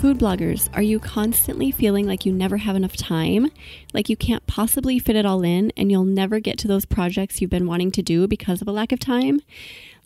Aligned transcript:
Food 0.00 0.18
bloggers, 0.18 0.70
are 0.72 0.80
you 0.80 0.98
constantly 0.98 1.70
feeling 1.70 2.06
like 2.06 2.24
you 2.24 2.32
never 2.32 2.56
have 2.56 2.74
enough 2.74 2.96
time? 2.96 3.50
Like 3.92 4.08
you 4.08 4.16
can't 4.16 4.46
possibly 4.46 4.98
fit 4.98 5.14
it 5.14 5.26
all 5.26 5.42
in 5.42 5.74
and 5.76 5.90
you'll 5.90 6.04
never 6.04 6.40
get 6.40 6.56
to 6.60 6.68
those 6.68 6.86
projects 6.86 7.42
you've 7.42 7.50
been 7.50 7.66
wanting 7.66 7.90
to 7.90 8.02
do 8.02 8.26
because 8.26 8.62
of 8.62 8.68
a 8.68 8.72
lack 8.72 8.92
of 8.92 8.98
time? 8.98 9.42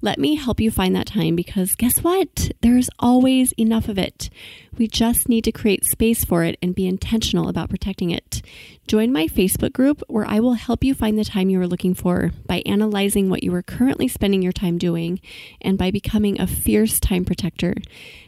Let 0.02 0.18
me 0.18 0.34
help 0.34 0.58
you 0.60 0.72
find 0.72 0.96
that 0.96 1.06
time 1.06 1.36
because 1.36 1.76
guess 1.76 2.00
what? 2.00 2.50
There's 2.60 2.90
always 2.98 3.52
enough 3.52 3.88
of 3.88 3.96
it. 3.96 4.30
We 4.76 4.88
just 4.88 5.28
need 5.28 5.44
to 5.44 5.52
create 5.52 5.84
space 5.84 6.24
for 6.24 6.42
it 6.42 6.58
and 6.60 6.74
be 6.74 6.88
intentional 6.88 7.48
about 7.48 7.70
protecting 7.70 8.10
it. 8.10 8.42
Join 8.86 9.12
my 9.12 9.26
Facebook 9.26 9.72
group 9.72 10.02
where 10.08 10.26
I 10.26 10.40
will 10.40 10.54
help 10.54 10.84
you 10.84 10.94
find 10.94 11.18
the 11.18 11.24
time 11.24 11.48
you 11.48 11.58
are 11.60 11.66
looking 11.66 11.94
for 11.94 12.32
by 12.46 12.62
analyzing 12.66 13.30
what 13.30 13.42
you 13.42 13.54
are 13.54 13.62
currently 13.62 14.08
spending 14.08 14.42
your 14.42 14.52
time 14.52 14.76
doing 14.76 15.20
and 15.62 15.78
by 15.78 15.90
becoming 15.90 16.38
a 16.38 16.46
fierce 16.46 17.00
time 17.00 17.24
protector. 17.24 17.74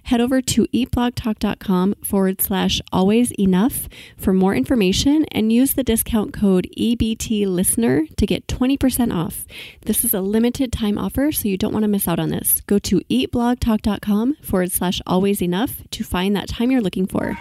Head 0.05 0.21
over 0.21 0.41
to 0.41 0.67
eatblogtalk.com 0.69 1.97
forward 2.03 2.41
slash 2.41 2.81
always 2.91 3.33
enough 3.33 3.87
for 4.17 4.33
more 4.33 4.55
information 4.55 5.27
and 5.31 5.53
use 5.53 5.75
the 5.75 5.85
discount 5.85 6.33
code 6.33 6.69
EBT 6.79 7.47
listener 7.47 8.07
to 8.17 8.27
get 8.27 8.47
20% 8.47 9.15
off. 9.15 9.47
This 9.83 10.05
is 10.05 10.15
a 10.15 10.23
limited 10.23 10.73
time 10.73 10.97
offer, 10.97 11.33
so 11.33 11.49
you 11.49 11.59
don't 11.59 11.73
want 11.73 11.83
to 11.83 11.89
miss 11.89 12.09
out 12.09 12.19
on 12.19 12.31
this. 12.31 12.63
Go 12.63 12.79
to 12.79 13.01
eatblogtalk.com 13.11 14.37
forward 14.37 14.73
slash 14.73 15.03
always 15.07 15.43
enough 15.43 15.83
to 15.91 16.03
find 16.03 16.35
that 16.35 16.49
time 16.49 16.71
you're 16.71 16.81
looking 16.81 17.07
for. 17.07 17.37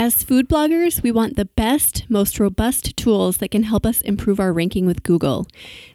As 0.00 0.22
food 0.22 0.48
bloggers, 0.48 1.02
we 1.02 1.10
want 1.10 1.34
the 1.34 1.44
best, 1.44 2.04
most 2.08 2.38
robust 2.38 2.96
tools 2.96 3.38
that 3.38 3.50
can 3.50 3.64
help 3.64 3.84
us 3.84 4.00
improve 4.02 4.38
our 4.38 4.52
ranking 4.52 4.86
with 4.86 5.02
Google. 5.02 5.48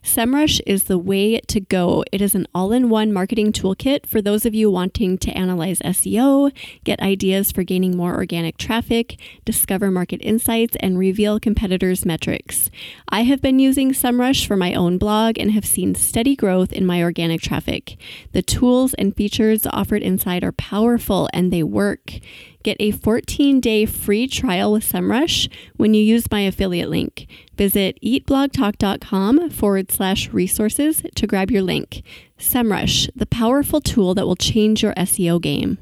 SEMrush 0.04 0.60
is 0.68 0.84
the 0.84 0.98
way 0.98 1.40
to 1.40 1.62
go. 1.62 2.04
It 2.12 2.22
is 2.22 2.36
an 2.36 2.45
all 2.54 2.73
in 2.73 2.90
one 2.90 3.14
marketing 3.14 3.54
toolkit 3.54 4.06
for 4.06 4.22
those 4.22 4.45
of 4.45 4.54
you 4.54 4.70
wanting 4.70 5.18
to 5.20 5.32
analyze 5.32 5.80
SEO, 5.80 6.52
get 6.84 7.00
ideas 7.00 7.54
for 7.54 7.64
gaining 7.64 7.95
more 7.95 8.14
organic 8.14 8.58
traffic, 8.58 9.18
discover 9.45 9.90
market 9.90 10.17
insights, 10.17 10.76
and 10.82 11.00
reveal 11.00 11.40
competitors' 11.40 12.06
metrics. 12.06 12.70
I 13.08 13.22
have 13.23 13.42
been 13.42 13.60
using 13.60 13.94
SEMrush 13.94 14.45
for 14.45 14.58
my 14.58 14.73
own 14.73 14.98
blog 14.98 15.40
and 15.40 15.52
have 15.52 15.66
seen 15.66 15.95
steady 15.95 16.36
growth 16.36 16.73
in 16.73 16.86
my 16.86 17.02
organic 17.02 17.40
traffic. 17.40 17.95
The 18.34 18.42
tools 18.42 18.94
and 18.95 19.16
features 19.16 19.66
offered 19.66 20.02
inside 20.02 20.44
are 20.44 20.52
powerful 20.52 21.30
and 21.32 21.54
they 21.54 21.64
work. 21.64 22.20
Get 22.64 22.78
a 22.80 22.92
14 22.92 23.59
day 23.59 23.86
free 23.86 24.25
trial 24.25 24.72
with 24.72 24.89
SEMrush 24.89 25.52
when 25.75 25.94
you 25.94 26.02
use 26.02 26.31
my 26.31 26.42
affiliate 26.42 26.89
link. 26.89 27.28
Visit 27.58 28.00
eatblogtalk.com 28.02 29.50
forward 29.50 29.92
slash 29.92 30.30
resources 30.30 31.03
to 31.16 31.28
grab 31.28 31.52
your 31.52 31.61
link. 31.61 32.03
SEMrush, 32.39 33.09
the 33.16 33.25
powerful 33.25 33.81
tool 33.81 34.16
that 34.16 34.25
will 34.25 34.38
change 34.38 34.81
your 34.81 34.94
SEO 34.94 35.42
game. 35.42 35.78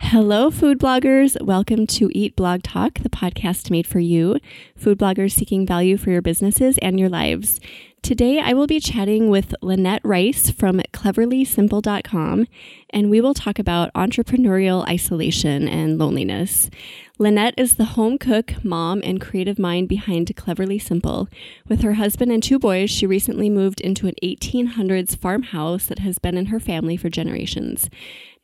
Hello, 0.00 0.50
food 0.50 0.78
bloggers. 0.78 1.40
Welcome 1.42 1.86
to 1.88 2.08
Eat 2.14 2.36
Blog 2.36 2.62
Talk, 2.62 3.00
the 3.00 3.08
podcast 3.08 3.70
made 3.70 3.86
for 3.86 3.98
you, 3.98 4.38
food 4.76 4.98
bloggers 4.98 5.32
seeking 5.32 5.66
value 5.66 5.96
for 5.96 6.10
your 6.10 6.22
businesses 6.22 6.78
and 6.78 7.00
your 7.00 7.08
lives. 7.08 7.58
Today, 8.04 8.38
I 8.38 8.52
will 8.52 8.66
be 8.66 8.80
chatting 8.80 9.30
with 9.30 9.54
Lynette 9.62 10.02
Rice 10.04 10.50
from 10.50 10.82
cleverlysimple.com, 10.92 12.46
and 12.90 13.08
we 13.08 13.22
will 13.22 13.32
talk 13.32 13.58
about 13.58 13.94
entrepreneurial 13.94 14.86
isolation 14.86 15.66
and 15.66 15.96
loneliness. 15.96 16.68
Lynette 17.18 17.54
is 17.56 17.76
the 17.76 17.96
home 17.96 18.18
cook, 18.18 18.62
mom, 18.62 19.00
and 19.02 19.22
creative 19.22 19.58
mind 19.58 19.88
behind 19.88 20.36
Cleverly 20.36 20.78
Simple. 20.78 21.30
With 21.66 21.80
her 21.80 21.94
husband 21.94 22.30
and 22.30 22.42
two 22.42 22.58
boys, 22.58 22.90
she 22.90 23.06
recently 23.06 23.48
moved 23.48 23.80
into 23.80 24.06
an 24.06 24.14
1800s 24.22 25.16
farmhouse 25.16 25.86
that 25.86 26.00
has 26.00 26.18
been 26.18 26.36
in 26.36 26.46
her 26.46 26.60
family 26.60 26.98
for 26.98 27.08
generations. 27.08 27.88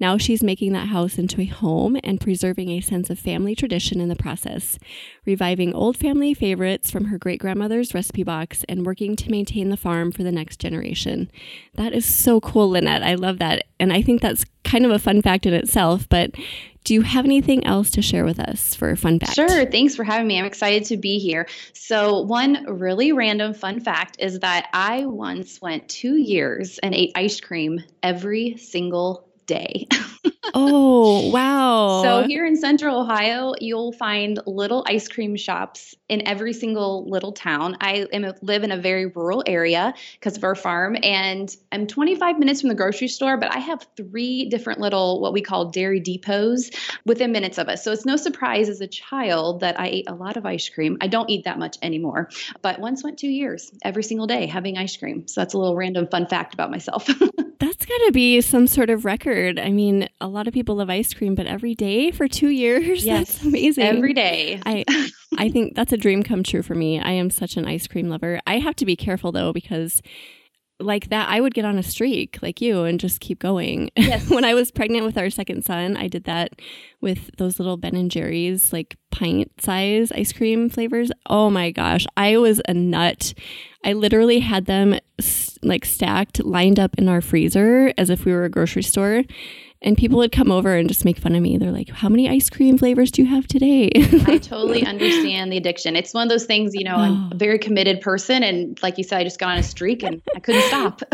Now 0.00 0.16
she's 0.16 0.42
making 0.42 0.72
that 0.72 0.88
house 0.88 1.18
into 1.18 1.42
a 1.42 1.46
home 1.46 1.98
and 2.02 2.20
preserving 2.20 2.70
a 2.70 2.80
sense 2.80 3.10
of 3.10 3.18
family 3.18 3.54
tradition 3.54 4.00
in 4.00 4.08
the 4.08 4.16
process, 4.16 4.78
reviving 5.26 5.74
old 5.74 5.96
family 5.96 6.32
favorites 6.32 6.90
from 6.90 7.06
her 7.06 7.18
great 7.18 7.38
grandmother's 7.38 7.94
recipe 7.94 8.22
box 8.22 8.64
and 8.68 8.86
working 8.86 9.14
to 9.16 9.30
maintain 9.30 9.68
the 9.68 9.76
farm 9.76 10.10
for 10.10 10.22
the 10.22 10.32
next 10.32 10.58
generation. 10.58 11.30
That 11.74 11.92
is 11.92 12.06
so 12.06 12.40
cool, 12.40 12.70
Lynette. 12.70 13.02
I 13.02 13.14
love 13.14 13.38
that. 13.38 13.64
And 13.78 13.92
I 13.92 14.00
think 14.00 14.22
that's 14.22 14.44
kind 14.64 14.86
of 14.86 14.90
a 14.90 14.98
fun 14.98 15.20
fact 15.20 15.46
in 15.46 15.52
itself, 15.52 16.08
but 16.08 16.30
do 16.84 16.94
you 16.94 17.02
have 17.02 17.24
anything 17.26 17.66
else 17.66 17.90
to 17.90 18.02
share 18.02 18.24
with 18.24 18.40
us 18.40 18.74
for 18.74 18.90
a 18.90 18.96
fun 18.96 19.18
fact? 19.18 19.34
Sure. 19.34 19.66
Thanks 19.66 19.94
for 19.94 20.04
having 20.04 20.26
me. 20.26 20.38
I'm 20.38 20.46
excited 20.46 20.84
to 20.86 20.96
be 20.96 21.18
here. 21.18 21.46
So, 21.74 22.22
one 22.22 22.64
really 22.66 23.12
random 23.12 23.52
fun 23.52 23.80
fact 23.80 24.16
is 24.18 24.40
that 24.40 24.68
I 24.72 25.04
once 25.04 25.60
went 25.60 25.88
two 25.88 26.16
years 26.16 26.78
and 26.78 26.94
ate 26.94 27.12
ice 27.14 27.40
cream 27.40 27.82
every 28.02 28.56
single 28.56 29.29
day. 29.50 29.88
oh, 30.54 31.30
wow. 31.34 32.02
So, 32.02 32.22
here 32.22 32.46
in 32.46 32.56
central 32.56 33.00
Ohio, 33.00 33.52
you'll 33.60 33.92
find 33.92 34.38
little 34.46 34.84
ice 34.86 35.08
cream 35.08 35.34
shops 35.34 35.94
in 36.08 36.26
every 36.26 36.52
single 36.52 37.10
little 37.10 37.32
town. 37.32 37.76
I 37.80 38.06
am, 38.12 38.32
live 38.42 38.62
in 38.62 38.70
a 38.70 38.76
very 38.76 39.06
rural 39.06 39.42
area 39.46 39.92
because 40.14 40.36
of 40.36 40.44
our 40.44 40.54
farm, 40.54 40.96
and 41.02 41.54
I'm 41.72 41.88
25 41.88 42.38
minutes 42.38 42.60
from 42.60 42.68
the 42.68 42.76
grocery 42.76 43.08
store, 43.08 43.36
but 43.36 43.52
I 43.52 43.58
have 43.58 43.84
three 43.96 44.48
different 44.48 44.80
little, 44.80 45.20
what 45.20 45.32
we 45.32 45.42
call 45.42 45.70
dairy 45.70 46.00
depots 46.00 46.70
within 47.04 47.32
minutes 47.32 47.58
of 47.58 47.68
us. 47.68 47.82
So, 47.82 47.90
it's 47.90 48.06
no 48.06 48.16
surprise 48.16 48.68
as 48.68 48.80
a 48.80 48.86
child 48.86 49.60
that 49.60 49.80
I 49.80 49.88
ate 49.88 50.08
a 50.08 50.14
lot 50.14 50.36
of 50.36 50.46
ice 50.46 50.68
cream. 50.68 50.96
I 51.00 51.08
don't 51.08 51.28
eat 51.28 51.44
that 51.44 51.58
much 51.58 51.76
anymore, 51.82 52.30
but 52.62 52.78
once 52.78 53.02
went 53.02 53.18
two 53.18 53.28
years 53.28 53.72
every 53.82 54.04
single 54.04 54.28
day 54.28 54.46
having 54.46 54.78
ice 54.78 54.96
cream. 54.96 55.26
So, 55.26 55.40
that's 55.40 55.54
a 55.54 55.58
little 55.58 55.74
random 55.74 56.06
fun 56.06 56.28
fact 56.28 56.54
about 56.54 56.70
myself. 56.70 57.06
that's 57.58 57.84
got 57.84 57.98
to 58.06 58.10
be 58.12 58.40
some 58.40 58.66
sort 58.66 58.90
of 58.90 59.04
record. 59.04 59.39
I 59.48 59.70
mean, 59.70 60.08
a 60.20 60.28
lot 60.28 60.46
of 60.46 60.54
people 60.54 60.76
love 60.76 60.90
ice 60.90 61.14
cream, 61.14 61.34
but 61.34 61.46
every 61.46 61.74
day 61.74 62.10
for 62.10 62.28
two 62.28 62.48
years, 62.48 63.04
yes, 63.04 63.32
that's 63.32 63.44
amazing. 63.44 63.84
Every 63.84 64.12
day. 64.12 64.60
I, 64.64 64.84
I 65.38 65.48
think 65.48 65.74
that's 65.74 65.92
a 65.92 65.96
dream 65.96 66.22
come 66.22 66.42
true 66.42 66.62
for 66.62 66.74
me. 66.74 67.00
I 67.00 67.12
am 67.12 67.30
such 67.30 67.56
an 67.56 67.66
ice 67.66 67.86
cream 67.86 68.08
lover. 68.08 68.40
I 68.46 68.58
have 68.58 68.76
to 68.76 68.86
be 68.86 68.96
careful 68.96 69.32
though, 69.32 69.52
because 69.52 70.02
like 70.80 71.10
that, 71.10 71.28
I 71.28 71.40
would 71.40 71.54
get 71.54 71.64
on 71.64 71.78
a 71.78 71.82
streak 71.82 72.38
like 72.42 72.60
you 72.60 72.84
and 72.84 72.98
just 72.98 73.20
keep 73.20 73.38
going. 73.38 73.90
Yes. 74.00 74.28
when 74.28 74.44
I 74.44 74.54
was 74.54 74.72
pregnant 74.72 75.04
with 75.04 75.16
our 75.16 75.30
second 75.30 75.64
son, 75.64 75.96
I 75.96 76.08
did 76.08 76.24
that 76.24 76.54
with 77.00 77.30
those 77.36 77.60
little 77.60 77.76
Ben 77.76 77.94
and 77.94 78.10
Jerry's 78.10 78.72
like 78.72 78.96
pint 79.12 79.52
size 79.60 80.10
ice 80.10 80.32
cream 80.32 80.68
flavors. 80.68 81.12
Oh 81.26 81.48
my 81.50 81.70
gosh, 81.70 82.06
I 82.16 82.38
was 82.38 82.60
a 82.66 82.74
nut. 82.74 83.34
I 83.84 83.92
literally 83.92 84.40
had 84.40 84.66
them 84.66 84.98
like 85.62 85.84
stacked, 85.84 86.42
lined 86.44 86.80
up 86.80 86.98
in 86.98 87.08
our 87.08 87.20
freezer 87.20 87.92
as 87.96 88.10
if 88.10 88.24
we 88.24 88.32
were 88.32 88.44
a 88.44 88.50
grocery 88.50 88.82
store. 88.82 89.22
And 89.82 89.96
people 89.96 90.18
would 90.18 90.30
come 90.30 90.52
over 90.52 90.74
and 90.76 90.88
just 90.88 91.06
make 91.06 91.18
fun 91.18 91.34
of 91.34 91.42
me. 91.42 91.56
They're 91.56 91.72
like, 91.72 91.88
How 91.88 92.10
many 92.10 92.28
ice 92.28 92.50
cream 92.50 92.76
flavors 92.76 93.10
do 93.10 93.22
you 93.22 93.28
have 93.28 93.46
today? 93.46 93.90
I 94.26 94.38
totally 94.42 94.84
understand 94.84 95.50
the 95.50 95.56
addiction. 95.56 95.96
It's 95.96 96.12
one 96.12 96.22
of 96.24 96.28
those 96.28 96.44
things, 96.44 96.74
you 96.74 96.84
know, 96.84 96.96
I'm 96.96 97.12
oh. 97.12 97.28
a 97.32 97.34
very 97.34 97.58
committed 97.58 98.02
person. 98.02 98.42
And 98.42 98.80
like 98.82 98.98
you 98.98 99.04
said, 99.04 99.18
I 99.18 99.24
just 99.24 99.38
got 99.38 99.50
on 99.50 99.58
a 99.58 99.62
streak 99.62 100.02
and 100.02 100.20
I 100.36 100.40
couldn't 100.40 100.62
stop. 100.64 101.02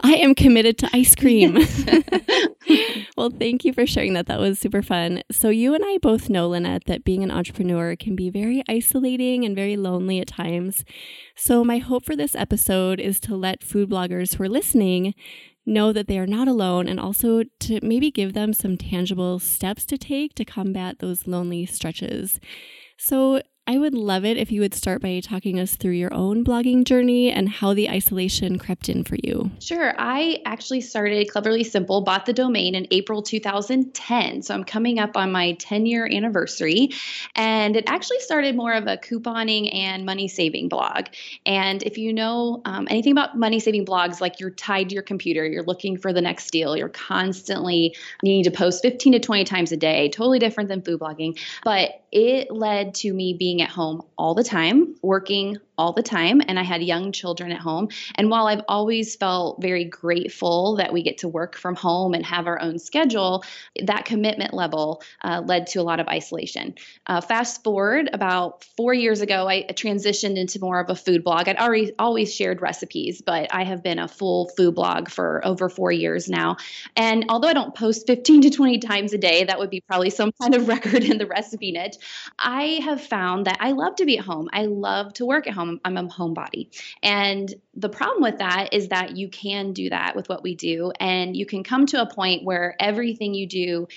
I 0.00 0.14
am 0.16 0.34
committed 0.34 0.76
to 0.78 0.90
ice 0.92 1.14
cream. 1.14 1.54
well, 3.16 3.30
thank 3.30 3.64
you 3.64 3.72
for 3.72 3.86
sharing 3.86 4.12
that. 4.12 4.26
That 4.26 4.40
was 4.40 4.58
super 4.58 4.82
fun. 4.82 5.22
So, 5.30 5.48
you 5.48 5.74
and 5.74 5.82
I 5.84 5.98
both 5.98 6.28
know, 6.28 6.48
Lynette, 6.48 6.84
that 6.86 7.04
being 7.04 7.22
an 7.22 7.30
entrepreneur 7.30 7.96
can 7.96 8.14
be 8.14 8.28
very 8.28 8.62
isolating 8.68 9.44
and 9.44 9.56
very 9.56 9.76
lonely 9.76 10.20
at 10.20 10.26
times. 10.26 10.84
So, 11.34 11.64
my 11.64 11.78
hope 11.78 12.04
for 12.04 12.14
this 12.14 12.34
episode 12.34 13.00
is 13.00 13.18
to 13.20 13.36
let 13.36 13.64
food 13.64 13.88
bloggers 13.88 14.34
who 14.34 14.44
are 14.44 14.48
listening 14.48 15.14
know 15.66 15.92
that 15.92 16.06
they 16.06 16.18
are 16.18 16.26
not 16.26 16.48
alone 16.48 16.88
and 16.88 17.00
also 17.00 17.42
to 17.60 17.80
maybe 17.82 18.10
give 18.10 18.32
them 18.32 18.52
some 18.52 18.76
tangible 18.76 19.38
steps 19.38 19.84
to 19.86 19.98
take 19.98 20.34
to 20.34 20.44
combat 20.44 21.00
those 21.00 21.26
lonely 21.26 21.66
stretches. 21.66 22.40
So, 22.96 23.42
I 23.68 23.78
would 23.78 23.94
love 23.94 24.24
it 24.24 24.36
if 24.36 24.52
you 24.52 24.60
would 24.60 24.74
start 24.74 25.02
by 25.02 25.18
talking 25.18 25.58
us 25.58 25.74
through 25.74 25.92
your 25.92 26.14
own 26.14 26.44
blogging 26.44 26.84
journey 26.84 27.32
and 27.32 27.48
how 27.48 27.74
the 27.74 27.90
isolation 27.90 28.60
crept 28.60 28.88
in 28.88 29.02
for 29.02 29.16
you. 29.24 29.50
Sure. 29.58 29.92
I 29.98 30.40
actually 30.46 30.82
started 30.82 31.28
Cleverly 31.28 31.64
Simple, 31.64 32.02
bought 32.02 32.26
the 32.26 32.32
domain 32.32 32.76
in 32.76 32.86
April 32.92 33.22
2010. 33.22 34.42
So 34.42 34.54
I'm 34.54 34.62
coming 34.62 35.00
up 35.00 35.16
on 35.16 35.32
my 35.32 35.54
10 35.54 35.84
year 35.84 36.06
anniversary. 36.06 36.90
And 37.34 37.74
it 37.74 37.82
actually 37.88 38.20
started 38.20 38.54
more 38.54 38.72
of 38.72 38.86
a 38.86 38.98
couponing 38.98 39.74
and 39.74 40.06
money 40.06 40.28
saving 40.28 40.68
blog. 40.68 41.06
And 41.44 41.82
if 41.82 41.98
you 41.98 42.12
know 42.12 42.62
um, 42.66 42.86
anything 42.88 43.10
about 43.10 43.36
money 43.36 43.58
saving 43.58 43.84
blogs, 43.84 44.20
like 44.20 44.38
you're 44.38 44.50
tied 44.50 44.90
to 44.90 44.94
your 44.94 45.02
computer, 45.02 45.44
you're 45.44 45.64
looking 45.64 45.96
for 45.96 46.12
the 46.12 46.20
next 46.20 46.52
deal, 46.52 46.76
you're 46.76 46.88
constantly 46.88 47.96
needing 48.22 48.44
to 48.44 48.56
post 48.56 48.80
15 48.82 49.14
to 49.14 49.18
20 49.18 49.42
times 49.42 49.72
a 49.72 49.76
day, 49.76 50.08
totally 50.08 50.38
different 50.38 50.68
than 50.68 50.82
food 50.82 51.00
blogging. 51.00 51.36
But 51.64 52.02
it 52.12 52.50
led 52.50 52.94
to 52.94 53.12
me 53.12 53.34
being 53.34 53.55
at 53.62 53.70
home 53.70 54.02
all 54.16 54.34
the 54.34 54.44
time, 54.44 54.94
working 55.02 55.58
all 55.78 55.92
the 55.92 56.02
time 56.02 56.40
and 56.46 56.58
I 56.58 56.62
had 56.62 56.82
young 56.82 57.12
children 57.12 57.52
at 57.52 57.60
home. 57.60 57.88
And 58.14 58.30
while 58.30 58.46
I've 58.46 58.62
always 58.68 59.16
felt 59.16 59.60
very 59.60 59.84
grateful 59.84 60.76
that 60.76 60.92
we 60.92 61.02
get 61.02 61.18
to 61.18 61.28
work 61.28 61.56
from 61.56 61.74
home 61.74 62.14
and 62.14 62.24
have 62.24 62.46
our 62.46 62.60
own 62.60 62.78
schedule, 62.78 63.44
that 63.82 64.04
commitment 64.04 64.54
level 64.54 65.02
uh, 65.22 65.42
led 65.44 65.66
to 65.68 65.80
a 65.80 65.82
lot 65.82 66.00
of 66.00 66.08
isolation. 66.08 66.74
Uh, 67.06 67.20
fast 67.20 67.62
forward 67.62 68.08
about 68.12 68.64
four 68.76 68.94
years 68.94 69.20
ago, 69.20 69.48
I 69.48 69.64
transitioned 69.70 70.36
into 70.36 70.60
more 70.60 70.80
of 70.80 70.90
a 70.90 70.94
food 70.94 71.22
blog. 71.22 71.48
I'd 71.48 71.56
already 71.56 71.92
always 71.98 72.34
shared 72.34 72.62
recipes, 72.62 73.20
but 73.20 73.52
I 73.52 73.64
have 73.64 73.82
been 73.82 73.98
a 73.98 74.08
full 74.08 74.48
food 74.56 74.74
blog 74.74 75.08
for 75.10 75.44
over 75.44 75.68
four 75.68 75.92
years 75.92 76.28
now. 76.28 76.56
And 76.96 77.26
although 77.28 77.48
I 77.48 77.52
don't 77.52 77.74
post 77.74 78.06
15 78.06 78.42
to 78.42 78.50
20 78.50 78.78
times 78.78 79.12
a 79.12 79.18
day, 79.18 79.44
that 79.44 79.58
would 79.58 79.70
be 79.70 79.80
probably 79.80 80.10
some 80.10 80.32
kind 80.40 80.54
of 80.54 80.68
record 80.76 81.04
in 81.04 81.18
the 81.18 81.26
recipe 81.26 81.72
niche. 81.72 81.96
I 82.38 82.80
have 82.84 83.00
found 83.00 83.46
that 83.46 83.58
I 83.60 83.72
love 83.72 83.96
to 83.96 84.06
be 84.06 84.18
at 84.18 84.24
home. 84.24 84.48
I 84.52 84.66
love 84.66 85.12
to 85.14 85.26
work 85.26 85.46
at 85.46 85.52
home. 85.52 85.65
I'm, 85.84 85.96
I'm 85.96 86.06
a 86.06 86.08
homebody. 86.08 86.68
And 87.02 87.52
the 87.74 87.88
problem 87.88 88.22
with 88.22 88.38
that 88.38 88.72
is 88.72 88.88
that 88.88 89.16
you 89.16 89.28
can 89.28 89.72
do 89.72 89.90
that 89.90 90.16
with 90.16 90.28
what 90.28 90.42
we 90.42 90.54
do. 90.54 90.92
And 90.98 91.36
you 91.36 91.46
can 91.46 91.64
come 91.64 91.86
to 91.86 92.00
a 92.02 92.12
point 92.12 92.44
where 92.44 92.76
everything 92.80 93.34
you 93.34 93.46
do 93.46 93.88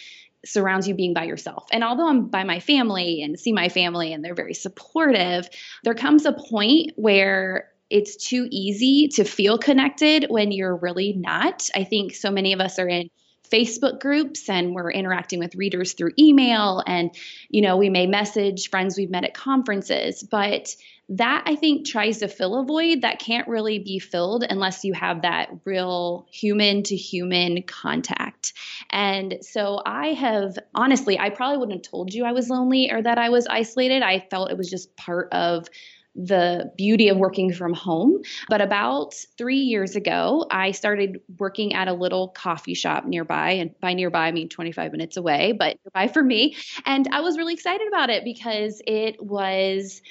surrounds 0.46 0.88
you 0.88 0.96
being 0.96 1.14
by 1.14 1.26
yourself. 1.26 1.68
And 1.72 1.84
although 1.84 2.08
I'm 2.08 2.28
by 2.28 2.44
my 2.44 2.60
family 2.60 3.22
and 3.22 3.40
see 3.40 3.52
my 3.52 3.70
family 3.70 4.14
and 4.14 4.24
they're 4.24 4.36
very 4.36 4.54
supportive, 4.54 5.50
there 5.84 5.94
comes 5.94 6.26
a 6.26 6.34
point 6.34 6.92
where 6.96 7.70
it's 7.90 8.16
too 8.16 8.48
easy 8.52 9.08
to 9.10 9.24
feel 9.24 9.58
connected 9.58 10.28
when 10.30 10.52
you're 10.52 10.76
really 10.76 11.14
not. 11.14 11.70
I 11.76 11.84
think 11.84 12.14
so 12.14 12.32
many 12.32 12.54
of 12.54 12.62
us 12.62 12.80
are 12.80 12.88
in 12.88 13.10
Facebook 13.52 14.00
groups 14.00 14.48
and 14.48 14.76
we're 14.76 14.92
interacting 14.92 15.40
with 15.40 15.56
readers 15.56 15.94
through 15.94 16.12
email 16.20 16.84
and 16.86 17.10
you 17.50 17.62
know 17.62 17.78
we 17.78 17.90
may 17.90 18.06
message 18.06 18.70
friends 18.70 18.96
we've 18.96 19.10
met 19.10 19.24
at 19.24 19.34
conferences 19.34 20.22
but 20.22 20.76
that 21.10 21.44
I 21.46 21.56
think 21.56 21.88
tries 21.88 22.20
to 22.20 22.28
fill 22.28 22.60
a 22.60 22.66
void 22.66 23.02
that 23.02 23.20
can't 23.20 23.48
really 23.48 23.80
be 23.80 23.98
filled 24.00 24.46
unless 24.48 24.84
you 24.84 24.94
have 24.94 25.24
that 25.24 25.50
real 25.66 26.28
human 26.32 26.84
to 26.84 26.96
human 26.96 27.64
contact. 27.64 28.54
And 28.92 29.40
so 29.42 29.82
I 29.86 30.14
have 30.14 30.58
honestly, 30.76 31.18
I 31.20 31.32
probably 31.32 31.58
wouldn't 31.58 31.84
have 31.86 31.92
told 31.92 32.14
you 32.14 32.26
I 32.26 32.32
was 32.32 32.50
lonely 32.50 32.92
or 32.92 33.02
that 33.02 33.18
I 33.18 33.30
was 33.30 33.48
isolated. 33.48 34.04
I 34.04 34.20
felt 34.20 34.52
it 34.52 34.58
was 34.58 34.70
just 34.70 34.96
part 34.96 35.34
of 35.34 35.68
the 36.16 36.72
beauty 36.76 37.08
of 37.10 37.18
working 37.18 37.54
from 37.54 37.74
home. 37.74 38.22
But 38.50 38.62
about 38.62 39.14
three 39.38 39.62
years 39.62 39.96
ago, 39.96 40.46
I 40.52 40.72
started 40.72 41.22
working 41.38 41.74
at 41.74 41.88
a 41.88 41.94
little 41.94 42.28
coffee 42.30 42.74
shop 42.74 43.06
nearby. 43.06 43.52
And 43.52 43.80
by 43.80 43.94
nearby, 43.94 44.28
I 44.28 44.32
mean 44.32 44.50
25 44.50 44.92
minutes 44.92 45.18
away, 45.18 45.54
but 45.54 45.78
nearby 45.86 46.12
for 46.12 46.22
me. 46.22 46.56
And 46.86 47.08
I 47.12 47.22
was 47.22 47.38
really 47.38 47.54
excited 47.54 47.88
about 47.88 48.10
it 48.10 48.24
because 48.24 48.82
it 48.86 49.24
was 49.24 50.02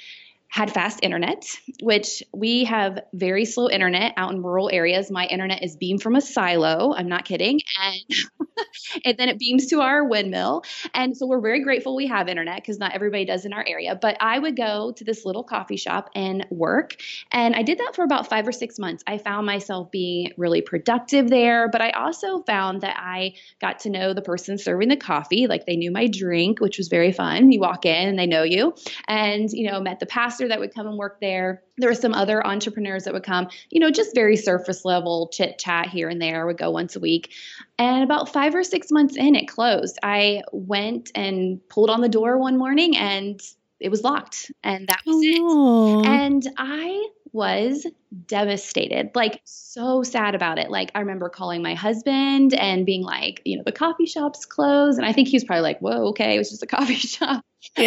had 0.49 0.71
fast 0.71 0.99
internet, 1.03 1.45
which 1.81 2.23
we 2.33 2.63
have 2.63 2.99
very 3.13 3.45
slow 3.45 3.69
internet 3.69 4.13
out 4.17 4.31
in 4.31 4.41
rural 4.41 4.67
areas. 4.73 5.11
My 5.11 5.25
internet 5.25 5.63
is 5.63 5.77
beamed 5.77 6.01
from 6.01 6.15
a 6.15 6.21
silo. 6.21 6.91
I'm 6.93 7.07
not 7.07 7.23
kidding. 7.23 7.61
And, 7.79 8.15
and 9.05 9.17
then 9.17 9.29
it 9.29 9.37
beams 9.37 9.67
to 9.67 9.81
our 9.81 10.03
windmill. 10.03 10.63
And 10.95 11.15
so 11.15 11.27
we're 11.27 11.39
very 11.39 11.63
grateful 11.63 11.95
we 11.95 12.07
have 12.07 12.27
internet 12.27 12.55
because 12.55 12.79
not 12.79 12.93
everybody 12.95 13.25
does 13.25 13.45
in 13.45 13.53
our 13.53 13.63
area. 13.67 13.95
But 13.95 14.17
I 14.19 14.39
would 14.39 14.57
go 14.57 14.91
to 14.93 15.03
this 15.03 15.23
little 15.23 15.43
coffee 15.43 15.77
shop 15.77 16.09
and 16.15 16.47
work. 16.49 16.95
And 17.31 17.55
I 17.55 17.61
did 17.61 17.77
that 17.77 17.95
for 17.95 18.03
about 18.03 18.27
five 18.27 18.47
or 18.47 18.51
six 18.51 18.79
months. 18.79 19.03
I 19.05 19.19
found 19.19 19.45
myself 19.45 19.91
being 19.91 20.33
really 20.35 20.61
productive 20.61 21.29
there. 21.29 21.69
But 21.69 21.81
I 21.81 21.91
also 21.91 22.41
found 22.41 22.81
that 22.81 22.97
I 22.99 23.35
got 23.61 23.79
to 23.81 23.91
know 23.91 24.15
the 24.15 24.23
person 24.23 24.57
serving 24.57 24.89
the 24.89 24.97
coffee. 24.97 25.45
Like 25.45 25.67
they 25.67 25.75
knew 25.75 25.91
my 25.91 26.07
drink, 26.07 26.59
which 26.59 26.79
was 26.79 26.87
very 26.87 27.11
fun. 27.11 27.51
You 27.51 27.59
walk 27.59 27.85
in 27.85 28.09
and 28.09 28.17
they 28.17 28.25
know 28.25 28.41
you. 28.41 28.73
And, 29.07 29.47
you 29.51 29.69
know, 29.69 29.79
met 29.79 29.99
the 29.99 30.07
pastor 30.07 30.38
pastor 30.39 30.47
that 30.47 30.59
would 30.59 30.73
come 30.73 30.87
and 30.87 30.97
work 30.97 31.19
there. 31.19 31.61
There 31.77 31.89
were 31.89 31.95
some 31.95 32.13
other 32.13 32.45
entrepreneurs 32.45 33.03
that 33.03 33.13
would 33.13 33.23
come, 33.23 33.49
you 33.69 33.79
know, 33.79 33.91
just 33.91 34.15
very 34.15 34.37
surface 34.37 34.85
level 34.85 35.29
chit 35.33 35.59
chat 35.59 35.87
here 35.87 36.09
and 36.09 36.21
there, 36.21 36.45
would 36.45 36.57
go 36.57 36.71
once 36.71 36.95
a 36.95 36.99
week. 36.99 37.33
And 37.77 38.03
about 38.03 38.29
five 38.29 38.55
or 38.55 38.63
six 38.63 38.91
months 38.91 39.17
in, 39.17 39.35
it 39.35 39.47
closed. 39.47 39.99
I 40.01 40.43
went 40.51 41.11
and 41.15 41.59
pulled 41.69 41.89
on 41.89 42.01
the 42.01 42.09
door 42.09 42.37
one 42.37 42.57
morning 42.57 42.95
and 42.95 43.41
it 43.79 43.89
was 43.89 44.03
locked. 44.03 44.51
And 44.63 44.87
that 44.87 45.01
was 45.05 45.15
oh, 45.39 46.01
it. 46.01 46.05
And 46.07 46.47
I 46.57 47.09
was 47.31 47.85
devastated, 48.25 49.11
like 49.13 49.39
so 49.43 50.03
sad 50.03 50.35
about 50.35 50.57
it. 50.57 50.71
Like 50.71 50.91
I 50.95 50.99
remember 50.99 51.29
calling 51.29 51.61
my 51.61 51.75
husband 51.75 52.53
and 52.53 52.85
being 52.85 53.03
like, 53.03 53.41
you 53.45 53.57
know, 53.57 53.63
the 53.63 53.71
coffee 53.71 54.05
shop's 54.05 54.45
closed. 54.45 54.97
And 54.97 55.05
I 55.05 55.13
think 55.13 55.27
he 55.27 55.35
was 55.35 55.43
probably 55.43 55.61
like, 55.61 55.79
whoa, 55.79 56.07
okay, 56.07 56.35
it 56.35 56.37
was 56.39 56.49
just 56.49 56.63
a 56.63 56.67
coffee 56.67 56.95
shop. 56.95 57.43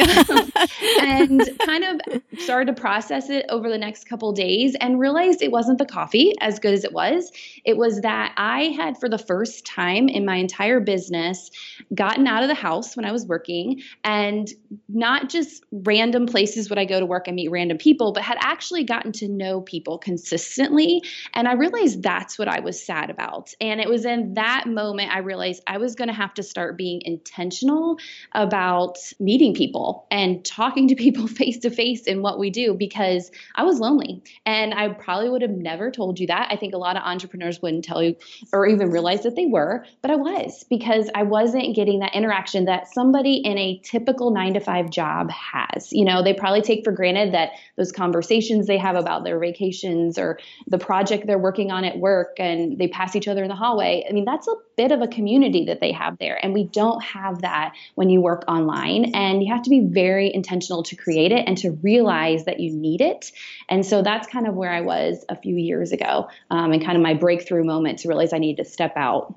And 1.00 1.48
kind 1.64 1.84
of 1.84 2.22
started 2.38 2.74
to 2.74 2.80
process 2.80 3.30
it 3.30 3.46
over 3.48 3.68
the 3.68 3.78
next 3.78 4.04
couple 4.08 4.32
days 4.32 4.76
and 4.80 4.98
realized 4.98 5.42
it 5.42 5.50
wasn't 5.50 5.78
the 5.78 5.86
coffee 5.86 6.34
as 6.40 6.58
good 6.58 6.74
as 6.74 6.84
it 6.84 6.92
was. 6.92 7.32
It 7.64 7.76
was 7.76 8.00
that 8.02 8.34
I 8.36 8.74
had, 8.76 8.98
for 8.98 9.08
the 9.08 9.18
first 9.18 9.64
time 9.64 10.08
in 10.08 10.24
my 10.24 10.36
entire 10.36 10.80
business, 10.80 11.50
gotten 11.94 12.26
out 12.26 12.42
of 12.42 12.48
the 12.48 12.54
house 12.54 12.96
when 12.96 13.04
I 13.04 13.12
was 13.12 13.26
working 13.26 13.82
and 14.04 14.48
not 14.88 15.28
just 15.28 15.64
random 15.72 16.26
places 16.26 16.68
would 16.68 16.78
I 16.78 16.84
go 16.84 17.00
to 17.00 17.06
work 17.06 17.26
and 17.26 17.36
meet 17.36 17.48
random 17.48 17.78
people, 17.78 18.12
but 18.12 18.22
had 18.22 18.38
actually 18.40 18.84
gotten 18.84 19.12
to 19.12 19.28
know 19.28 19.60
people 19.60 19.98
consistently. 19.98 21.02
And 21.34 21.48
I 21.48 21.54
realized 21.54 22.02
that's 22.02 22.38
what 22.38 22.48
I 22.48 22.60
was 22.60 22.84
sad 22.84 23.10
about. 23.10 23.52
And 23.60 23.80
it 23.80 23.88
was 23.88 24.04
in 24.04 24.34
that 24.34 24.66
moment 24.66 25.14
I 25.14 25.18
realized 25.18 25.62
I 25.66 25.78
was 25.78 25.94
going 25.94 26.08
to 26.08 26.14
have 26.14 26.34
to 26.34 26.42
start 26.42 26.76
being 26.76 27.02
intentional 27.04 27.98
about 28.32 28.98
meeting 29.18 29.54
people 29.54 29.61
people 29.62 30.06
and 30.10 30.44
talking 30.44 30.88
to 30.88 30.94
people 30.94 31.26
face 31.26 31.58
to 31.58 31.70
face 31.70 32.02
in 32.04 32.22
what 32.22 32.38
we 32.38 32.50
do 32.50 32.74
because 32.74 33.30
I 33.54 33.62
was 33.62 33.78
lonely. 33.78 34.22
And 34.44 34.74
I 34.74 34.88
probably 34.88 35.28
would 35.28 35.42
have 35.42 35.50
never 35.50 35.90
told 35.90 36.18
you 36.18 36.26
that. 36.26 36.48
I 36.50 36.56
think 36.56 36.74
a 36.74 36.78
lot 36.78 36.96
of 36.96 37.02
entrepreneurs 37.04 37.62
wouldn't 37.62 37.84
tell 37.84 38.02
you 38.02 38.16
or 38.52 38.66
even 38.66 38.90
realize 38.90 39.22
that 39.22 39.36
they 39.36 39.46
were, 39.46 39.84
but 40.00 40.10
I 40.10 40.16
was 40.16 40.64
because 40.68 41.08
I 41.14 41.22
wasn't 41.22 41.76
getting 41.76 42.00
that 42.00 42.14
interaction 42.14 42.64
that 42.64 42.92
somebody 42.92 43.36
in 43.36 43.56
a 43.56 43.80
typical 43.84 44.30
nine 44.32 44.54
to 44.54 44.60
five 44.60 44.90
job 44.90 45.30
has. 45.30 45.92
You 45.92 46.04
know, 46.04 46.22
they 46.22 46.34
probably 46.34 46.62
take 46.62 46.84
for 46.84 46.92
granted 46.92 47.34
that 47.34 47.50
those 47.76 47.92
conversations 47.92 48.66
they 48.66 48.78
have 48.78 48.96
about 48.96 49.24
their 49.24 49.38
vacations 49.38 50.18
or 50.18 50.38
the 50.66 50.78
project 50.78 51.26
they're 51.26 51.38
working 51.38 51.70
on 51.70 51.84
at 51.84 51.98
work 51.98 52.36
and 52.38 52.78
they 52.78 52.88
pass 52.88 53.14
each 53.14 53.28
other 53.28 53.42
in 53.42 53.48
the 53.48 53.54
hallway. 53.54 54.04
I 54.08 54.12
mean, 54.12 54.24
that's 54.24 54.48
a 54.48 54.54
bit 54.76 54.90
of 54.90 55.00
a 55.00 55.08
community 55.08 55.66
that 55.66 55.80
they 55.80 55.92
have 55.92 56.18
there. 56.18 56.38
And 56.42 56.52
we 56.52 56.64
don't 56.64 57.02
have 57.02 57.42
that 57.42 57.74
when 57.94 58.10
you 58.10 58.20
work 58.20 58.44
online. 58.48 59.14
And 59.14 59.42
you 59.42 59.51
have 59.52 59.62
to 59.62 59.70
be 59.70 59.80
very 59.80 60.32
intentional 60.32 60.82
to 60.84 60.96
create 60.96 61.32
it 61.32 61.44
and 61.46 61.56
to 61.58 61.72
realize 61.82 62.44
that 62.44 62.60
you 62.60 62.72
need 62.72 63.00
it. 63.00 63.32
And 63.68 63.84
so 63.84 64.02
that's 64.02 64.26
kind 64.28 64.46
of 64.46 64.54
where 64.54 64.72
I 64.72 64.80
was 64.80 65.24
a 65.28 65.36
few 65.36 65.56
years 65.56 65.92
ago 65.92 66.28
um, 66.50 66.72
and 66.72 66.84
kind 66.84 66.96
of 66.96 67.02
my 67.02 67.14
breakthrough 67.14 67.64
moment 67.64 68.00
to 68.00 68.08
realize 68.08 68.32
I 68.32 68.38
needed 68.38 68.64
to 68.64 68.70
step 68.70 68.92
out. 68.96 69.34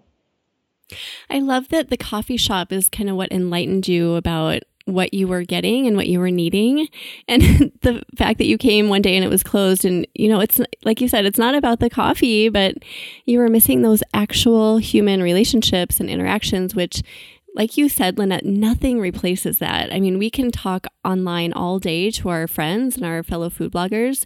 I 1.30 1.40
love 1.40 1.70
that 1.70 1.90
the 1.90 1.98
coffee 1.98 2.38
shop 2.38 2.72
is 2.72 2.90
kind 2.90 3.10
of 3.10 3.16
what 3.16 3.32
enlightened 3.32 3.88
you 3.88 4.16
about 4.16 4.64
what 4.86 5.16
you 5.16 5.28
were 5.28 5.44
getting 5.44 5.88
and 5.88 5.98
what 5.98 6.08
you 6.08 6.20
were 6.20 6.30
needing 6.30 6.88
and 7.28 7.42
the 7.82 8.04
fact 8.16 8.38
that 8.38 8.46
you 8.46 8.58
came 8.58 8.88
one 8.88 9.02
day 9.02 9.16
and 9.16 9.26
it 9.26 9.30
was 9.30 9.42
closed 9.42 9.84
and 9.84 10.08
you 10.14 10.30
know 10.30 10.40
it's 10.40 10.62
like 10.84 11.02
you 11.02 11.08
said 11.08 11.26
it's 11.26 11.40
not 11.40 11.56
about 11.56 11.80
the 11.80 11.90
coffee 11.90 12.50
but 12.50 12.76
you 13.26 13.40
were 13.40 13.50
missing 13.50 13.82
those 13.82 14.04
actual 14.14 14.78
human 14.78 15.24
relationships 15.24 16.00
and 16.00 16.08
interactions 16.08 16.76
which 16.76 17.02
like 17.56 17.78
you 17.78 17.88
said, 17.88 18.18
Lynette, 18.18 18.46
nothing 18.46 19.00
replaces 19.00 19.60
that. 19.60 19.94
I 19.94 20.00
mean, 20.00 20.18
we 20.18 20.30
can 20.30 20.52
talk 20.52 20.88
online 21.06 21.54
all 21.54 21.80
day 21.80 22.12
to 22.12 22.30
our 22.30 22.48
friends 22.48 22.98
and 22.98 23.06
our 23.06 23.24
fellow 23.24 23.50
food 23.50 23.72
bloggers, 23.72 24.26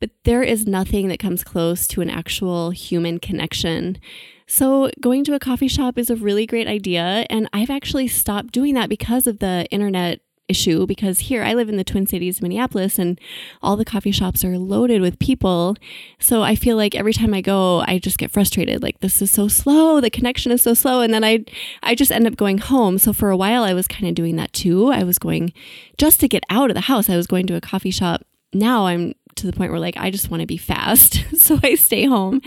but 0.00 0.10
there 0.24 0.42
is 0.42 0.66
nothing 0.66 1.08
that 1.08 1.20
comes 1.20 1.44
close 1.44 1.86
to 1.88 2.00
an 2.00 2.10
actual 2.10 2.70
human 2.70 3.20
connection. 3.20 3.98
So, 4.46 4.90
going 5.00 5.24
to 5.24 5.34
a 5.34 5.38
coffee 5.38 5.68
shop 5.68 5.96
is 5.96 6.10
a 6.10 6.16
really 6.16 6.46
great 6.46 6.66
idea. 6.66 7.24
And 7.30 7.48
I've 7.52 7.70
actually 7.70 8.08
stopped 8.08 8.52
doing 8.52 8.74
that 8.74 8.90
because 8.90 9.26
of 9.26 9.38
the 9.38 9.66
internet 9.70 10.20
issue 10.48 10.86
because 10.86 11.20
here 11.20 11.42
I 11.42 11.54
live 11.54 11.68
in 11.68 11.76
the 11.76 11.84
Twin 11.84 12.06
Cities, 12.06 12.42
Minneapolis, 12.42 12.98
and 12.98 13.20
all 13.62 13.76
the 13.76 13.84
coffee 13.84 14.10
shops 14.10 14.44
are 14.44 14.58
loaded 14.58 15.00
with 15.00 15.18
people. 15.18 15.76
So 16.18 16.42
I 16.42 16.54
feel 16.54 16.76
like 16.76 16.94
every 16.94 17.12
time 17.12 17.32
I 17.32 17.40
go, 17.40 17.80
I 17.86 17.98
just 17.98 18.18
get 18.18 18.30
frustrated. 18.30 18.82
Like 18.82 19.00
this 19.00 19.22
is 19.22 19.30
so 19.30 19.48
slow, 19.48 20.00
the 20.00 20.10
connection 20.10 20.52
is 20.52 20.62
so 20.62 20.74
slow, 20.74 21.00
and 21.00 21.12
then 21.14 21.24
I 21.24 21.44
I 21.82 21.94
just 21.94 22.12
end 22.12 22.26
up 22.26 22.36
going 22.36 22.58
home. 22.58 22.98
So 22.98 23.12
for 23.12 23.30
a 23.30 23.36
while, 23.36 23.64
I 23.64 23.74
was 23.74 23.88
kind 23.88 24.06
of 24.06 24.14
doing 24.14 24.36
that 24.36 24.52
too. 24.52 24.92
I 24.92 25.02
was 25.02 25.18
going 25.18 25.52
just 25.96 26.20
to 26.20 26.28
get 26.28 26.44
out 26.50 26.70
of 26.70 26.74
the 26.74 26.82
house. 26.82 27.08
I 27.08 27.16
was 27.16 27.26
going 27.26 27.46
to 27.46 27.56
a 27.56 27.60
coffee 27.60 27.90
shop. 27.90 28.22
Now 28.52 28.86
I'm 28.86 29.14
to 29.36 29.46
the 29.46 29.52
point 29.52 29.72
where 29.72 29.80
like 29.80 29.96
I 29.96 30.10
just 30.10 30.30
want 30.30 30.42
to 30.42 30.46
be 30.46 30.56
fast. 30.56 31.24
so 31.36 31.58
I 31.62 31.74
stay 31.74 32.04
home 32.04 32.40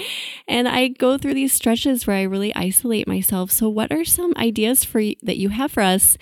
and 0.48 0.68
I 0.68 0.90
go 0.90 1.18
through 1.18 1.34
these 1.34 1.54
stretches 1.54 2.08
where 2.08 2.16
I 2.16 2.24
really 2.24 2.56
isolate 2.56 3.08
myself. 3.08 3.52
So 3.52 3.68
what 3.68 3.92
are 3.92 4.06
some 4.06 4.34
ideas 4.38 4.84
for 4.84 5.02
that 5.24 5.38
you 5.38 5.50
have 5.50 5.72
for 5.72 5.84
us 5.84 6.18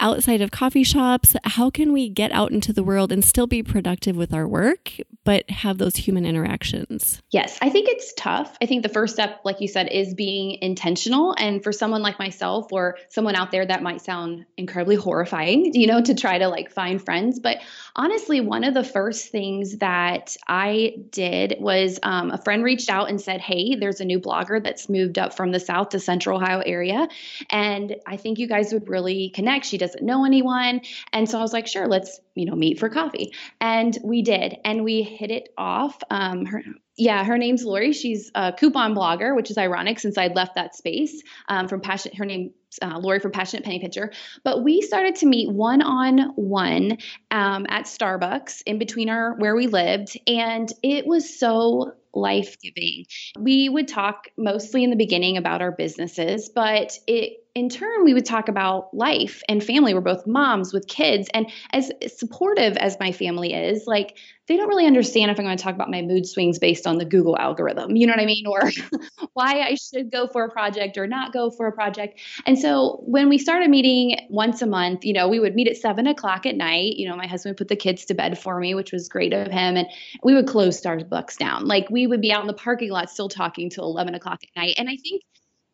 outside 0.00 0.40
of 0.40 0.50
coffee 0.50 0.82
shops, 0.84 1.34
how 1.44 1.70
can 1.70 1.92
we 1.92 2.08
get 2.08 2.32
out 2.32 2.52
into 2.52 2.72
the 2.72 2.82
world 2.82 3.12
and 3.12 3.24
still 3.24 3.46
be 3.46 3.62
productive 3.62 4.16
with 4.16 4.32
our 4.32 4.46
work, 4.46 4.92
but 5.24 5.48
have 5.50 5.78
those 5.78 5.96
human 5.96 6.26
interactions? 6.26 7.22
Yes, 7.30 7.58
I 7.62 7.70
think 7.70 7.88
it's 7.88 8.12
tough. 8.14 8.56
I 8.60 8.66
think 8.66 8.82
the 8.82 8.88
first 8.88 9.14
step, 9.14 9.40
like 9.44 9.60
you 9.60 9.68
said, 9.68 9.88
is 9.88 10.14
being 10.14 10.58
intentional. 10.62 11.34
And 11.38 11.62
for 11.62 11.72
someone 11.72 12.02
like 12.02 12.18
myself 12.18 12.72
or 12.72 12.96
someone 13.08 13.34
out 13.34 13.50
there 13.50 13.66
that 13.66 13.82
might 13.82 14.00
sound 14.00 14.46
incredibly 14.56 14.96
horrifying, 14.96 15.74
you 15.74 15.86
know, 15.86 16.00
to 16.02 16.14
try 16.14 16.38
to 16.38 16.48
like 16.48 16.70
find 16.70 17.02
friends. 17.02 17.40
But 17.40 17.58
honestly, 17.96 18.40
one 18.40 18.64
of 18.64 18.74
the 18.74 18.84
first 18.84 19.30
things 19.30 19.78
that 19.78 20.36
I 20.48 20.96
did 21.10 21.56
was 21.60 21.98
um, 22.02 22.30
a 22.30 22.38
friend 22.38 22.64
reached 22.64 22.88
out 22.88 23.08
and 23.08 23.20
said, 23.20 23.40
Hey, 23.40 23.76
there's 23.76 24.00
a 24.00 24.04
new 24.04 24.18
blogger 24.18 24.62
that's 24.62 24.88
moved 24.88 25.18
up 25.18 25.36
from 25.36 25.52
the 25.52 25.60
South 25.60 25.90
to 25.90 26.00
Central 26.00 26.40
Ohio 26.40 26.60
area. 26.60 27.08
And 27.50 27.96
I 28.06 28.16
think 28.16 28.38
you 28.38 28.48
guys 28.48 28.72
would 28.72 28.88
really 28.88 29.30
connect. 29.30 29.66
She 29.66 29.78
doesn't 29.78 30.04
know 30.04 30.24
anyone. 30.24 30.80
And 31.12 31.28
so 31.28 31.38
I 31.38 31.42
was 31.42 31.52
like, 31.52 31.66
sure, 31.66 31.86
let's, 31.86 32.20
you 32.34 32.46
know, 32.46 32.54
meet 32.54 32.78
for 32.78 32.88
coffee. 32.88 33.32
And 33.60 33.96
we 34.02 34.22
did. 34.22 34.56
And 34.64 34.84
we 34.84 35.02
hit 35.02 35.30
it 35.30 35.50
off. 35.56 35.98
Um, 36.10 36.46
her, 36.46 36.62
yeah, 36.96 37.24
her 37.24 37.38
name's 37.38 37.64
Lori. 37.64 37.92
She's 37.92 38.30
a 38.34 38.52
coupon 38.52 38.94
blogger, 38.94 39.34
which 39.34 39.50
is 39.50 39.58
ironic 39.58 39.98
since 39.98 40.16
I'd 40.16 40.36
left 40.36 40.54
that 40.54 40.76
space 40.76 41.22
um, 41.48 41.66
from 41.66 41.80
Passion. 41.80 42.12
Her 42.16 42.24
name 42.24 42.52
uh, 42.82 42.98
Lori 42.98 43.20
from 43.20 43.32
Passionate 43.32 43.64
Penny 43.64 43.80
Pincher. 43.80 44.12
But 44.42 44.62
we 44.62 44.80
started 44.80 45.16
to 45.16 45.26
meet 45.26 45.50
one 45.50 45.82
on 45.82 46.32
one 46.36 46.98
at 47.30 47.84
Starbucks 47.84 48.62
in 48.66 48.78
between 48.78 49.08
our 49.08 49.34
where 49.36 49.54
we 49.54 49.66
lived, 49.66 50.18
and 50.26 50.68
it 50.82 51.06
was 51.06 51.38
so 51.38 51.94
life 52.14 52.56
giving. 52.60 53.06
We 53.38 53.68
would 53.68 53.88
talk 53.88 54.28
mostly 54.36 54.84
in 54.84 54.90
the 54.90 54.96
beginning 54.96 55.36
about 55.36 55.62
our 55.62 55.72
businesses, 55.72 56.48
but 56.48 56.98
it 57.06 57.43
in 57.54 57.68
turn, 57.68 58.02
we 58.02 58.14
would 58.14 58.26
talk 58.26 58.48
about 58.48 58.92
life 58.92 59.40
and 59.48 59.62
family. 59.62 59.94
We're 59.94 60.00
both 60.00 60.26
moms 60.26 60.72
with 60.72 60.88
kids. 60.88 61.28
And 61.32 61.50
as 61.72 61.92
supportive 62.08 62.76
as 62.76 62.96
my 62.98 63.12
family 63.12 63.54
is, 63.54 63.86
like 63.86 64.18
they 64.48 64.56
don't 64.56 64.68
really 64.68 64.86
understand 64.86 65.30
if 65.30 65.38
I'm 65.38 65.44
going 65.44 65.56
to 65.56 65.62
talk 65.62 65.74
about 65.74 65.88
my 65.88 66.02
mood 66.02 66.26
swings 66.26 66.58
based 66.58 66.84
on 66.84 66.98
the 66.98 67.04
Google 67.04 67.38
algorithm. 67.38 67.94
You 67.94 68.08
know 68.08 68.12
what 68.12 68.20
I 68.20 68.26
mean? 68.26 68.44
Or 68.48 68.60
why 69.34 69.60
I 69.60 69.76
should 69.76 70.10
go 70.10 70.26
for 70.26 70.44
a 70.44 70.50
project 70.50 70.98
or 70.98 71.06
not 71.06 71.32
go 71.32 71.48
for 71.48 71.68
a 71.68 71.72
project. 71.72 72.20
And 72.44 72.58
so 72.58 73.00
when 73.06 73.28
we 73.28 73.38
started 73.38 73.70
meeting 73.70 74.26
once 74.30 74.60
a 74.60 74.66
month, 74.66 75.04
you 75.04 75.12
know, 75.12 75.28
we 75.28 75.38
would 75.38 75.54
meet 75.54 75.68
at 75.68 75.76
seven 75.76 76.08
o'clock 76.08 76.46
at 76.46 76.56
night. 76.56 76.96
You 76.96 77.08
know, 77.08 77.16
my 77.16 77.28
husband 77.28 77.52
would 77.52 77.58
put 77.58 77.68
the 77.68 77.76
kids 77.76 78.04
to 78.06 78.14
bed 78.14 78.36
for 78.36 78.58
me, 78.58 78.74
which 78.74 78.90
was 78.90 79.08
great 79.08 79.32
of 79.32 79.46
him. 79.46 79.76
And 79.76 79.86
we 80.24 80.34
would 80.34 80.48
close 80.48 80.80
Starbucks 80.80 81.36
down. 81.36 81.66
Like 81.66 81.88
we 81.88 82.08
would 82.08 82.20
be 82.20 82.32
out 82.32 82.40
in 82.40 82.48
the 82.48 82.52
parking 82.52 82.90
lot 82.90 83.10
still 83.10 83.28
talking 83.28 83.70
till 83.70 83.84
11 83.84 84.16
o'clock 84.16 84.40
at 84.42 84.60
night. 84.60 84.74
And 84.76 84.88
I 84.88 84.96
think 84.96 85.22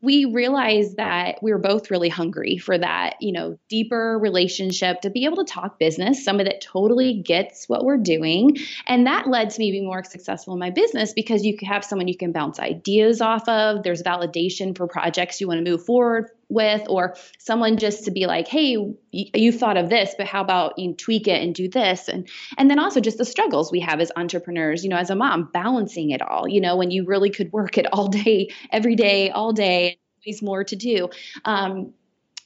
we 0.02 0.24
realized 0.24 0.96
that 0.96 1.42
we 1.42 1.52
were 1.52 1.58
both 1.58 1.90
really 1.90 2.08
hungry 2.08 2.56
for 2.56 2.76
that, 2.76 3.16
you 3.20 3.32
know, 3.32 3.58
deeper 3.68 4.18
relationship 4.18 5.02
to 5.02 5.10
be 5.10 5.26
able 5.26 5.36
to 5.44 5.52
talk 5.52 5.78
business, 5.78 6.24
somebody 6.24 6.50
that 6.50 6.62
totally 6.62 7.22
gets 7.22 7.68
what 7.68 7.84
we're 7.84 7.98
doing. 7.98 8.56
And 8.86 9.06
that 9.06 9.28
led 9.28 9.50
to 9.50 9.58
me 9.58 9.70
being 9.70 9.84
more 9.84 10.04
successful 10.04 10.54
in 10.54 10.60
my 10.60 10.70
business 10.70 11.12
because 11.12 11.44
you 11.44 11.56
have 11.62 11.84
someone 11.84 12.08
you 12.08 12.16
can 12.16 12.32
bounce 12.32 12.58
ideas 12.58 13.20
off 13.20 13.48
of. 13.48 13.82
There's 13.82 14.02
validation 14.02 14.76
for 14.76 14.86
projects 14.86 15.40
you 15.40 15.48
want 15.48 15.64
to 15.64 15.70
move 15.70 15.84
forward 15.84 16.30
with, 16.50 16.82
or 16.88 17.16
someone 17.38 17.76
just 17.76 18.04
to 18.04 18.10
be 18.10 18.26
like, 18.26 18.48
hey, 18.48 18.76
you 19.12 19.52
thought 19.52 19.76
of 19.76 19.88
this, 19.88 20.14
but 20.18 20.26
how 20.26 20.42
about 20.42 20.78
you 20.78 20.94
tweak 20.94 21.28
it 21.28 21.42
and 21.42 21.54
do 21.54 21.68
this? 21.68 22.08
And 22.08 22.28
and 22.58 22.70
then 22.70 22.78
also 22.78 23.00
just 23.00 23.18
the 23.18 23.24
struggles 23.24 23.72
we 23.72 23.80
have 23.80 24.00
as 24.00 24.12
entrepreneurs, 24.16 24.82
you 24.82 24.90
know, 24.90 24.96
as 24.96 25.10
a 25.10 25.16
mom, 25.16 25.50
balancing 25.52 26.10
it 26.10 26.20
all, 26.20 26.48
you 26.48 26.60
know, 26.60 26.76
when 26.76 26.90
you 26.90 27.04
really 27.06 27.30
could 27.30 27.52
work 27.52 27.78
it 27.78 27.86
all 27.92 28.08
day, 28.08 28.50
every 28.70 28.96
day, 28.96 29.30
all 29.30 29.52
day, 29.52 29.98
always 30.26 30.42
more 30.42 30.64
to 30.64 30.76
do. 30.76 31.08
Um, 31.44 31.94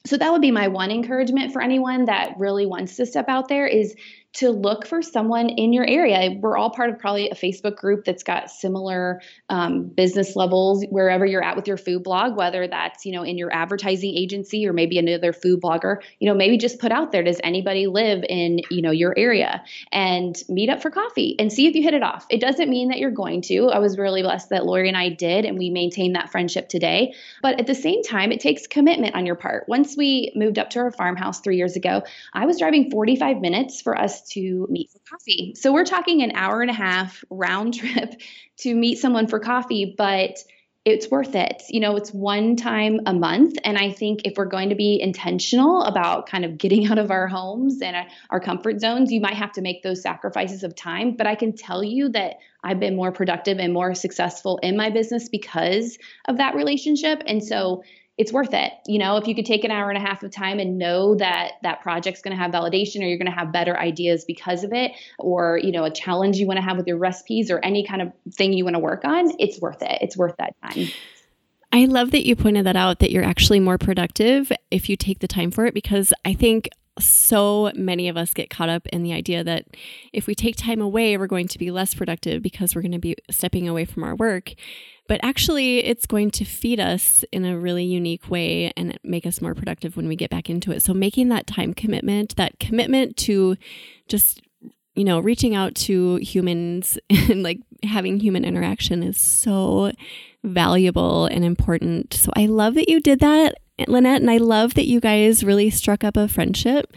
so 0.05 0.17
that 0.17 0.31
would 0.31 0.41
be 0.41 0.51
my 0.51 0.67
one 0.67 0.91
encouragement 0.91 1.51
for 1.51 1.61
anyone 1.61 2.05
that 2.05 2.37
really 2.37 2.67
wants 2.67 2.95
to 2.97 3.07
step 3.07 3.27
out 3.27 3.47
there 3.47 3.65
is 3.65 3.95
to 4.35 4.49
look 4.49 4.85
for 4.85 5.01
someone 5.01 5.49
in 5.49 5.71
your 5.71 5.85
area. 5.87 6.37
We're 6.39 6.57
all 6.57 6.69
part 6.69 6.89
of 6.89 6.99
probably 6.99 7.29
a 7.29 7.35
Facebook 7.35 7.77
group 7.77 8.03
that's 8.03 8.23
got 8.23 8.51
similar 8.51 9.21
um, 9.49 9.83
business 9.83 10.35
levels 10.35 10.85
wherever 10.89 11.25
you're 11.25 11.43
at 11.43 11.55
with 11.55 11.67
your 11.67 11.77
food 11.77 12.03
blog, 12.03 12.35
whether 12.35 12.67
that's 12.67 13.05
you 13.05 13.13
know 13.13 13.23
in 13.23 13.37
your 13.37 13.53
advertising 13.53 14.13
agency 14.13 14.67
or 14.67 14.73
maybe 14.73 14.99
another 14.99 15.31
food 15.31 15.61
blogger. 15.61 16.01
You 16.19 16.29
know, 16.29 16.35
maybe 16.35 16.57
just 16.57 16.79
put 16.79 16.91
out 16.91 17.11
there, 17.11 17.23
does 17.23 17.39
anybody 17.43 17.87
live 17.87 18.23
in 18.27 18.59
you 18.69 18.81
know 18.81 18.91
your 18.91 19.13
area, 19.17 19.63
and 19.91 20.35
meet 20.49 20.69
up 20.69 20.81
for 20.81 20.89
coffee 20.89 21.35
and 21.39 21.51
see 21.51 21.67
if 21.67 21.75
you 21.75 21.81
hit 21.81 21.93
it 21.93 22.03
off. 22.03 22.25
It 22.29 22.41
doesn't 22.41 22.69
mean 22.69 22.89
that 22.89 22.99
you're 22.99 23.11
going 23.11 23.41
to. 23.43 23.69
I 23.69 23.79
was 23.79 23.97
really 23.97 24.21
blessed 24.21 24.49
that 24.49 24.65
Lori 24.65 24.89
and 24.89 24.97
I 24.97 25.09
did, 25.09 25.45
and 25.45 25.57
we 25.57 25.69
maintain 25.69 26.13
that 26.13 26.29
friendship 26.29 26.67
today. 26.67 27.13
But 27.41 27.59
at 27.59 27.67
the 27.67 27.75
same 27.75 28.03
time, 28.03 28.33
it 28.33 28.41
takes 28.41 28.67
commitment 28.67 29.15
on 29.15 29.25
your 29.25 29.35
part. 29.35 29.65
Once 29.69 29.95
we 29.95 30.33
moved 30.35 30.59
up 30.59 30.71
to 30.71 30.79
our 30.79 30.91
farmhouse 30.91 31.39
three 31.39 31.55
years 31.55 31.77
ago, 31.77 32.03
I 32.33 32.45
was 32.45 32.59
driving 32.59 32.91
45 32.91 33.39
minutes 33.39 33.81
for 33.81 33.97
us 33.97 34.24
to 34.31 34.67
meet 34.69 34.89
for 34.91 34.99
coffee. 35.09 35.53
So 35.55 35.73
we're 35.73 35.85
talking 35.85 36.21
an 36.21 36.33
hour 36.35 36.61
and 36.61 36.71
a 36.71 36.73
half 36.73 37.23
round 37.29 37.73
trip 37.79 38.13
to 38.57 38.73
meet 38.73 38.97
someone 38.97 39.27
for 39.27 39.39
coffee, 39.39 39.95
but 39.97 40.37
it's 40.85 41.09
worth 41.09 41.33
it. 41.33 41.63
You 41.67 41.79
know, 41.79 41.95
it's 41.95 42.11
one 42.11 42.55
time 42.55 42.99
a 43.07 43.13
month. 43.13 43.57
And 43.63 43.75
I 43.75 43.91
think 43.91 44.21
if 44.23 44.33
we're 44.37 44.45
going 44.45 44.69
to 44.69 44.75
be 44.75 45.01
intentional 45.01 45.81
about 45.81 46.29
kind 46.29 46.45
of 46.45 46.59
getting 46.59 46.85
out 46.91 46.99
of 46.99 47.09
our 47.09 47.27
homes 47.27 47.81
and 47.81 47.95
uh, 47.95 48.03
our 48.29 48.39
comfort 48.39 48.79
zones, 48.79 49.11
you 49.11 49.19
might 49.19 49.33
have 49.33 49.51
to 49.53 49.61
make 49.61 49.81
those 49.81 50.03
sacrifices 50.03 50.63
of 50.63 50.75
time. 50.75 51.15
But 51.17 51.25
I 51.25 51.33
can 51.33 51.53
tell 51.53 51.83
you 51.83 52.09
that 52.09 52.35
I've 52.63 52.79
been 52.79 52.95
more 52.95 53.11
productive 53.11 53.57
and 53.57 53.73
more 53.73 53.95
successful 53.95 54.59
in 54.61 54.77
my 54.77 54.91
business 54.91 55.27
because 55.27 55.97
of 56.27 56.37
that 56.37 56.53
relationship. 56.55 57.23
And 57.25 57.43
so 57.43 57.83
it's 58.17 58.31
worth 58.31 58.53
it. 58.53 58.71
You 58.87 58.99
know, 58.99 59.17
if 59.17 59.27
you 59.27 59.35
could 59.35 59.45
take 59.45 59.63
an 59.63 59.71
hour 59.71 59.89
and 59.89 59.97
a 59.97 60.01
half 60.01 60.23
of 60.23 60.31
time 60.31 60.59
and 60.59 60.77
know 60.77 61.15
that 61.15 61.53
that 61.63 61.81
project's 61.81 62.21
going 62.21 62.35
to 62.35 62.41
have 62.41 62.51
validation 62.51 63.01
or 63.01 63.07
you're 63.07 63.17
going 63.17 63.31
to 63.31 63.37
have 63.37 63.51
better 63.51 63.77
ideas 63.77 64.23
because 64.25 64.63
of 64.63 64.71
it, 64.71 64.93
or, 65.19 65.59
you 65.61 65.71
know, 65.71 65.83
a 65.83 65.91
challenge 65.91 66.37
you 66.37 66.47
want 66.47 66.57
to 66.57 66.63
have 66.63 66.77
with 66.77 66.87
your 66.87 66.97
recipes 66.97 67.51
or 67.51 67.59
any 67.59 67.85
kind 67.85 68.01
of 68.01 68.11
thing 68.33 68.53
you 68.53 68.63
want 68.63 68.75
to 68.75 68.79
work 68.79 69.03
on, 69.03 69.31
it's 69.39 69.59
worth 69.59 69.81
it. 69.81 69.97
It's 70.01 70.15
worth 70.15 70.35
that 70.37 70.55
time. 70.63 70.87
I 71.73 71.85
love 71.85 72.11
that 72.11 72.25
you 72.25 72.37
pointed 72.37 72.65
that 72.65 72.77
out 72.77 72.99
that 72.99 73.11
you're 73.11 73.23
actually 73.23 73.59
more 73.59 73.77
productive 73.77 74.49
if 74.71 74.87
you 74.87 74.95
take 74.95 75.19
the 75.19 75.27
time 75.27 75.51
for 75.51 75.65
it 75.65 75.73
because 75.73 76.13
I 76.23 76.33
think 76.33 76.69
so 76.99 77.71
many 77.75 78.07
of 78.07 78.15
us 78.15 78.33
get 78.33 78.49
caught 78.49 78.69
up 78.69 78.87
in 78.87 79.03
the 79.03 79.11
idea 79.11 79.43
that 79.43 79.65
if 80.13 80.27
we 80.27 80.35
take 80.35 80.55
time 80.55 80.79
away, 80.79 81.17
we're 81.17 81.27
going 81.27 81.49
to 81.49 81.59
be 81.59 81.71
less 81.71 81.93
productive 81.93 82.41
because 82.41 82.73
we're 82.73 82.81
going 82.81 82.93
to 82.93 82.99
be 82.99 83.17
stepping 83.29 83.67
away 83.67 83.83
from 83.83 84.05
our 84.05 84.15
work. 84.15 84.53
But 85.07 85.19
actually, 85.23 85.83
it's 85.85 86.05
going 86.05 86.31
to 86.31 86.45
feed 86.45 86.79
us 86.79 87.23
in 87.31 87.45
a 87.45 87.57
really 87.57 87.83
unique 87.83 88.29
way 88.29 88.73
and 88.75 88.97
make 89.03 89.25
us 89.25 89.41
more 89.41 89.53
productive 89.53 89.95
when 89.95 90.07
we 90.07 90.15
get 90.15 90.31
back 90.31 90.49
into 90.49 90.71
it. 90.71 90.81
So, 90.81 90.93
making 90.93 91.29
that 91.29 91.45
time 91.45 91.73
commitment, 91.73 92.35
that 92.37 92.59
commitment 92.59 93.15
to 93.17 93.55
just 94.07 94.41
you 94.95 95.03
know, 95.03 95.19
reaching 95.19 95.53
out 95.55 95.75
to 95.75 96.15
humans 96.17 96.97
and 97.09 97.43
like 97.43 97.59
having 97.83 98.19
human 98.19 98.45
interaction 98.45 99.03
is 99.03 99.19
so 99.19 99.91
valuable 100.43 101.25
and 101.25 101.43
important. 101.43 102.13
So 102.13 102.31
I 102.35 102.45
love 102.45 102.75
that 102.75 102.89
you 102.89 102.99
did 102.99 103.19
that, 103.19 103.55
Lynette, 103.87 104.21
and 104.21 104.31
I 104.31 104.37
love 104.37 104.73
that 104.75 104.87
you 104.87 104.99
guys 104.99 105.43
really 105.43 105.69
struck 105.69 106.03
up 106.03 106.17
a 106.17 106.27
friendship 106.27 106.93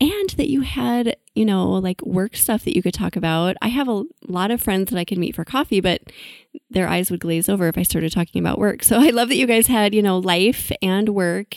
and 0.00 0.30
that 0.30 0.48
you 0.48 0.62
had, 0.62 1.16
you 1.34 1.44
know, 1.44 1.72
like 1.72 2.00
work 2.02 2.36
stuff 2.36 2.64
that 2.64 2.76
you 2.76 2.82
could 2.82 2.94
talk 2.94 3.16
about. 3.16 3.56
I 3.60 3.68
have 3.68 3.88
a 3.88 4.04
lot 4.26 4.50
of 4.50 4.62
friends 4.62 4.90
that 4.90 4.98
I 4.98 5.04
can 5.04 5.18
meet 5.18 5.34
for 5.34 5.44
coffee, 5.44 5.80
but 5.80 6.02
their 6.70 6.86
eyes 6.86 7.10
would 7.10 7.20
glaze 7.20 7.48
over 7.48 7.66
if 7.66 7.76
I 7.76 7.82
started 7.82 8.12
talking 8.12 8.40
about 8.40 8.58
work. 8.58 8.84
So 8.84 9.00
I 9.00 9.10
love 9.10 9.28
that 9.28 9.36
you 9.36 9.46
guys 9.46 9.66
had, 9.66 9.94
you 9.94 10.02
know, 10.02 10.18
life 10.18 10.70
and 10.80 11.08
work 11.08 11.56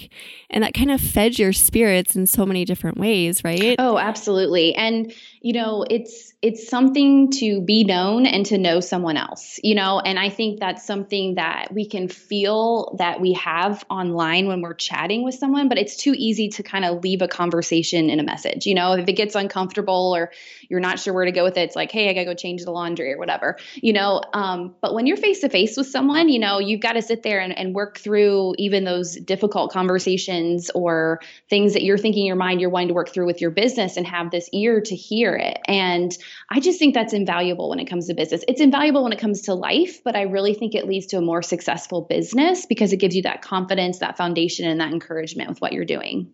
and 0.49 0.63
that 0.63 0.73
kind 0.73 0.91
of 0.91 0.99
fed 0.99 1.37
your 1.37 1.53
spirits 1.53 2.15
in 2.15 2.25
so 2.25 2.45
many 2.45 2.65
different 2.65 2.97
ways, 2.97 3.43
right? 3.43 3.75
Oh, 3.77 3.97
absolutely. 3.97 4.73
And 4.75 5.13
you 5.41 5.53
know, 5.53 5.85
it's 5.89 6.33
it's 6.41 6.67
something 6.67 7.31
to 7.31 7.61
be 7.61 7.83
known 7.83 8.25
and 8.25 8.45
to 8.47 8.57
know 8.57 8.79
someone 8.79 9.17
else, 9.17 9.59
you 9.63 9.75
know, 9.75 9.99
and 9.99 10.19
I 10.19 10.29
think 10.29 10.59
that's 10.59 10.85
something 10.85 11.35
that 11.35 11.69
we 11.71 11.87
can 11.87 12.07
feel 12.07 12.95
that 12.99 13.21
we 13.21 13.33
have 13.33 13.83
online 13.89 14.47
when 14.47 14.61
we're 14.61 14.73
chatting 14.73 15.23
with 15.23 15.35
someone, 15.35 15.69
but 15.69 15.77
it's 15.77 15.95
too 15.95 16.13
easy 16.17 16.49
to 16.49 16.63
kind 16.63 16.85
of 16.85 17.03
leave 17.03 17.21
a 17.21 17.27
conversation 17.27 18.09
in 18.09 18.19
a 18.19 18.23
message. 18.23 18.65
You 18.65 18.75
know, 18.75 18.93
if 18.93 19.07
it 19.07 19.13
gets 19.13 19.35
uncomfortable 19.35 19.66
uncomfortable 19.67 20.15
or 20.15 20.31
you're 20.69 20.79
not 20.79 20.99
sure 20.99 21.13
where 21.13 21.25
to 21.25 21.31
go 21.31 21.43
with 21.43 21.57
it. 21.57 21.61
It's 21.61 21.75
like, 21.75 21.91
hey, 21.91 22.09
I 22.09 22.13
got 22.13 22.21
to 22.21 22.25
go 22.25 22.33
change 22.33 22.63
the 22.63 22.71
laundry 22.71 23.13
or 23.13 23.17
whatever, 23.17 23.57
you 23.75 23.93
know. 23.93 24.21
Um, 24.33 24.75
but 24.81 24.93
when 24.93 25.05
you're 25.05 25.17
face 25.17 25.41
to 25.41 25.49
face 25.49 25.75
with 25.77 25.87
someone, 25.87 26.29
you 26.29 26.39
know, 26.39 26.59
you've 26.59 26.81
got 26.81 26.93
to 26.93 27.01
sit 27.01 27.23
there 27.23 27.39
and, 27.39 27.57
and 27.57 27.75
work 27.75 27.97
through 27.97 28.55
even 28.57 28.83
those 28.83 29.15
difficult 29.15 29.71
conversations 29.71 30.69
or 30.73 31.19
things 31.49 31.73
that 31.73 31.83
you're 31.83 31.97
thinking 31.97 32.21
in 32.21 32.27
your 32.27 32.35
mind 32.35 32.61
you're 32.61 32.69
wanting 32.69 32.87
to 32.87 32.93
work 32.93 33.09
through 33.09 33.25
with 33.25 33.41
your 33.41 33.51
business 33.51 33.97
and 33.97 34.07
have 34.07 34.31
this 34.31 34.49
ear 34.53 34.81
to 34.81 34.95
hear 34.95 35.35
it. 35.35 35.59
And 35.67 36.15
I 36.49 36.59
just 36.59 36.79
think 36.79 36.93
that's 36.93 37.13
invaluable 37.13 37.69
when 37.69 37.79
it 37.79 37.85
comes 37.85 38.07
to 38.07 38.13
business. 38.13 38.43
It's 38.47 38.61
invaluable 38.61 39.03
when 39.03 39.13
it 39.13 39.19
comes 39.19 39.43
to 39.43 39.53
life, 39.53 40.03
but 40.03 40.15
I 40.15 40.23
really 40.23 40.53
think 40.53 40.75
it 40.75 40.87
leads 40.87 41.07
to 41.07 41.17
a 41.17 41.21
more 41.21 41.41
successful 41.41 42.01
business 42.01 42.65
because 42.65 42.93
it 42.93 42.97
gives 42.97 43.15
you 43.15 43.23
that 43.23 43.41
confidence, 43.41 43.99
that 43.99 44.17
foundation, 44.17 44.67
and 44.67 44.79
that 44.79 44.91
encouragement 44.91 45.49
with 45.49 45.59
what 45.59 45.73
you're 45.73 45.85
doing. 45.85 46.31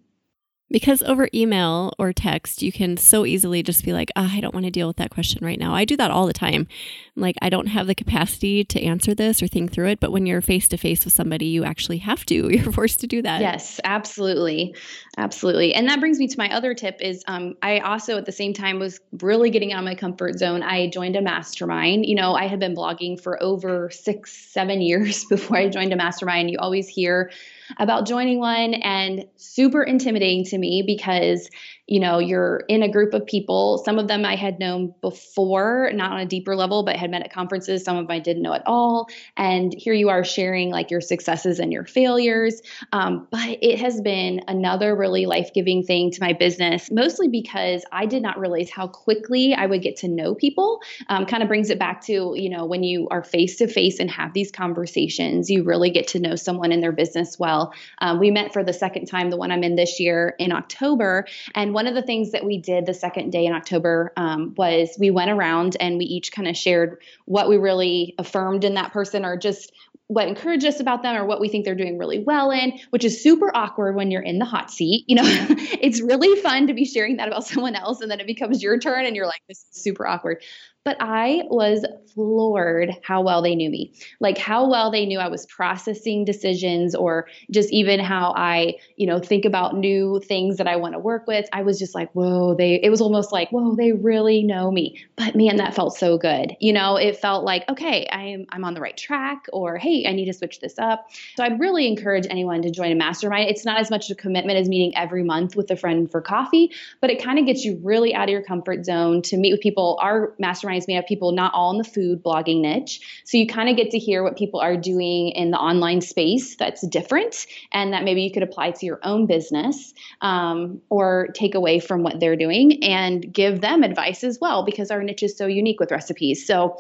Because 0.70 1.04
over 1.04 1.30
email 1.34 1.94
or 2.00 2.14
text, 2.14 2.64
you 2.64 2.72
can 2.72 2.98
so 2.98 3.26
easily 3.26 3.62
just 3.62 3.86
be 3.86 3.94
like, 3.94 4.12
oh, 4.16 4.30
I 4.32 4.40
don't 4.40 4.56
want 4.56 4.66
to 4.66 4.72
deal 4.72 4.88
with 4.88 4.98
that 4.98 5.12
question 5.12 5.46
right 5.46 5.60
now. 5.60 5.76
I 5.76 5.86
do 5.86 5.96
that 5.98 6.10
all 6.10 6.26
the 6.26 6.34
time. 6.34 6.68
I'm 7.16 7.22
like, 7.22 7.36
I 7.44 7.50
don't 7.50 7.68
have 7.68 7.86
the 7.86 7.94
capacity 7.94 8.64
to 8.64 8.82
answer 8.82 9.14
this 9.14 9.44
or 9.44 9.48
think 9.48 9.72
through 9.72 9.90
it. 9.90 10.00
But 10.00 10.12
when 10.12 10.26
you're 10.26 10.42
face 10.42 10.68
to 10.70 10.78
face 10.78 11.06
with 11.06 11.14
somebody, 11.14 11.46
you 11.46 11.64
actually 11.64 12.00
have 12.00 12.26
to. 12.26 12.34
You're 12.54 12.72
forced 12.72 13.00
to 13.02 13.08
do 13.08 13.22
that. 13.22 13.42
Yes, 13.42 13.80
absolutely. 13.84 14.76
Absolutely. 15.18 15.74
And 15.74 15.88
that 15.90 16.00
brings 16.00 16.18
me 16.18 16.28
to 16.28 16.38
my 16.38 16.50
other 16.54 16.74
tip 16.74 16.98
is 17.02 17.24
um, 17.28 17.56
I 17.62 17.80
also 17.80 18.18
at 18.18 18.26
the 18.26 18.32
same 18.32 18.54
time 18.54 18.80
was 18.80 19.00
really 19.22 19.50
getting 19.50 19.74
out 19.74 19.80
of 19.80 19.86
my 19.86 19.96
comfort 19.96 20.40
zone. 20.40 20.64
I 20.64 20.88
joined 20.88 21.16
a 21.16 21.22
mastermind. 21.22 22.06
You 22.06 22.16
know, 22.16 22.34
I 22.34 22.48
had 22.48 22.60
been 22.60 22.76
blogging 22.76 23.22
for 23.22 23.42
over 23.44 23.90
six, 23.92 24.36
seven 24.52 24.82
years 24.82 25.26
before 25.30 25.58
I 25.58 25.70
joined 25.70 25.94
a 25.94 25.96
mastermind. 25.96 26.50
You 26.50 26.58
always 26.60 26.88
hear 26.88 27.32
about 27.78 28.08
joining 28.08 28.40
one 28.40 28.74
and 28.74 29.26
super 29.36 29.84
intimidating 29.84 30.46
to 30.46 30.58
me 30.58 30.84
because 30.86 31.50
you 31.86 32.00
know, 32.00 32.20
you're 32.20 32.64
in 32.70 32.82
a 32.82 32.90
group 32.90 33.14
of 33.14 33.26
people. 33.26 33.82
Some 33.84 34.00
of 34.00 34.08
them 34.08 34.24
I 34.24 34.36
had 34.36 34.58
known 34.58 34.94
before, 35.02 35.92
not 35.94 36.14
on 36.14 36.20
a 36.20 36.26
deeper 36.26 36.56
level, 36.56 36.84
but 36.84 36.96
had 36.96 37.12
met 37.12 37.24
at 37.24 37.34
conferences. 37.34 37.84
Some 37.84 37.98
of 37.98 38.08
them 38.08 38.16
I 38.16 38.20
didn't 38.20 38.42
know 38.42 38.54
at 38.54 38.64
all. 38.66 39.10
And 39.36 39.74
here 39.76 39.94
you 39.94 40.08
are 40.08 40.24
sharing 40.24 40.70
like 40.70 40.92
your 40.92 41.02
successes 41.02 41.60
and 41.60 41.74
your 41.74 41.86
failures. 41.86 42.62
Um, 42.94 43.28
but 43.30 43.58
it 43.62 43.80
has 43.80 44.00
been 44.00 44.42
another 44.48 44.96
really 44.96 45.26
life 45.26 45.52
giving 45.54 45.84
thing 45.84 46.12
to 46.12 46.22
my 46.22 46.32
business, 46.32 46.90
mostly 46.90 47.28
because 47.28 47.84
I 47.92 48.06
did 48.06 48.24
not 48.24 48.40
realize 48.40 48.70
how 48.70 48.88
quickly 48.88 49.54
I 49.54 49.66
would 49.66 49.82
get 49.82 49.98
to 49.98 50.08
know 50.08 50.36
people. 50.36 50.80
Um, 51.10 51.26
kind 51.26 51.44
of 51.44 51.50
brings 51.50 51.70
it 51.70 51.80
back 51.80 52.06
to, 52.06 52.34
you 52.36 52.50
know, 52.50 52.66
when 52.66 52.84
you 52.84 53.10
are 53.12 53.24
face 53.24 53.58
to 53.58 53.68
face 53.68 54.00
and 54.00 54.10
have 54.10 54.34
these 54.34 54.52
conversations, 54.52 55.50
you 55.50 55.64
really 55.64 55.90
get 55.90 56.08
to 56.10 56.20
know 56.20 56.36
someone 56.36 56.72
in 56.72 56.80
their 56.80 56.94
business 56.94 57.38
well. 57.38 57.74
Um, 58.00 58.20
we 58.20 58.32
met 58.32 58.54
for 58.54 58.64
the 58.64 58.74
second 58.74 59.08
time, 59.08 59.30
the 59.30 59.38
one 59.38 59.52
I'm 59.52 59.64
in 59.64 59.76
this 59.76 60.00
year 60.00 60.34
in 60.40 60.54
October. 60.54 61.26
And 61.54 61.73
one 61.74 61.88
of 61.88 61.96
the 61.96 62.02
things 62.02 62.32
that 62.32 62.46
we 62.46 62.58
did 62.58 62.86
the 62.86 62.94
second 62.94 63.32
day 63.32 63.46
in 63.46 63.54
October 63.54 64.14
um, 64.18 64.54
was 64.58 64.96
we 65.00 65.12
went 65.12 65.32
around 65.32 65.78
and 65.80 65.98
we 65.98 66.06
each 66.06 66.32
kind 66.32 66.48
of 66.48 66.56
shared 66.56 67.02
what 67.26 67.50
we 67.50 67.58
really 67.58 68.16
affirmed 68.18 68.64
in 68.64 68.76
that 68.76 68.94
person 68.94 69.26
or 69.26 69.38
just 69.38 69.72
what 70.08 70.28
encouraged 70.28 70.66
us 70.66 70.80
about 70.80 71.02
them 71.02 71.16
or 71.16 71.26
what 71.26 71.40
we 71.40 71.48
think 71.48 71.66
they're 71.66 71.76
doing 71.76 71.98
really 71.98 72.20
well 72.20 72.52
in, 72.52 72.80
which 72.92 73.04
is 73.04 73.24
super 73.24 73.56
awkward 73.56 73.96
when 73.96 74.12
you're 74.12 74.22
in 74.22 74.38
the 74.38 74.46
hot 74.46 74.70
seat. 74.70 75.06
You 75.08 75.16
know, 75.16 75.24
it's 75.26 76.02
really 76.02 76.40
fun 76.42 76.68
to 76.68 76.74
be 76.74 76.86
sharing 76.86 77.18
that 77.18 77.28
about 77.28 77.46
someone 77.46 77.76
else 77.76 78.02
and 78.02 78.12
then 78.12 78.20
it 78.20 78.28
becomes 78.28 78.62
your 78.62 78.78
turn 78.78 79.06
and 79.06 79.16
you're 79.16 79.26
like, 79.26 79.42
this 79.48 79.66
is 79.72 79.82
super 79.82 80.06
awkward 80.06 80.44
but 80.84 80.98
I 81.00 81.44
was 81.50 81.86
floored 82.14 82.92
how 83.04 83.22
well 83.22 83.42
they 83.42 83.56
knew 83.56 83.70
me. 83.70 83.94
Like 84.20 84.38
how 84.38 84.70
well 84.70 84.92
they 84.92 85.06
knew 85.06 85.20
I 85.20 85.28
was 85.28 85.46
processing 85.46 86.26
decisions 86.26 86.94
or 86.94 87.28
just 87.52 87.72
even 87.72 88.00
how 88.00 88.34
I, 88.36 88.76
you 88.98 89.08
know, 89.08 89.20
think 89.20 89.46
about 89.46 89.76
new 89.76 90.22
things 90.24 90.58
that 90.58 90.68
I 90.68 90.76
want 90.76 90.94
to 90.94 91.00
work 91.00 91.26
with. 91.28 91.48
I 91.54 91.64
was 91.64 91.80
just 91.80 91.96
like, 91.96 92.12
whoa, 92.14 92.56
they 92.56 92.76
it 92.76 92.90
was 92.90 93.02
almost 93.02 93.32
like, 93.32 93.50
whoa, 93.52 93.76
they 93.76 93.92
really 93.94 94.44
know 94.44 94.72
me. 94.72 95.04
But 95.16 95.36
man, 95.36 95.58
that 95.58 95.74
felt 95.74 95.96
so 95.96 96.18
good. 96.18 96.56
You 96.60 96.74
know, 96.74 96.98
it 96.98 97.18
felt 97.18 97.44
like, 97.44 97.68
okay, 97.70 98.08
I'm 98.12 98.46
I'm 98.50 98.64
on 98.64 98.74
the 98.74 98.82
right 98.82 98.98
track 98.98 99.46
or 99.52 99.78
hey, 99.78 100.06
I 100.08 100.12
need 100.12 100.26
to 100.26 100.34
switch 100.34 100.60
this 100.60 100.78
up. 100.78 101.08
So 101.36 101.44
I'd 101.44 101.60
really 101.60 101.88
encourage 101.88 102.28
anyone 102.30 102.62
to 102.64 102.72
join 102.72 102.92
a 102.92 102.96
mastermind. 102.96 103.50
It's 103.50 103.66
not 103.66 103.80
as 103.80 103.90
much 103.90 104.10
a 104.12 104.16
commitment 104.16 104.60
as 104.60 104.70
meeting 104.70 104.96
every 104.96 105.24
month 105.24 105.56
with 105.56 105.72
a 105.72 105.76
friend 105.76 106.12
for 106.12 106.22
coffee, 106.22 106.72
but 107.02 107.10
it 107.10 107.24
kind 107.24 107.40
of 107.40 107.46
gets 107.46 107.64
you 107.64 107.80
really 107.84 108.14
out 108.14 108.26
of 108.26 108.30
your 108.30 108.44
comfort 108.44 108.86
zone 108.86 109.22
to 109.24 109.38
meet 109.38 109.52
with 109.52 109.62
people. 109.62 109.98
Our 110.02 110.34
mastermind 110.38 110.73
masterminds 110.74 110.88
made 110.88 110.98
up 110.98 111.08
people 111.08 111.32
not 111.32 111.54
all 111.54 111.72
in 111.72 111.78
the 111.78 111.84
food 111.84 112.24
blogging 112.24 112.62
niche. 112.62 113.00
So 113.26 113.38
you 113.38 113.48
kind 113.48 113.70
of 113.70 113.76
get 113.76 113.92
to 113.92 114.00
hear 114.00 114.24
what 114.24 114.38
people 114.38 114.60
are 114.60 114.78
doing 114.78 115.30
in 115.30 115.52
the 115.52 115.58
online 115.58 116.02
space 116.02 116.56
that's 116.56 116.86
different 116.88 117.46
and 117.72 117.94
that 117.94 118.04
maybe 118.04 118.24
you 118.24 118.32
could 118.32 118.44
apply 118.44 118.72
to 118.72 118.86
your 118.86 119.00
own 119.04 119.26
business 119.26 119.94
um, 120.22 120.82
or 120.90 121.30
take 121.34 121.56
away 121.56 121.80
from 121.80 122.04
what 122.04 122.20
they're 122.20 122.36
doing 122.36 122.84
and 122.84 123.34
give 123.34 123.62
them 123.62 123.84
advice 123.84 124.24
as 124.24 124.40
well 124.40 124.64
because 124.64 124.92
our 124.92 125.04
niche 125.04 125.24
is 125.24 125.38
so 125.38 125.48
unique 125.48 125.80
with 125.80 125.92
recipes. 125.92 126.46
So 126.46 126.78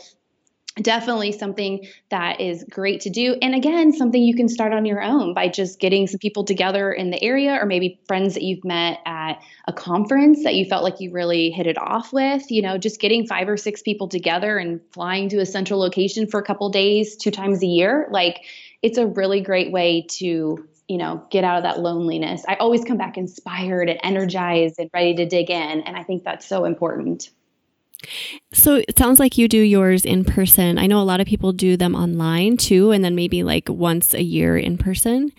definitely 0.82 1.32
something 1.32 1.88
that 2.10 2.42
is 2.42 2.65
great 2.70 3.01
to 3.01 3.10
do. 3.10 3.36
And 3.42 3.53
again, 3.53 3.94
something 3.94 4.22
you 4.22 4.36
can 4.36 4.48
start 4.48 4.74
on 4.74 4.86
your 4.86 5.01
own 5.01 5.34
by 5.34 5.48
just 5.48 5.80
getting 5.80 6.08
some 6.08 6.18
people 6.18 6.44
together 6.46 6.92
in 6.92 7.12
the 7.12 7.24
area 7.24 7.53
or 7.62 7.65
maybe 7.65 8.00
friends 8.08 8.34
that 8.34 8.44
you've 8.44 8.63
met 8.63 9.00
at 9.06 9.42
a 9.68 9.74
conference 9.74 10.44
that 10.44 10.56
you 10.56 10.65
felt 10.65 10.84
like 10.84 11.00
you 11.00 11.12
really 11.12 11.51
hit 11.51 11.68
it 11.68 11.77
off 11.77 12.12
with. 12.12 12.50
You 12.50 12.63
know, 12.63 12.77
just 12.77 13.00
getting 13.00 13.27
five 13.27 13.48
or 13.48 13.58
six 13.58 13.82
people 13.82 14.08
together 14.08 14.58
and 14.58 14.82
flying 14.92 15.30
to 15.30 15.39
a 15.39 15.46
central 15.46 15.80
location 15.80 16.27
for 16.27 16.39
a 16.39 16.44
couple 16.44 16.70
days, 16.70 17.18
two 17.18 17.32
times 17.32 17.62
a 17.62 17.68
year. 17.68 18.08
Like, 18.10 18.44
it's 18.82 18.98
a 18.98 19.06
really 19.06 19.42
great 19.42 19.72
way 19.72 20.08
to 20.18 20.68
you 20.89 20.98
know, 20.98 21.25
get 21.32 21.46
out 21.46 21.58
of 21.58 21.63
that 21.63 21.80
loneliness. 21.80 22.44
I 22.48 22.56
always 22.56 22.84
come 22.84 22.98
back 22.98 23.18
inspired 23.18 23.89
and 23.89 24.00
energized 24.03 24.75
and 24.80 24.89
ready 24.94 25.15
to 25.15 25.25
dig 25.25 25.50
in. 25.50 25.82
And 25.82 25.96
I 25.96 26.03
think 26.03 26.25
that's 26.25 26.46
so 26.46 26.65
important. 26.65 27.30
So 28.52 28.76
it 28.88 28.98
sounds 28.98 29.20
like 29.20 29.38
you 29.38 29.48
do 29.48 29.60
yours 29.60 30.06
in 30.06 30.26
person. 30.26 30.78
I 30.78 30.88
know 30.88 31.02
a 31.02 31.04
lot 31.04 31.22
of 31.22 31.28
people 31.28 31.52
do 31.52 31.78
them 31.78 31.96
online 31.96 32.58
too, 32.58 32.92
and 32.92 33.04
then 33.04 33.16
maybe 33.16 33.44
like 33.44 33.70
once 33.70 34.13
a 34.13 34.24
year 34.24 34.58
in 34.58 34.78
person. 34.78 35.32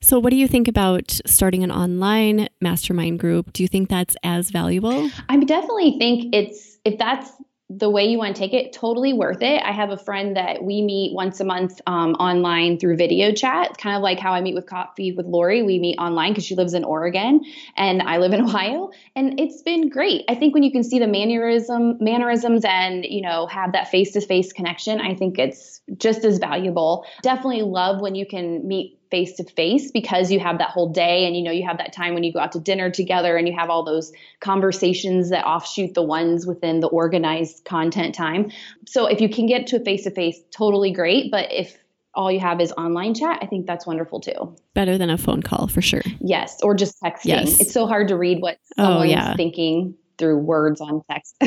So, 0.00 0.18
what 0.18 0.30
do 0.30 0.36
you 0.36 0.48
think 0.48 0.66
about 0.66 1.20
starting 1.26 1.62
an 1.62 1.70
online 1.70 2.48
mastermind 2.60 3.20
group? 3.20 3.52
Do 3.52 3.62
you 3.62 3.68
think 3.68 3.88
that's 3.88 4.16
as 4.24 4.50
valuable? 4.50 5.08
I 5.28 5.36
definitely 5.38 5.96
think 5.98 6.34
it's, 6.34 6.78
if 6.84 6.98
that's 6.98 7.30
the 7.78 7.88
way 7.88 8.04
you 8.04 8.18
want 8.18 8.34
to 8.34 8.38
take 8.38 8.52
it, 8.52 8.72
totally 8.72 9.12
worth 9.12 9.42
it. 9.42 9.62
I 9.62 9.72
have 9.72 9.90
a 9.90 9.96
friend 9.96 10.36
that 10.36 10.62
we 10.62 10.82
meet 10.82 11.14
once 11.14 11.40
a 11.40 11.44
month 11.44 11.80
um, 11.86 12.14
online 12.14 12.78
through 12.78 12.96
video 12.96 13.32
chat, 13.32 13.78
kind 13.78 13.96
of 13.96 14.02
like 14.02 14.18
how 14.18 14.32
I 14.32 14.40
meet 14.40 14.54
with 14.54 14.66
Coffee 14.66 15.12
with 15.12 15.26
Lori. 15.26 15.62
We 15.62 15.78
meet 15.78 15.98
online 15.98 16.32
because 16.32 16.44
she 16.44 16.54
lives 16.54 16.74
in 16.74 16.84
Oregon 16.84 17.42
and 17.76 18.02
I 18.02 18.18
live 18.18 18.32
in 18.32 18.40
Ohio, 18.44 18.90
and 19.16 19.38
it's 19.38 19.62
been 19.62 19.88
great. 19.88 20.24
I 20.28 20.34
think 20.34 20.54
when 20.54 20.62
you 20.62 20.72
can 20.72 20.84
see 20.84 20.98
the 20.98 21.06
mannerism, 21.06 21.96
mannerisms, 22.00 22.64
and 22.64 23.04
you 23.04 23.22
know 23.22 23.46
have 23.46 23.72
that 23.72 23.88
face 23.88 24.12
to 24.12 24.20
face 24.20 24.52
connection, 24.52 25.00
I 25.00 25.14
think 25.14 25.38
it's 25.38 25.80
just 25.96 26.24
as 26.24 26.38
valuable. 26.38 27.04
Definitely 27.22 27.62
love 27.62 28.00
when 28.00 28.14
you 28.14 28.26
can 28.26 28.66
meet 28.66 28.98
face 29.12 29.34
to 29.34 29.44
face 29.44 29.90
because 29.90 30.32
you 30.32 30.40
have 30.40 30.56
that 30.58 30.70
whole 30.70 30.88
day 30.88 31.26
and 31.26 31.36
you 31.36 31.42
know 31.42 31.50
you 31.50 31.64
have 31.64 31.76
that 31.76 31.92
time 31.92 32.14
when 32.14 32.24
you 32.24 32.32
go 32.32 32.40
out 32.40 32.52
to 32.52 32.58
dinner 32.58 32.90
together 32.90 33.36
and 33.36 33.46
you 33.46 33.54
have 33.54 33.68
all 33.68 33.84
those 33.84 34.10
conversations 34.40 35.28
that 35.28 35.44
offshoot 35.44 35.92
the 35.92 36.02
ones 36.02 36.46
within 36.46 36.80
the 36.80 36.88
organized 36.88 37.62
content 37.66 38.14
time. 38.14 38.50
So 38.86 39.06
if 39.06 39.20
you 39.20 39.28
can 39.28 39.46
get 39.46 39.66
to 39.68 39.76
a 39.76 39.84
face 39.84 40.04
to 40.04 40.10
face, 40.10 40.40
totally 40.50 40.92
great. 40.92 41.30
But 41.30 41.52
if 41.52 41.76
all 42.14 42.32
you 42.32 42.40
have 42.40 42.58
is 42.60 42.72
online 42.72 43.14
chat, 43.14 43.38
I 43.42 43.46
think 43.46 43.66
that's 43.66 43.86
wonderful 43.86 44.20
too. 44.20 44.56
Better 44.72 44.96
than 44.96 45.10
a 45.10 45.18
phone 45.18 45.42
call 45.42 45.68
for 45.68 45.82
sure. 45.82 46.02
Yes, 46.20 46.58
or 46.62 46.74
just 46.74 47.00
texting. 47.02 47.26
Yes. 47.26 47.60
It's 47.60 47.72
so 47.72 47.86
hard 47.86 48.08
to 48.08 48.16
read 48.16 48.40
what 48.40 48.56
someone's 48.76 49.00
oh, 49.00 49.04
yeah. 49.04 49.36
thinking 49.36 49.94
through 50.18 50.38
words 50.38 50.80
on 50.80 51.02
text. 51.10 51.36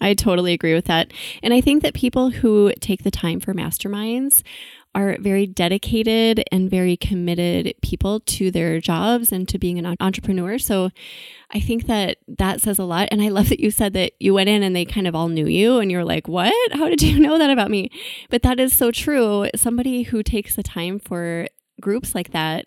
I 0.00 0.14
totally 0.14 0.52
agree 0.52 0.74
with 0.74 0.86
that. 0.86 1.12
And 1.42 1.52
I 1.52 1.60
think 1.60 1.82
that 1.82 1.94
people 1.94 2.30
who 2.30 2.72
take 2.80 3.02
the 3.02 3.10
time 3.10 3.40
for 3.40 3.54
masterminds 3.54 4.42
are 4.96 5.18
very 5.20 5.46
dedicated 5.46 6.42
and 6.50 6.70
very 6.70 6.96
committed 6.96 7.74
people 7.82 8.20
to 8.20 8.50
their 8.50 8.80
jobs 8.80 9.30
and 9.30 9.46
to 9.46 9.58
being 9.58 9.78
an 9.78 9.94
entrepreneur. 10.00 10.58
So 10.58 10.90
I 11.52 11.60
think 11.60 11.86
that 11.86 12.16
that 12.26 12.62
says 12.62 12.78
a 12.78 12.84
lot. 12.84 13.08
And 13.10 13.20
I 13.20 13.28
love 13.28 13.50
that 13.50 13.60
you 13.60 13.70
said 13.70 13.92
that 13.92 14.14
you 14.18 14.32
went 14.32 14.48
in 14.48 14.62
and 14.62 14.74
they 14.74 14.86
kind 14.86 15.06
of 15.06 15.14
all 15.14 15.28
knew 15.28 15.46
you 15.46 15.78
and 15.80 15.92
you're 15.92 16.04
like, 16.04 16.26
what? 16.26 16.72
How 16.72 16.88
did 16.88 17.02
you 17.02 17.20
know 17.20 17.38
that 17.38 17.50
about 17.50 17.70
me? 17.70 17.90
But 18.30 18.42
that 18.42 18.58
is 18.58 18.72
so 18.72 18.90
true. 18.90 19.50
Somebody 19.54 20.02
who 20.02 20.22
takes 20.22 20.56
the 20.56 20.62
time 20.62 20.98
for 20.98 21.46
groups 21.78 22.14
like 22.14 22.32
that, 22.32 22.64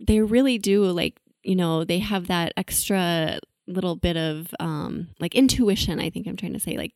they 0.00 0.22
really 0.22 0.56
do 0.56 0.82
like, 0.86 1.20
you 1.42 1.56
know, 1.56 1.84
they 1.84 1.98
have 1.98 2.26
that 2.28 2.54
extra 2.56 3.38
little 3.66 3.96
bit 3.96 4.16
of 4.16 4.54
um, 4.60 5.08
like 5.20 5.34
intuition, 5.34 6.00
I 6.00 6.10
think 6.10 6.26
I'm 6.26 6.36
trying 6.36 6.54
to 6.54 6.60
say, 6.60 6.76
like, 6.76 6.92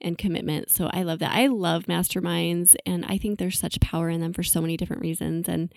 and 0.00 0.18
commitment. 0.18 0.70
So 0.70 0.90
I 0.92 1.02
love 1.02 1.18
that. 1.20 1.32
I 1.32 1.46
love 1.46 1.84
masterminds, 1.84 2.74
and 2.84 3.04
I 3.06 3.18
think 3.18 3.38
there's 3.38 3.58
such 3.58 3.80
power 3.80 4.08
in 4.08 4.20
them 4.20 4.32
for 4.32 4.42
so 4.42 4.60
many 4.60 4.76
different 4.76 5.02
reasons. 5.02 5.48
And 5.48 5.72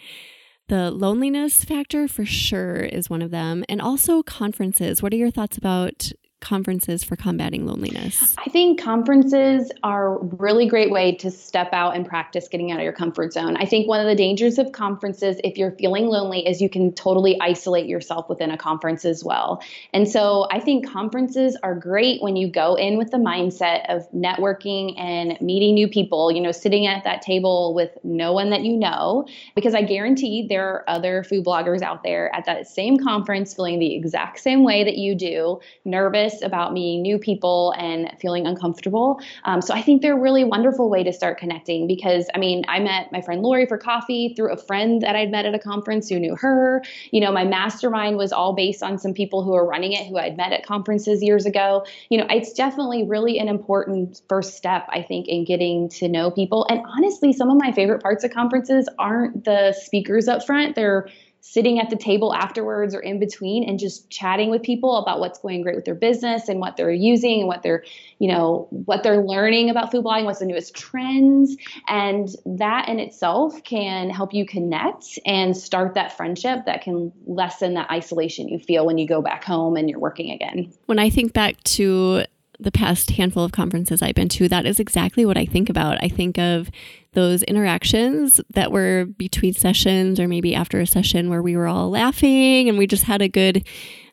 the 0.67 0.91
loneliness 0.91 1.65
factor 1.65 2.07
for 2.07 2.25
sure 2.25 2.77
is 2.77 3.09
one 3.09 3.21
of 3.21 3.31
them. 3.31 3.63
And 3.67 3.81
also 3.81 4.23
conferences. 4.23 5.01
What 5.01 5.13
are 5.13 5.17
your 5.17 5.31
thoughts 5.31 5.57
about 5.57 6.11
conferences 6.41 7.03
for 7.03 7.15
combating 7.15 7.65
loneliness? 7.65 8.35
I 8.37 8.49
think 8.49 8.81
conferences 8.81 9.71
are 9.83 10.17
a 10.17 10.23
really 10.23 10.67
great 10.67 10.91
way 10.91 11.15
to 11.17 11.31
step 11.31 11.69
out 11.71 11.95
and 11.95 12.05
practice 12.05 12.47
getting 12.47 12.71
out 12.71 12.79
of 12.79 12.83
your 12.83 12.93
comfort 12.93 13.31
zone. 13.31 13.55
I 13.55 13.65
think 13.65 13.87
one 13.87 14.01
of 14.01 14.07
the 14.07 14.15
dangers 14.15 14.57
of 14.57 14.71
conferences, 14.71 15.39
if 15.43 15.57
you're 15.57 15.71
feeling 15.71 16.07
lonely, 16.07 16.45
is 16.45 16.61
you 16.61 16.69
can 16.69 16.93
totally 16.93 17.39
isolate 17.39 17.85
yourself 17.85 18.27
within 18.27 18.51
a 18.51 18.57
conference 18.57 19.05
as 19.05 19.23
well. 19.23 19.61
And 19.93 20.09
so 20.09 20.47
I 20.51 20.59
think 20.59 20.89
conferences 20.89 21.57
are 21.63 21.75
great 21.75 22.21
when 22.21 22.35
you 22.35 22.49
go 22.49 22.75
in 22.75 22.97
with 22.97 23.11
the 23.11 23.17
mindset 23.17 23.85
of 23.87 24.11
networking 24.11 24.99
and 24.99 25.39
meeting 25.41 25.75
new 25.75 25.87
people, 25.87 26.31
you 26.31 26.41
know, 26.41 26.51
sitting 26.51 26.87
at 26.87 27.03
that 27.03 27.21
table 27.21 27.73
with 27.73 27.91
no 28.03 28.33
one 28.33 28.49
that 28.49 28.63
you 28.63 28.75
know, 28.75 29.27
because 29.55 29.75
I 29.75 29.83
guarantee 29.83 30.47
there 30.49 30.67
are 30.67 30.89
other 30.89 31.23
food 31.23 31.45
bloggers 31.45 31.81
out 31.81 32.03
there 32.03 32.33
at 32.35 32.45
that 32.45 32.67
same 32.67 32.97
conference 32.97 33.53
feeling 33.53 33.79
the 33.79 33.95
exact 33.95 34.39
same 34.39 34.63
way 34.63 34.83
that 34.83 34.97
you 34.97 35.13
do, 35.15 35.59
nervous 35.85 36.30
about 36.41 36.73
meeting 36.73 37.01
new 37.01 37.17
people 37.17 37.73
and 37.77 38.11
feeling 38.19 38.47
uncomfortable. 38.47 39.19
Um, 39.45 39.61
so 39.61 39.73
I 39.73 39.81
think 39.81 40.01
they're 40.01 40.17
a 40.17 40.19
really 40.19 40.43
wonderful 40.43 40.89
way 40.89 41.03
to 41.03 41.11
start 41.11 41.37
connecting 41.37 41.87
because 41.87 42.27
I 42.33 42.37
mean, 42.37 42.63
I 42.67 42.79
met 42.79 43.11
my 43.11 43.21
friend 43.21 43.41
Lori 43.41 43.65
for 43.65 43.77
coffee 43.77 44.33
through 44.35 44.51
a 44.51 44.57
friend 44.57 45.01
that 45.01 45.15
I'd 45.15 45.31
met 45.31 45.45
at 45.45 45.53
a 45.53 45.59
conference 45.59 46.09
who 46.09 46.19
knew 46.19 46.35
her. 46.35 46.81
You 47.11 47.21
know, 47.21 47.31
my 47.31 47.43
mastermind 47.43 48.17
was 48.17 48.31
all 48.31 48.53
based 48.53 48.83
on 48.83 48.97
some 48.97 49.13
people 49.13 49.43
who 49.43 49.53
are 49.53 49.65
running 49.65 49.93
it 49.93 50.07
who 50.07 50.17
I'd 50.17 50.37
met 50.37 50.51
at 50.51 50.65
conferences 50.65 51.21
years 51.23 51.45
ago. 51.45 51.85
You 52.09 52.17
know, 52.17 52.27
it's 52.29 52.53
definitely 52.53 53.03
really 53.03 53.39
an 53.39 53.47
important 53.47 54.21
first 54.29 54.55
step, 54.55 54.87
I 54.89 55.01
think, 55.01 55.27
in 55.27 55.45
getting 55.45 55.89
to 55.89 56.07
know 56.07 56.31
people. 56.31 56.65
And 56.69 56.81
honestly, 56.97 57.33
some 57.33 57.49
of 57.49 57.57
my 57.57 57.71
favorite 57.71 58.01
parts 58.01 58.23
of 58.23 58.31
conferences 58.31 58.87
aren't 58.99 59.43
the 59.45 59.73
speakers 59.73 60.27
up 60.27 60.45
front, 60.45 60.75
they're 60.75 61.07
sitting 61.41 61.79
at 61.79 61.89
the 61.89 61.95
table 61.95 62.33
afterwards 62.33 62.95
or 62.95 62.99
in 62.99 63.19
between 63.19 63.67
and 63.67 63.79
just 63.79 64.09
chatting 64.09 64.49
with 64.49 64.61
people 64.61 64.97
about 64.97 65.19
what's 65.19 65.39
going 65.39 65.61
great 65.63 65.75
with 65.75 65.85
their 65.85 65.95
business 65.95 66.47
and 66.47 66.59
what 66.59 66.77
they're 66.77 66.91
using 66.91 67.39
and 67.39 67.47
what 67.47 67.63
they're 67.63 67.83
you 68.19 68.27
know 68.27 68.67
what 68.69 69.01
they're 69.03 69.23
learning 69.23 69.69
about 69.69 69.91
food 69.91 70.05
blogging 70.05 70.25
what's 70.25 70.39
the 70.39 70.45
newest 70.45 70.75
trends. 70.75 71.57
And 71.87 72.29
that 72.45 72.87
in 72.87 72.99
itself 72.99 73.63
can 73.63 74.09
help 74.09 74.33
you 74.33 74.45
connect 74.45 75.19
and 75.25 75.57
start 75.57 75.95
that 75.95 76.15
friendship 76.15 76.65
that 76.65 76.83
can 76.83 77.11
lessen 77.25 77.73
that 77.73 77.89
isolation 77.89 78.47
you 78.47 78.59
feel 78.59 78.85
when 78.85 78.97
you 78.97 79.07
go 79.07 79.21
back 79.21 79.43
home 79.43 79.75
and 79.75 79.89
you're 79.89 79.99
working 79.99 80.31
again. 80.31 80.71
When 80.85 80.99
i 80.99 81.09
think 81.09 81.33
back 81.33 81.61
to 81.63 82.23
the 82.61 82.71
past 82.71 83.11
handful 83.11 83.43
of 83.43 83.51
conferences 83.51 84.01
I've 84.01 84.15
been 84.15 84.29
to, 84.29 84.47
that 84.49 84.65
is 84.65 84.79
exactly 84.79 85.25
what 85.25 85.37
I 85.37 85.45
think 85.45 85.69
about. 85.69 85.97
I 86.01 86.07
think 86.07 86.37
of 86.37 86.69
those 87.13 87.43
interactions 87.43 88.39
that 88.53 88.71
were 88.71 89.05
between 89.05 89.53
sessions 89.53 90.19
or 90.19 90.27
maybe 90.27 90.55
after 90.55 90.79
a 90.79 90.87
session 90.87 91.29
where 91.29 91.41
we 91.41 91.57
were 91.57 91.67
all 91.67 91.89
laughing 91.89 92.69
and 92.69 92.77
we 92.77 92.87
just 92.87 93.03
had 93.03 93.21
a 93.21 93.27
good 93.27 93.67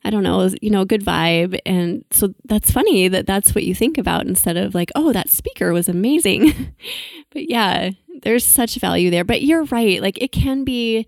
I 0.05 0.11
don't 0.11 0.23
know, 0.23 0.49
you 0.63 0.71
know, 0.71 0.85
good 0.85 1.05
vibe. 1.05 1.59
And 1.67 2.05
so 2.13 2.33
that's 2.45 2.71
funny 2.71 3.09
that 3.09 3.27
that's 3.27 3.55
what 3.55 3.65
you 3.65 3.75
think 3.75 3.99
about 3.99 4.27
instead 4.27 4.57
of 4.57 4.75
like, 4.75 4.93
oh, 4.95 5.13
that 5.13 5.29
speaker 5.29 5.73
was 5.73 5.89
amazing. 5.89 6.73
but 7.31 7.51
yeah, 7.51 7.91
there's 8.23 8.45
such 8.45 8.77
value 8.77 9.11
there. 9.11 9.25
But 9.25 9.43
you're 9.43 9.65
right. 9.65 10.01
Like 10.01 10.17
it 10.23 10.33
can 10.33 10.65
be 10.65 11.07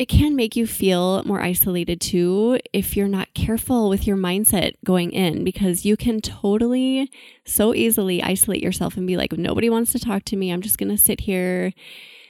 it 0.00 0.08
can 0.08 0.34
make 0.34 0.56
you 0.56 0.66
feel 0.66 1.22
more 1.24 1.42
isolated 1.42 2.00
too 2.00 2.58
if 2.72 2.96
you're 2.96 3.06
not 3.06 3.34
careful 3.34 3.90
with 3.90 4.06
your 4.06 4.16
mindset 4.16 4.72
going 4.82 5.12
in 5.12 5.44
because 5.44 5.84
you 5.84 5.94
can 5.94 6.22
totally 6.22 7.12
so 7.44 7.74
easily 7.74 8.22
isolate 8.22 8.62
yourself 8.62 8.96
and 8.96 9.06
be 9.06 9.18
like 9.18 9.30
nobody 9.32 9.68
wants 9.68 9.92
to 9.92 9.98
talk 9.98 10.24
to 10.24 10.36
me. 10.36 10.50
I'm 10.50 10.62
just 10.62 10.78
going 10.78 10.88
to 10.88 10.96
sit 10.96 11.20
here. 11.20 11.74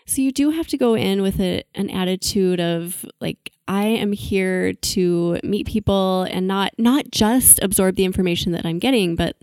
So 0.05 0.21
you 0.21 0.33
do 0.33 0.51
have 0.51 0.67
to 0.67 0.77
go 0.77 0.97
in 0.97 1.23
with 1.23 1.39
a, 1.39 1.63
an 1.77 1.91
attitude 1.91 2.59
of 2.59 3.07
like 3.21 3.53
I 3.69 3.85
am 3.85 4.11
here 4.11 4.73
to 4.73 5.39
meet 5.45 5.69
people 5.69 6.25
and 6.25 6.49
not 6.49 6.73
not 6.77 7.13
just 7.13 7.61
absorb 7.63 7.95
the 7.95 8.05
information 8.05 8.51
that 8.51 8.67
I'm 8.67 8.81
getting, 8.81 9.15
but 9.15 9.37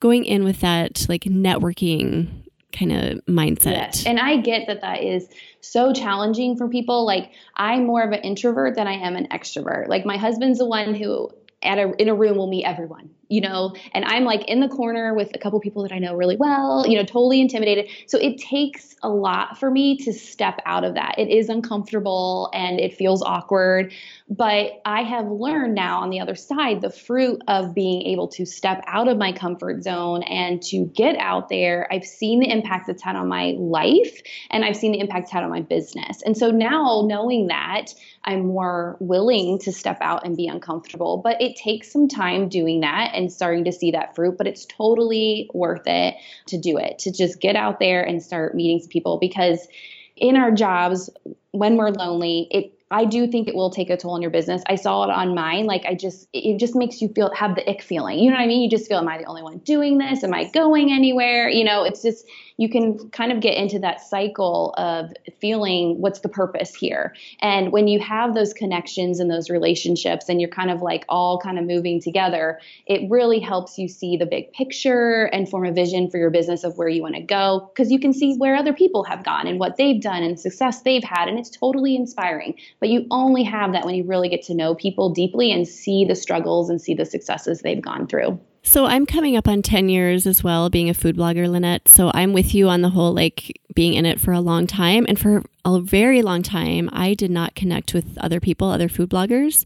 going 0.00 0.24
in 0.24 0.42
with 0.42 0.62
that 0.62 1.04
like 1.10 1.24
networking 1.24 2.47
kind 2.72 2.92
of 2.92 3.24
mindset. 3.26 4.06
And 4.06 4.18
I 4.18 4.36
get 4.38 4.66
that 4.66 4.82
that 4.82 5.02
is 5.02 5.28
so 5.60 5.92
challenging 5.92 6.56
for 6.56 6.68
people. 6.68 7.06
Like 7.06 7.32
I'm 7.56 7.86
more 7.86 8.02
of 8.02 8.12
an 8.12 8.20
introvert 8.20 8.76
than 8.76 8.86
I 8.86 8.94
am 8.94 9.16
an 9.16 9.28
extrovert. 9.28 9.88
Like 9.88 10.04
my 10.04 10.16
husband's 10.16 10.58
the 10.58 10.66
one 10.66 10.94
who 10.94 11.30
at 11.62 11.78
a 11.78 11.92
in 12.00 12.08
a 12.08 12.14
room 12.14 12.36
will 12.36 12.46
meet 12.46 12.64
everyone 12.64 13.10
you 13.28 13.42
know? 13.42 13.74
And 13.92 14.04
i'm 14.06 14.24
like 14.24 14.48
in 14.48 14.60
the 14.60 14.68
corner 14.68 15.14
with 15.14 15.30
a 15.34 15.38
couple 15.38 15.60
people 15.60 15.82
that 15.82 15.92
i 15.92 15.98
know 15.98 16.14
really 16.14 16.36
well 16.36 16.86
you 16.86 16.96
know 16.96 17.04
totally 17.04 17.40
intimidated. 17.40 17.88
So 18.06 18.18
it 18.18 18.38
takes 18.38 18.96
a 19.02 19.08
lot 19.08 19.58
for 19.58 19.70
me 19.70 19.96
to 19.98 20.12
step 20.12 20.60
out 20.64 20.84
of 20.84 20.94
that. 20.94 21.14
It 21.18 21.28
is 21.28 21.48
uncomfortable 21.48 22.50
and 22.52 22.80
it 22.80 22.94
feels 22.94 23.22
awkward 23.22 23.92
but 24.28 24.80
i 24.84 25.02
have 25.02 25.26
learned 25.26 25.74
now 25.74 26.00
on 26.00 26.10
the 26.10 26.20
other 26.20 26.34
side 26.34 26.80
the 26.80 26.90
fruit 26.90 27.42
of 27.48 27.74
being 27.74 28.02
able 28.02 28.28
to 28.28 28.44
step 28.44 28.82
out 28.86 29.08
of 29.08 29.16
my 29.16 29.32
comfort 29.32 29.82
zone 29.82 30.22
and 30.24 30.62
to 30.62 30.86
get 30.86 31.16
out 31.16 31.48
there. 31.48 31.88
I've 31.90 32.04
seen 32.04 32.40
the 32.40 32.50
impact 32.50 32.88
it's 32.88 33.02
had 33.02 33.16
on 33.16 33.28
my 33.28 33.54
life 33.58 34.20
and 34.50 34.64
i've 34.64 34.76
seen 34.76 34.92
the 34.92 35.00
impact 35.00 35.24
it's 35.24 35.32
had 35.32 35.44
on 35.44 35.50
my 35.50 35.62
business. 35.62 36.22
And 36.22 36.36
so 36.36 36.50
now 36.50 37.04
knowing 37.06 37.48
that 37.48 37.94
I'm 38.28 38.46
more 38.46 38.98
willing 39.00 39.58
to 39.60 39.72
step 39.72 39.96
out 40.02 40.26
and 40.26 40.36
be 40.36 40.46
uncomfortable. 40.46 41.16
But 41.16 41.40
it 41.40 41.56
takes 41.56 41.90
some 41.90 42.08
time 42.08 42.50
doing 42.50 42.80
that 42.80 43.12
and 43.14 43.32
starting 43.32 43.64
to 43.64 43.72
see 43.72 43.90
that 43.92 44.14
fruit, 44.14 44.36
but 44.36 44.46
it's 44.46 44.66
totally 44.66 45.50
worth 45.54 45.86
it 45.86 46.14
to 46.48 46.58
do 46.58 46.76
it, 46.76 46.98
to 47.00 47.10
just 47.10 47.40
get 47.40 47.56
out 47.56 47.80
there 47.80 48.02
and 48.02 48.22
start 48.22 48.54
meeting 48.54 48.86
people 48.90 49.18
because 49.18 49.66
in 50.14 50.36
our 50.36 50.50
jobs, 50.50 51.08
when 51.52 51.76
we're 51.76 51.88
lonely, 51.90 52.48
it 52.50 52.74
I 52.90 53.04
do 53.04 53.26
think 53.26 53.48
it 53.48 53.54
will 53.54 53.70
take 53.70 53.90
a 53.90 53.98
toll 53.98 54.12
on 54.12 54.22
your 54.22 54.30
business. 54.30 54.62
I 54.66 54.76
saw 54.76 55.04
it 55.04 55.10
on 55.10 55.34
mine. 55.34 55.66
Like 55.66 55.84
I 55.84 55.94
just, 55.94 56.26
it 56.32 56.58
just 56.58 56.74
makes 56.74 57.02
you 57.02 57.08
feel 57.08 57.30
have 57.34 57.54
the 57.54 57.68
ick 57.68 57.82
feeling. 57.82 58.18
You 58.18 58.30
know 58.30 58.36
what 58.36 58.42
I 58.42 58.46
mean? 58.46 58.62
You 58.62 58.70
just 58.70 58.88
feel, 58.88 58.96
am 58.96 59.08
I 59.08 59.18
the 59.18 59.24
only 59.24 59.42
one 59.42 59.58
doing 59.58 59.98
this? 59.98 60.24
Am 60.24 60.32
I 60.32 60.44
going 60.44 60.90
anywhere? 60.90 61.50
You 61.50 61.64
know, 61.64 61.84
it's 61.84 62.00
just 62.00 62.26
you 62.58 62.68
can 62.68 63.08
kind 63.10 63.30
of 63.30 63.40
get 63.40 63.56
into 63.56 63.78
that 63.78 64.00
cycle 64.00 64.74
of 64.76 65.12
feeling 65.40 66.00
what's 66.00 66.20
the 66.20 66.28
purpose 66.28 66.74
here. 66.74 67.14
And 67.40 67.72
when 67.72 67.86
you 67.86 68.00
have 68.00 68.34
those 68.34 68.52
connections 68.52 69.20
and 69.20 69.30
those 69.30 69.48
relationships 69.48 70.28
and 70.28 70.40
you're 70.40 70.50
kind 70.50 70.70
of 70.70 70.82
like 70.82 71.04
all 71.08 71.38
kind 71.38 71.58
of 71.58 71.64
moving 71.64 72.02
together, 72.02 72.58
it 72.84 73.08
really 73.08 73.38
helps 73.38 73.78
you 73.78 73.88
see 73.88 74.16
the 74.16 74.26
big 74.26 74.52
picture 74.52 75.24
and 75.32 75.48
form 75.48 75.64
a 75.66 75.72
vision 75.72 76.10
for 76.10 76.18
your 76.18 76.30
business 76.30 76.64
of 76.64 76.76
where 76.76 76.88
you 76.88 77.00
want 77.00 77.14
to 77.14 77.22
go 77.22 77.70
because 77.72 77.92
you 77.92 78.00
can 78.00 78.12
see 78.12 78.34
where 78.36 78.56
other 78.56 78.72
people 78.72 79.04
have 79.04 79.24
gone 79.24 79.46
and 79.46 79.60
what 79.60 79.76
they've 79.76 80.02
done 80.02 80.24
and 80.24 80.38
success 80.38 80.82
they've 80.82 81.04
had. 81.04 81.28
And 81.28 81.38
it's 81.38 81.50
totally 81.50 81.94
inspiring. 81.94 82.56
But 82.80 82.88
you 82.88 83.06
only 83.12 83.44
have 83.44 83.72
that 83.72 83.86
when 83.86 83.94
you 83.94 84.04
really 84.04 84.28
get 84.28 84.42
to 84.46 84.54
know 84.54 84.74
people 84.74 85.10
deeply 85.10 85.52
and 85.52 85.66
see 85.66 86.04
the 86.04 86.16
struggles 86.16 86.70
and 86.70 86.80
see 86.80 86.94
the 86.94 87.04
successes 87.04 87.60
they've 87.60 87.80
gone 87.80 88.08
through. 88.08 88.40
So 88.68 88.84
I'm 88.84 89.06
coming 89.06 89.34
up 89.34 89.48
on 89.48 89.62
10 89.62 89.88
years 89.88 90.26
as 90.26 90.44
well 90.44 90.68
being 90.68 90.90
a 90.90 90.94
food 90.94 91.16
blogger, 91.16 91.48
Lynette. 91.48 91.88
So 91.88 92.10
I'm 92.12 92.34
with 92.34 92.54
you 92.54 92.68
on 92.68 92.82
the 92.82 92.90
whole 92.90 93.14
like 93.14 93.58
being 93.74 93.94
in 93.94 94.04
it 94.04 94.20
for 94.20 94.32
a 94.32 94.42
long 94.42 94.66
time. 94.66 95.06
And 95.08 95.18
for 95.18 95.42
a 95.64 95.80
very 95.80 96.20
long 96.20 96.42
time, 96.42 96.90
I 96.92 97.14
did 97.14 97.30
not 97.30 97.54
connect 97.54 97.94
with 97.94 98.18
other 98.18 98.40
people, 98.40 98.68
other 98.68 98.90
food 98.90 99.08
bloggers. 99.08 99.64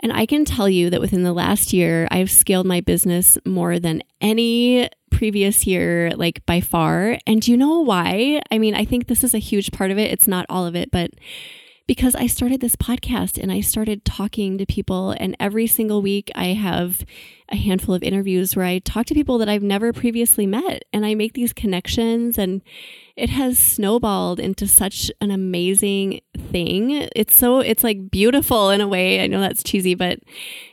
And 0.00 0.14
I 0.14 0.24
can 0.24 0.46
tell 0.46 0.66
you 0.66 0.88
that 0.88 1.02
within 1.02 1.24
the 1.24 1.34
last 1.34 1.74
year, 1.74 2.08
I've 2.10 2.30
scaled 2.30 2.64
my 2.64 2.80
business 2.80 3.36
more 3.44 3.78
than 3.78 4.02
any 4.22 4.88
previous 5.10 5.66
year, 5.66 6.12
like 6.16 6.44
by 6.46 6.62
far. 6.62 7.18
And 7.26 7.42
do 7.42 7.50
you 7.50 7.58
know 7.58 7.80
why? 7.80 8.40
I 8.50 8.56
mean, 8.56 8.74
I 8.74 8.86
think 8.86 9.08
this 9.08 9.22
is 9.22 9.34
a 9.34 9.38
huge 9.38 9.72
part 9.72 9.90
of 9.90 9.98
it. 9.98 10.10
It's 10.10 10.26
not 10.26 10.46
all 10.48 10.64
of 10.64 10.74
it, 10.74 10.90
but 10.90 11.10
because 11.86 12.14
I 12.14 12.26
started 12.26 12.60
this 12.60 12.76
podcast 12.76 13.40
and 13.40 13.50
I 13.50 13.60
started 13.60 14.04
talking 14.04 14.58
to 14.58 14.66
people. 14.66 15.14
And 15.18 15.36
every 15.40 15.66
single 15.66 16.02
week, 16.02 16.30
I 16.34 16.46
have 16.48 17.04
a 17.48 17.56
handful 17.56 17.94
of 17.94 18.02
interviews 18.02 18.56
where 18.56 18.64
I 18.64 18.78
talk 18.78 19.06
to 19.06 19.14
people 19.14 19.38
that 19.38 19.48
I've 19.48 19.62
never 19.62 19.92
previously 19.92 20.46
met 20.46 20.84
and 20.92 21.04
I 21.04 21.14
make 21.14 21.34
these 21.34 21.52
connections. 21.52 22.38
And 22.38 22.62
it 23.16 23.30
has 23.30 23.58
snowballed 23.58 24.40
into 24.40 24.66
such 24.66 25.10
an 25.20 25.30
amazing 25.30 26.20
thing. 26.50 27.08
It's 27.14 27.34
so, 27.34 27.60
it's 27.60 27.84
like 27.84 28.10
beautiful 28.10 28.70
in 28.70 28.80
a 28.80 28.88
way. 28.88 29.22
I 29.22 29.26
know 29.26 29.40
that's 29.40 29.62
cheesy, 29.62 29.94
but 29.94 30.20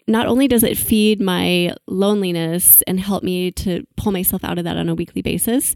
not 0.07 0.27
only 0.27 0.47
does 0.47 0.63
it 0.63 0.77
feed 0.77 1.19
my 1.19 1.75
loneliness 1.87 2.81
and 2.83 2.99
help 2.99 3.23
me 3.23 3.51
to 3.51 3.85
pull 3.97 4.11
myself 4.11 4.43
out 4.43 4.57
of 4.57 4.63
that 4.63 4.77
on 4.77 4.89
a 4.89 4.95
weekly 4.95 5.21
basis, 5.21 5.75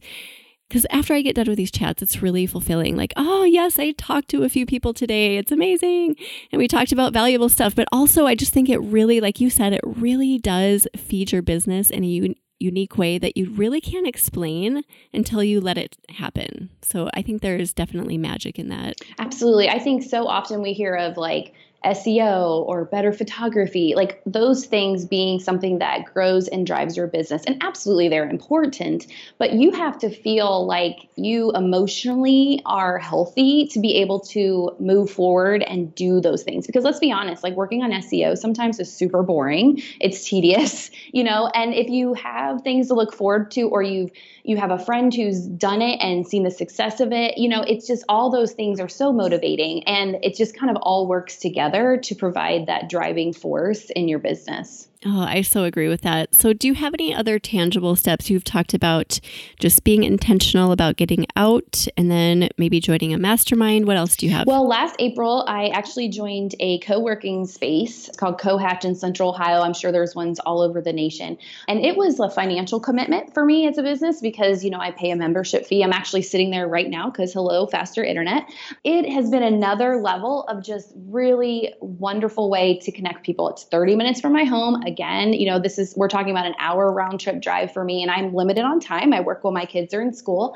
because 0.73 0.88
after 0.89 1.13
I 1.13 1.21
get 1.21 1.36
done 1.36 1.45
with 1.45 1.57
these 1.57 1.69
chats, 1.69 2.01
it's 2.01 2.23
really 2.23 2.47
fulfilling. 2.47 2.97
Like, 2.97 3.13
oh, 3.15 3.43
yes, 3.43 3.77
I 3.77 3.91
talked 3.91 4.27
to 4.29 4.41
a 4.41 4.49
few 4.49 4.65
people 4.65 4.91
today. 4.91 5.38
It's 5.38 5.51
amazing. 5.51 6.15
And 6.51 6.57
we 6.57 6.67
talked 6.67 6.91
about 6.91 7.13
valuable 7.13 7.47
stuff. 7.47 7.75
But 7.75 7.88
also, 7.91 8.25
I 8.25 8.33
just 8.33 8.53
think 8.53 8.69
it 8.69 8.79
really, 8.79 9.21
like 9.21 9.39
you 9.39 9.51
said, 9.51 9.73
it 9.73 9.81
really 9.86 10.39
does 10.39 10.88
feed 10.97 11.31
your 11.31 11.43
business 11.43 11.91
in 11.91 12.03
a 12.03 12.07
un- 12.07 12.36
unique 12.59 12.97
way 12.97 13.19
that 13.19 13.38
you 13.38 13.51
really 13.51 13.81
can't 13.81 14.07
explain 14.07 14.81
until 15.13 15.43
you 15.43 15.62
let 15.62 15.77
it 15.77 15.95
happen. 16.09 16.71
So 16.81 17.07
I 17.13 17.21
think 17.21 17.43
there's 17.43 17.71
definitely 17.71 18.17
magic 18.17 18.57
in 18.57 18.69
that. 18.69 18.95
Absolutely. 19.19 19.69
I 19.69 19.77
think 19.77 20.01
so 20.01 20.27
often 20.27 20.63
we 20.63 20.73
hear 20.73 20.95
of 20.95 21.17
like, 21.17 21.53
SEO 21.85 22.65
or 22.67 22.85
better 22.85 23.11
photography, 23.11 23.93
like 23.95 24.21
those 24.25 24.65
things 24.65 25.05
being 25.05 25.39
something 25.39 25.79
that 25.79 26.05
grows 26.13 26.47
and 26.47 26.65
drives 26.65 26.95
your 26.95 27.07
business. 27.07 27.43
And 27.45 27.61
absolutely 27.61 28.09
they're 28.09 28.29
important, 28.29 29.07
but 29.37 29.53
you 29.53 29.71
have 29.71 29.97
to 29.99 30.09
feel 30.09 30.65
like 30.65 31.09
you 31.15 31.51
emotionally 31.51 32.61
are 32.65 32.97
healthy 32.97 33.67
to 33.67 33.79
be 33.79 33.95
able 33.95 34.21
to 34.21 34.75
move 34.79 35.09
forward 35.09 35.61
and 35.63 35.93
do 35.95 36.21
those 36.21 36.43
things. 36.43 36.65
Because 36.65 36.83
let's 36.83 36.99
be 36.99 37.11
honest, 37.11 37.43
like 37.43 37.55
working 37.55 37.83
on 37.83 37.91
SEO 37.91 38.37
sometimes 38.37 38.79
is 38.79 38.91
super 38.91 39.21
boring, 39.21 39.81
it's 39.99 40.27
tedious, 40.27 40.89
you 41.11 41.23
know, 41.23 41.49
and 41.53 41.73
if 41.73 41.89
you 41.89 42.13
have 42.13 42.61
things 42.61 42.87
to 42.87 42.93
look 42.93 43.13
forward 43.13 43.51
to 43.51 43.63
or 43.63 43.83
you've 43.83 44.11
you 44.45 44.57
have 44.57 44.71
a 44.71 44.77
friend 44.77 45.13
who's 45.13 45.39
done 45.39 45.81
it 45.81 45.95
and 46.01 46.27
seen 46.27 46.43
the 46.43 46.51
success 46.51 46.99
of 46.99 47.13
it, 47.13 47.37
you 47.37 47.47
know, 47.47 47.61
it's 47.61 47.87
just 47.87 48.03
all 48.09 48.29
those 48.29 48.51
things 48.51 48.77
are 48.77 48.89
so 48.89 49.13
motivating 49.13 49.83
and 49.85 50.17
it 50.21 50.35
just 50.35 50.53
kind 50.53 50.69
of 50.69 50.75
all 50.81 51.07
works 51.07 51.37
together 51.37 51.72
to 51.97 52.15
provide 52.15 52.67
that 52.67 52.89
driving 52.89 53.33
force 53.33 53.89
in 53.89 54.07
your 54.07 54.19
business. 54.19 54.88
Oh, 55.05 55.21
I 55.21 55.41
so 55.41 55.63
agree 55.63 55.89
with 55.89 56.01
that. 56.01 56.33
So, 56.33 56.53
do 56.53 56.67
you 56.67 56.75
have 56.75 56.93
any 56.93 57.13
other 57.13 57.37
tangible 57.37 57.95
steps 57.95 58.29
you've 58.29 58.43
talked 58.43 58.73
about 58.73 59.19
just 59.59 59.83
being 59.83 60.03
intentional 60.03 60.71
about 60.71 60.95
getting 60.95 61.25
out 61.35 61.87
and 61.97 62.09
then 62.09 62.49
maybe 62.57 62.79
joining 62.79 63.13
a 63.13 63.17
mastermind? 63.17 63.85
What 63.85 63.97
else 63.97 64.15
do 64.15 64.25
you 64.25 64.31
have? 64.31 64.47
Well, 64.47 64.65
last 64.65 64.95
April, 64.99 65.43
I 65.47 65.67
actually 65.67 66.07
joined 66.07 66.55
a 66.59 66.79
co 66.79 66.99
working 66.99 67.45
space. 67.45 68.07
It's 68.07 68.17
called 68.17 68.39
Cohatch 68.39 68.85
in 68.85 68.95
Central 68.95 69.29
Ohio. 69.29 69.61
I'm 69.61 69.73
sure 69.73 69.91
there's 69.91 70.15
ones 70.15 70.39
all 70.39 70.61
over 70.61 70.79
the 70.79 70.93
nation. 70.93 71.37
And 71.67 71.83
it 71.83 71.97
was 71.97 72.19
a 72.19 72.29
financial 72.29 72.79
commitment 72.79 73.33
for 73.33 73.43
me 73.43 73.67
as 73.67 73.77
a 73.77 73.83
business 73.83 74.21
because, 74.21 74.63
you 74.63 74.69
know, 74.69 74.79
I 74.79 74.91
pay 74.91 75.11
a 75.11 75.15
membership 75.15 75.65
fee. 75.65 75.83
I'm 75.83 75.93
actually 75.93 76.21
sitting 76.21 76.51
there 76.51 76.67
right 76.67 76.89
now 76.89 77.09
because 77.09 77.33
hello, 77.33 77.67
faster 77.67 78.03
internet. 78.03 78.45
It 78.83 79.09
has 79.11 79.29
been 79.29 79.43
another 79.43 79.97
level 79.97 80.43
of 80.43 80.63
just 80.63 80.93
really 80.95 81.73
wonderful 81.81 82.49
way 82.49 82.79
to 82.79 82.91
connect 82.91 83.25
people. 83.25 83.49
It's 83.49 83.63
30 83.65 83.95
minutes 83.95 84.21
from 84.21 84.31
my 84.31 84.45
home 84.45 84.81
again, 84.93 85.34
you 85.34 85.47
know, 85.47 85.60
this 85.60 85.77
is, 85.79 85.93
we're 85.97 86.08
talking 86.08 86.32
about 86.32 86.45
an 86.45 86.56
hour 86.60 86.91
round 86.91 87.19
trip 87.19 87.41
drive 87.41 87.73
for 87.73 87.84
me, 87.84 88.01
and 88.01 88.12
I'm 88.12 88.34
limited 88.34 88.63
on 88.63 88.79
time. 88.79 89.13
I 89.13 89.21
work 89.21 89.43
while 89.43 89.53
my 89.53 89.65
kids 89.65 89.93
are 89.93 90.01
in 90.01 90.13
school 90.13 90.56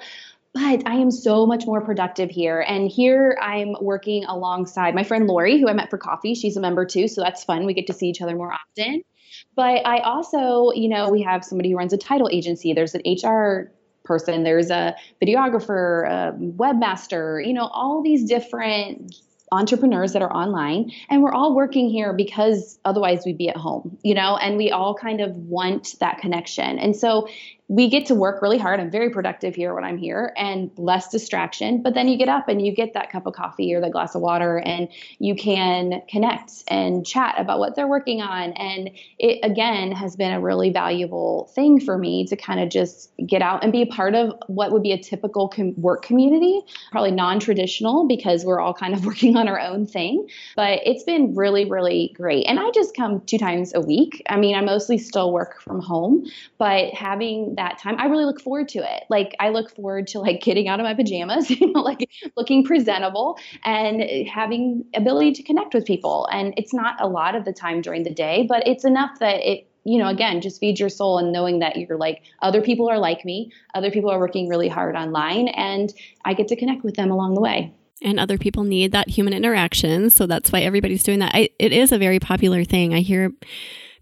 but 0.54 0.88
I 0.88 0.96
am 0.96 1.12
so 1.12 1.46
much 1.46 1.68
more 1.68 1.82
productive 1.82 2.32
here. 2.32 2.66
And 2.68 2.90
here 2.90 3.38
I'm 3.40 3.76
working 3.80 4.26
alongside 4.26 4.96
my 4.96 5.04
friend 5.04 5.28
Lori, 5.28 5.60
who 5.60 5.70
I 5.70 5.74
met 5.74 5.92
for 5.92 6.00
coffee. 6.00 6.34
She's 6.34 6.58
a 6.58 6.60
member 6.60 6.84
too, 6.84 7.08
so 7.08 7.22
that's 7.22 7.44
fun. 7.44 7.68
We 7.68 7.76
get 7.76 7.86
to 7.88 7.94
see 7.94 8.08
each 8.08 8.22
other 8.24 8.36
more 8.36 8.52
often. 8.52 9.04
But 9.56 9.86
I 9.86 10.00
also, 10.00 10.72
you 10.72 10.90
know, 10.90 11.10
we 11.10 11.22
have 11.22 11.44
somebody 11.44 11.72
who 11.72 11.78
runs 11.78 11.94
a 11.94 11.98
title 11.98 12.28
agency. 12.32 12.74
There's 12.74 12.96
an 12.96 13.02
HR 13.06 13.72
person, 14.04 14.44
there's 14.44 14.72
a 14.72 14.96
videographer, 15.22 16.08
a 16.10 16.38
webmaster, 16.40 17.46
you 17.46 17.54
know, 17.54 17.68
all 17.68 18.02
these 18.02 18.28
different 18.28 19.14
entrepreneurs 19.52 20.14
that 20.14 20.22
are 20.22 20.34
online 20.34 20.92
and 21.10 21.24
we're 21.24 21.34
all 21.34 21.56
working 21.56 21.90
here 21.90 22.14
because 22.14 22.80
otherwise 22.84 23.24
we'd 23.26 23.38
be 23.38 23.50
at 23.50 23.56
home 23.56 23.98
you 24.04 24.14
know 24.14 24.36
and 24.38 24.58
we 24.58 24.72
all 24.72 24.94
kind 24.94 25.22
of 25.22 25.36
want 25.36 25.96
that 26.00 26.20
connection. 26.20 26.80
And 26.80 26.96
so 26.96 27.28
we 27.70 27.90
get 27.90 28.06
to 28.06 28.16
work 28.16 28.42
really 28.42 28.58
hard. 28.58 28.80
I'm 28.80 28.90
very 28.90 29.10
productive 29.10 29.54
here 29.56 29.76
when 29.76 29.84
I'm 29.84 29.98
here 29.98 30.32
and 30.38 30.72
less 30.78 31.10
distraction. 31.10 31.82
But 31.82 31.96
then 31.96 32.08
you 32.08 32.18
get 32.18 32.30
up 32.30 32.48
and 32.48 32.66
you 32.66 32.74
get 32.74 32.94
that 32.94 33.12
cup 33.12 33.26
of 33.26 33.34
coffee 33.34 33.74
or 33.74 33.82
that 33.82 33.92
glass 33.92 34.16
of 34.16 34.22
water 34.22 34.60
and 34.60 34.88
you 35.20 35.36
can 35.36 36.02
connect 36.08 36.64
and 36.70 37.06
chat 37.06 37.36
about 37.38 37.60
what 37.60 37.76
they're 37.76 37.88
working 37.88 38.22
on. 38.22 38.54
And 38.54 38.92
it, 39.20 39.40
again, 39.44 39.92
has 39.92 40.16
been 40.16 40.32
a 40.32 40.40
really 40.40 40.70
valuable 40.72 41.52
thing 41.56 41.82
for 41.82 41.98
me 41.98 42.26
to 42.28 42.38
kind 42.38 42.62
of 42.62 42.70
just 42.70 43.12
get 43.26 43.42
out 43.42 43.64
and 43.64 43.74
be 43.74 43.82
a 43.82 43.88
part 43.88 44.16
of 44.16 44.34
what 44.48 44.72
would 44.72 44.84
be 44.84 44.94
a 44.94 44.98
typical 44.98 45.50
com- 45.50 45.74
work 45.76 46.04
community, 46.04 46.62
probably 46.92 47.12
non 47.12 47.38
traditional 47.40 48.08
because 48.08 48.46
we're 48.46 48.62
all 48.62 48.74
kind 48.74 48.94
of 48.94 49.06
working 49.06 49.36
on 49.36 49.50
our 49.50 49.60
own 49.60 49.86
thing. 49.86 50.26
But 50.56 50.80
it's 50.86 51.04
been 51.04 51.36
really, 51.36 51.66
really 51.66 52.14
great. 52.16 52.46
And 52.46 52.62
I 52.62 52.72
just 52.72 52.96
come 52.96 53.20
two 53.26 53.38
times 53.38 53.74
a 53.76 53.82
week. 53.82 54.24
I 54.30 54.38
mean, 54.38 54.56
I 54.56 54.62
mostly 54.62 54.98
still 54.98 55.34
work 55.34 55.62
from 55.62 55.82
home, 55.82 56.26
but 56.58 56.94
having 56.94 57.57
that 57.58 57.78
time, 57.78 57.96
I 58.00 58.06
really 58.06 58.26
look 58.26 58.42
forward 58.42 58.70
to 58.70 58.80
it. 58.80 59.04
Like 59.10 59.36
I 59.40 59.50
look 59.50 59.76
forward 59.76 60.08
to 60.08 60.20
like 60.20 60.42
getting 60.42 60.68
out 60.68 60.80
of 60.80 60.86
my 60.86 60.94
pajamas, 60.94 61.50
you 61.52 61.72
know, 61.72 61.82
like 61.82 62.10
looking 62.36 62.64
presentable 62.64 63.38
and 63.64 64.02
having 64.28 64.86
ability 64.96 65.34
to 65.34 65.44
connect 65.44 65.74
with 65.74 65.86
people. 65.86 66.28
And 66.32 66.54
it's 66.58 66.74
not 66.74 67.00
a 67.02 67.08
lot 67.08 67.36
of 67.36 67.46
the 67.46 67.54
time 67.54 67.82
during 67.82 68.04
the 68.04 68.14
day, 68.14 68.46
but 68.48 68.66
it's 68.66 68.86
enough 68.86 69.20
that 69.20 69.38
it 69.42 69.68
you 69.84 69.98
know, 69.98 70.10
again, 70.10 70.42
just 70.42 70.60
feed 70.60 70.82
your 70.82 70.90
soul 70.90 71.18
and 71.18 71.32
knowing 71.32 71.60
that 71.60 71.78
you're 71.78 71.98
like, 71.98 72.22
other 72.42 72.62
people 72.62 72.90
are 72.90 73.00
like 73.00 73.24
me, 73.24 73.54
other 73.74 73.90
people 73.90 74.12
are 74.12 74.20
working 74.20 74.50
really 74.50 74.68
hard 74.68 74.98
online, 74.98 75.48
and 75.48 75.94
I 76.26 76.34
get 76.34 76.50
to 76.50 76.58
connect 76.58 76.84
with 76.84 76.96
them 76.96 77.10
along 77.10 77.36
the 77.36 77.40
way. 77.40 77.74
And 78.02 78.20
other 78.20 78.38
people 78.38 78.66
need 78.66 78.92
that 78.92 79.10
human 79.10 79.34
interaction. 79.34 80.10
So 80.10 80.28
that's 80.28 80.52
why 80.52 80.60
everybody's 80.60 81.04
doing 81.04 81.20
that. 81.20 81.34
I, 81.34 81.50
it 81.58 81.72
is 81.72 81.94
a 81.94 81.98
very 81.98 82.20
popular 82.20 82.66
thing. 82.66 82.94
I 82.94 83.00
hear 83.00 83.32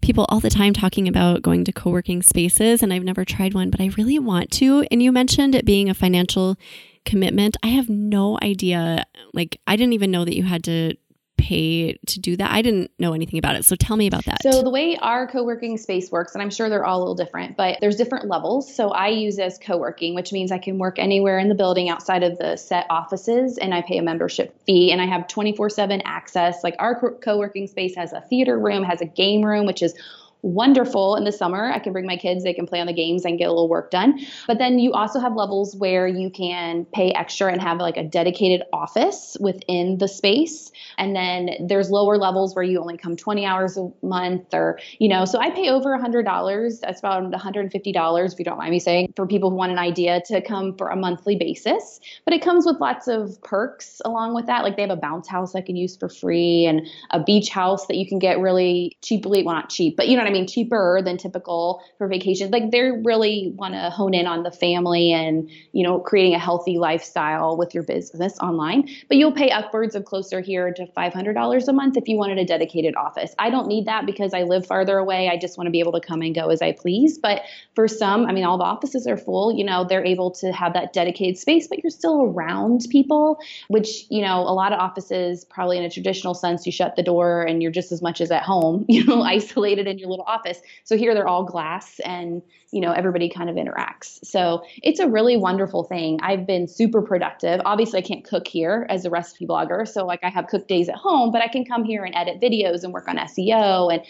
people 0.02 0.26
all 0.28 0.40
the 0.40 0.50
time 0.50 0.72
talking 0.72 1.08
about 1.08 1.42
going 1.42 1.64
to 1.64 1.72
co 1.72 1.90
working 1.90 2.22
spaces, 2.22 2.82
and 2.82 2.92
I've 2.92 3.04
never 3.04 3.24
tried 3.24 3.54
one, 3.54 3.70
but 3.70 3.80
I 3.80 3.90
really 3.96 4.18
want 4.18 4.50
to. 4.52 4.86
And 4.90 5.02
you 5.02 5.12
mentioned 5.12 5.54
it 5.54 5.64
being 5.64 5.88
a 5.88 5.94
financial 5.94 6.56
commitment. 7.04 7.56
I 7.62 7.68
have 7.68 7.88
no 7.88 8.38
idea. 8.42 9.04
Like, 9.32 9.60
I 9.66 9.76
didn't 9.76 9.94
even 9.94 10.10
know 10.10 10.24
that 10.24 10.36
you 10.36 10.42
had 10.42 10.64
to 10.64 10.94
pay 11.36 11.98
to 12.06 12.20
do 12.20 12.36
that? 12.36 12.50
I 12.50 12.62
didn't 12.62 12.90
know 12.98 13.12
anything 13.12 13.38
about 13.38 13.56
it. 13.56 13.64
So 13.64 13.76
tell 13.76 13.96
me 13.96 14.06
about 14.06 14.24
that. 14.24 14.42
So 14.42 14.62
the 14.62 14.70
way 14.70 14.96
our 14.96 15.26
co-working 15.26 15.78
space 15.78 16.10
works, 16.10 16.34
and 16.34 16.42
I'm 16.42 16.50
sure 16.50 16.68
they're 16.68 16.84
all 16.84 16.98
a 16.98 17.00
little 17.00 17.14
different, 17.14 17.56
but 17.56 17.78
there's 17.80 17.96
different 17.96 18.28
levels. 18.28 18.74
So 18.74 18.90
I 18.90 19.08
use 19.08 19.38
as 19.38 19.58
co-working, 19.58 20.14
which 20.14 20.32
means 20.32 20.50
I 20.50 20.58
can 20.58 20.78
work 20.78 20.98
anywhere 20.98 21.38
in 21.38 21.48
the 21.48 21.54
building 21.54 21.88
outside 21.88 22.22
of 22.22 22.38
the 22.38 22.56
set 22.56 22.86
offices 22.90 23.58
and 23.58 23.74
I 23.74 23.82
pay 23.82 23.98
a 23.98 24.02
membership 24.02 24.58
fee 24.64 24.92
and 24.92 25.00
I 25.00 25.06
have 25.06 25.26
24/7 25.28 26.02
access. 26.04 26.64
Like 26.64 26.76
our 26.78 26.94
co-working 27.18 27.66
space 27.66 27.94
has 27.96 28.12
a 28.12 28.20
theater 28.20 28.58
room, 28.58 28.82
has 28.82 29.00
a 29.00 29.06
game 29.06 29.44
room, 29.44 29.66
which 29.66 29.82
is 29.82 29.94
wonderful 30.42 31.16
in 31.16 31.24
the 31.24 31.32
summer. 31.32 31.70
I 31.72 31.78
can 31.78 31.92
bring 31.92 32.06
my 32.06 32.16
kids, 32.16 32.44
they 32.44 32.54
can 32.54 32.66
play 32.66 32.80
on 32.80 32.86
the 32.86 32.92
games 32.92 33.24
and 33.24 33.38
get 33.38 33.46
a 33.46 33.50
little 33.50 33.68
work 33.68 33.90
done. 33.90 34.20
But 34.46 34.58
then 34.58 34.78
you 34.78 34.92
also 34.92 35.18
have 35.18 35.34
levels 35.34 35.74
where 35.76 36.06
you 36.06 36.30
can 36.30 36.84
pay 36.86 37.10
extra 37.12 37.50
and 37.50 37.60
have 37.60 37.78
like 37.78 37.96
a 37.96 38.04
dedicated 38.04 38.62
office 38.72 39.36
within 39.40 39.98
the 39.98 40.08
space. 40.08 40.70
And 40.98 41.16
then 41.16 41.50
there's 41.66 41.90
lower 41.90 42.16
levels 42.16 42.54
where 42.54 42.64
you 42.64 42.80
only 42.80 42.96
come 42.96 43.16
20 43.16 43.44
hours 43.44 43.76
a 43.76 43.90
month 44.02 44.54
or, 44.54 44.78
you 44.98 45.08
know, 45.08 45.24
so 45.24 45.38
I 45.38 45.50
pay 45.50 45.68
over 45.68 45.94
a 45.94 45.98
$100. 45.98 46.80
That's 46.80 46.98
about 47.00 47.30
$150 47.30 48.32
if 48.32 48.38
you 48.38 48.44
don't 48.44 48.58
mind 48.58 48.70
me 48.70 48.80
saying 48.80 49.12
for 49.16 49.26
people 49.26 49.50
who 49.50 49.56
want 49.56 49.72
an 49.72 49.78
idea 49.78 50.22
to 50.26 50.40
come 50.40 50.76
for 50.76 50.88
a 50.88 50.96
monthly 50.96 51.36
basis. 51.36 52.00
But 52.24 52.34
it 52.34 52.42
comes 52.42 52.66
with 52.66 52.76
lots 52.80 53.08
of 53.08 53.40
perks 53.42 54.00
along 54.04 54.34
with 54.34 54.46
that. 54.46 54.62
Like 54.62 54.76
they 54.76 54.82
have 54.82 54.90
a 54.90 54.96
bounce 54.96 55.28
house 55.28 55.54
I 55.54 55.60
can 55.60 55.76
use 55.76 55.96
for 55.96 56.08
free 56.08 56.66
and 56.66 56.86
a 57.10 57.22
beach 57.22 57.48
house 57.48 57.86
that 57.86 57.96
you 57.96 58.06
can 58.06 58.18
get 58.18 58.38
really 58.38 58.96
cheaply. 59.02 59.42
Well, 59.42 59.54
not 59.54 59.70
cheap, 59.70 59.96
but 59.96 60.08
you 60.08 60.16
know 60.16 60.22
what 60.26 60.30
I 60.30 60.38
mean? 60.38 60.46
Cheaper 60.46 61.00
than 61.04 61.16
typical 61.16 61.82
for 61.98 62.08
vacation. 62.08 62.50
Like 62.50 62.70
they 62.70 62.82
really 62.82 63.52
want 63.54 63.74
to 63.74 63.90
hone 63.90 64.14
in 64.14 64.26
on 64.26 64.42
the 64.42 64.50
family 64.50 65.12
and, 65.12 65.50
you 65.72 65.82
know, 65.82 65.98
creating 65.98 66.34
a 66.34 66.38
healthy 66.38 66.78
lifestyle 66.78 67.56
with 67.56 67.74
your 67.74 67.82
business 67.82 68.38
online. 68.38 68.88
But 69.08 69.16
you'll 69.16 69.32
pay 69.32 69.50
upwards 69.50 69.94
of 69.94 70.04
closer 70.04 70.40
here 70.40 70.72
to 70.72 70.86
$500 70.86 71.68
a 71.68 71.72
month 71.72 71.96
if 71.96 72.08
you 72.08 72.16
wanted 72.16 72.38
a 72.38 72.44
dedicated 72.44 72.96
office. 72.96 73.34
I 73.38 73.50
don't 73.50 73.68
need 73.68 73.86
that 73.86 74.06
because 74.06 74.34
I 74.34 74.42
live 74.42 74.66
farther 74.66 74.98
away. 74.98 75.28
I 75.28 75.36
just 75.36 75.56
want 75.56 75.66
to 75.66 75.70
be 75.70 75.80
able 75.80 75.92
to 75.92 76.00
come 76.00 76.22
and 76.22 76.34
go 76.34 76.48
as 76.50 76.62
I 76.62 76.72
please. 76.72 77.18
But 77.18 77.42
for 77.74 77.88
some, 77.88 78.26
I 78.26 78.32
mean, 78.32 78.44
all 78.44 78.58
the 78.58 78.64
offices 78.64 79.06
are 79.06 79.16
full, 79.16 79.52
you 79.56 79.64
know, 79.64 79.84
they're 79.84 80.04
able 80.04 80.30
to 80.32 80.52
have 80.52 80.72
that 80.74 80.92
dedicated 80.92 81.38
space, 81.38 81.66
but 81.68 81.82
you're 81.82 81.90
still 81.90 82.22
around 82.22 82.86
people, 82.90 83.38
which, 83.68 84.06
you 84.10 84.22
know, 84.22 84.40
a 84.40 84.54
lot 84.54 84.72
of 84.72 84.78
offices, 84.78 85.44
probably 85.44 85.78
in 85.78 85.84
a 85.84 85.90
traditional 85.90 86.34
sense, 86.34 86.66
you 86.66 86.72
shut 86.72 86.96
the 86.96 87.02
door 87.02 87.42
and 87.42 87.62
you're 87.62 87.72
just 87.72 87.92
as 87.92 88.02
much 88.02 88.20
as 88.20 88.30
at 88.30 88.42
home, 88.42 88.84
you 88.88 89.04
know, 89.04 89.22
isolated 89.22 89.86
in 89.86 89.98
your 89.98 90.08
little 90.16 90.32
office. 90.32 90.60
So 90.84 90.96
here 90.96 91.14
they're 91.14 91.28
all 91.28 91.44
glass 91.44 92.00
and, 92.00 92.42
you 92.72 92.80
know, 92.80 92.92
everybody 92.92 93.28
kind 93.28 93.50
of 93.50 93.56
interacts. 93.56 94.24
So 94.24 94.62
it's 94.82 95.00
a 95.00 95.08
really 95.08 95.36
wonderful 95.36 95.84
thing. 95.84 96.18
I've 96.22 96.46
been 96.46 96.66
super 96.66 97.02
productive. 97.02 97.60
Obviously, 97.64 97.98
I 97.98 98.02
can't 98.02 98.24
cook 98.24 98.46
here 98.48 98.86
as 98.88 99.04
a 99.04 99.10
recipe 99.10 99.46
blogger. 99.46 99.86
So, 99.86 100.04
like, 100.06 100.20
I 100.22 100.30
have 100.30 100.46
cook 100.48 100.66
days 100.66 100.88
at 100.88 100.96
home, 100.96 101.30
but 101.30 101.42
I 101.42 101.48
can 101.48 101.64
come 101.64 101.84
here 101.84 102.04
and 102.04 102.14
edit 102.14 102.40
videos 102.40 102.84
and 102.84 102.92
work 102.92 103.08
on 103.08 103.16
SEO. 103.18 103.92
And 103.92 104.02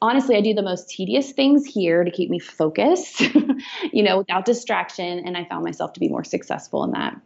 honestly, 0.00 0.36
I 0.36 0.40
do 0.40 0.54
the 0.54 0.62
most 0.62 0.88
tedious 0.88 1.32
things 1.32 1.66
here 1.66 2.04
to 2.04 2.10
keep 2.10 2.30
me 2.30 2.38
focused, 2.38 3.20
you 3.92 4.02
know, 4.02 4.18
without 4.18 4.44
distraction. 4.44 5.20
And 5.26 5.36
I 5.36 5.44
found 5.44 5.64
myself 5.64 5.92
to 5.94 6.00
be 6.00 6.08
more 6.08 6.24
successful 6.24 6.84
in 6.84 6.92
that. 6.92 7.20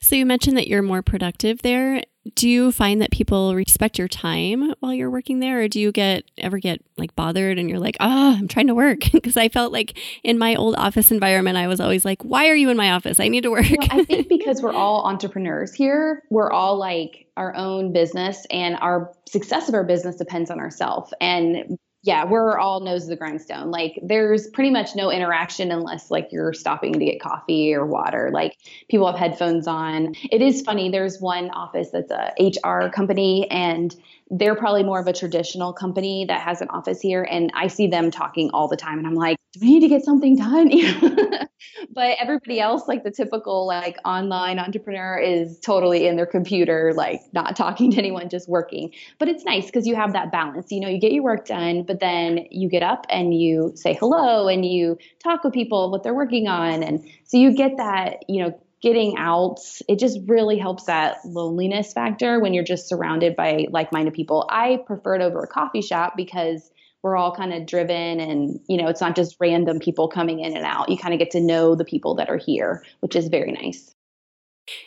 So 0.00 0.16
you 0.16 0.26
mentioned 0.26 0.56
that 0.58 0.68
you're 0.68 0.82
more 0.82 1.02
productive 1.02 1.62
there. 1.62 2.02
Do 2.34 2.48
you 2.48 2.70
find 2.70 3.00
that 3.00 3.10
people 3.10 3.54
respect 3.54 3.98
your 3.98 4.08
time 4.08 4.74
while 4.80 4.94
you're 4.94 5.10
working 5.10 5.40
there 5.40 5.62
or 5.62 5.68
do 5.68 5.80
you 5.80 5.90
get 5.90 6.24
ever 6.38 6.58
get 6.58 6.80
like 6.96 7.14
bothered 7.16 7.58
and 7.58 7.68
you're 7.68 7.80
like, 7.80 7.96
"Oh, 8.00 8.36
I'm 8.38 8.48
trying 8.48 8.68
to 8.68 8.74
work." 8.74 9.00
Because 9.12 9.36
I 9.36 9.48
felt 9.48 9.72
like 9.72 9.98
in 10.24 10.38
my 10.38 10.54
old 10.56 10.74
office 10.76 11.10
environment, 11.10 11.56
I 11.56 11.68
was 11.68 11.80
always 11.80 12.04
like, 12.04 12.22
"Why 12.24 12.48
are 12.48 12.54
you 12.54 12.70
in 12.70 12.76
my 12.76 12.92
office? 12.92 13.20
I 13.20 13.28
need 13.28 13.42
to 13.42 13.50
work." 13.50 13.66
Well, 13.70 13.88
I 13.90 14.04
think 14.08 14.28
because 14.28 14.62
we're 14.62 14.72
all 14.72 15.04
entrepreneurs 15.04 15.72
here, 15.72 16.22
we're 16.30 16.50
all 16.50 16.76
like 16.76 17.26
our 17.36 17.54
own 17.54 17.92
business 17.92 18.46
and 18.50 18.76
our 18.80 19.12
success 19.28 19.68
of 19.68 19.74
our 19.74 19.84
business 19.84 20.16
depends 20.16 20.50
on 20.50 20.60
ourselves. 20.60 21.12
And 21.20 21.78
yeah, 22.04 22.24
we're 22.24 22.58
all 22.58 22.80
nose 22.80 23.04
to 23.04 23.10
the 23.10 23.16
grindstone. 23.16 23.70
Like 23.70 23.98
there's 24.02 24.48
pretty 24.48 24.70
much 24.70 24.96
no 24.96 25.10
interaction 25.10 25.70
unless 25.70 26.10
like 26.10 26.28
you're 26.32 26.52
stopping 26.52 26.92
to 26.94 27.04
get 27.04 27.20
coffee 27.20 27.72
or 27.72 27.86
water. 27.86 28.30
Like 28.32 28.58
people 28.88 29.06
have 29.06 29.16
headphones 29.16 29.68
on. 29.68 30.16
It 30.32 30.42
is 30.42 30.62
funny. 30.62 30.90
There's 30.90 31.20
one 31.20 31.50
office 31.50 31.90
that's 31.92 32.10
a 32.10 32.32
HR 32.40 32.88
company 32.88 33.48
and 33.50 33.94
they're 34.32 34.54
probably 34.54 34.82
more 34.82 34.98
of 34.98 35.06
a 35.06 35.12
traditional 35.12 35.74
company 35.74 36.24
that 36.26 36.40
has 36.40 36.62
an 36.62 36.68
office 36.70 37.02
here 37.02 37.22
and 37.30 37.52
I 37.54 37.66
see 37.66 37.86
them 37.86 38.10
talking 38.10 38.50
all 38.54 38.66
the 38.66 38.78
time 38.78 38.96
and 38.96 39.06
I'm 39.06 39.14
like, 39.14 39.36
do 39.52 39.60
we 39.60 39.74
need 39.74 39.80
to 39.80 39.88
get 39.88 40.02
something 40.02 40.36
done? 40.36 40.70
but 41.94 42.16
everybody 42.18 42.58
else, 42.58 42.88
like 42.88 43.04
the 43.04 43.10
typical 43.10 43.66
like 43.66 43.98
online 44.06 44.58
entrepreneur 44.58 45.18
is 45.18 45.60
totally 45.60 46.06
in 46.06 46.16
their 46.16 46.24
computer, 46.24 46.94
like 46.96 47.20
not 47.34 47.54
talking 47.56 47.90
to 47.90 47.98
anyone, 47.98 48.30
just 48.30 48.48
working. 48.48 48.90
But 49.18 49.28
it's 49.28 49.44
nice 49.44 49.66
because 49.66 49.86
you 49.86 49.94
have 49.96 50.14
that 50.14 50.32
balance. 50.32 50.72
You 50.72 50.80
know, 50.80 50.88
you 50.88 50.98
get 50.98 51.12
your 51.12 51.24
work 51.24 51.44
done, 51.44 51.82
but 51.82 52.00
then 52.00 52.46
you 52.50 52.70
get 52.70 52.82
up 52.82 53.04
and 53.10 53.38
you 53.38 53.72
say 53.74 53.92
hello 53.92 54.48
and 54.48 54.64
you 54.64 54.96
talk 55.22 55.44
with 55.44 55.52
people 55.52 55.90
what 55.90 56.02
they're 56.02 56.14
working 56.14 56.48
on. 56.48 56.82
And 56.82 57.06
so 57.24 57.36
you 57.36 57.54
get 57.54 57.76
that, 57.76 58.24
you 58.30 58.42
know, 58.42 58.58
getting 58.82 59.16
out, 59.16 59.60
it 59.88 59.98
just 59.98 60.18
really 60.26 60.58
helps 60.58 60.84
that 60.84 61.18
loneliness 61.24 61.92
factor 61.92 62.40
when 62.40 62.52
you're 62.52 62.64
just 62.64 62.88
surrounded 62.88 63.36
by 63.36 63.66
like 63.70 63.92
minded 63.92 64.12
people. 64.12 64.46
I 64.50 64.80
prefer 64.86 65.14
it 65.14 65.22
over 65.22 65.40
a 65.40 65.46
coffee 65.46 65.82
shop 65.82 66.14
because 66.16 66.68
we're 67.02 67.16
all 67.16 67.34
kind 67.34 67.52
of 67.52 67.66
driven 67.66 68.20
and 68.20 68.60
you 68.68 68.76
know 68.76 68.88
it's 68.88 69.00
not 69.00 69.16
just 69.16 69.36
random 69.40 69.78
people 69.78 70.08
coming 70.08 70.40
in 70.40 70.56
and 70.56 70.64
out 70.64 70.88
you 70.88 70.96
kind 70.96 71.12
of 71.12 71.18
get 71.18 71.32
to 71.32 71.40
know 71.40 71.74
the 71.74 71.84
people 71.84 72.14
that 72.14 72.28
are 72.28 72.36
here 72.36 72.84
which 73.00 73.16
is 73.16 73.26
very 73.26 73.50
nice 73.50 73.92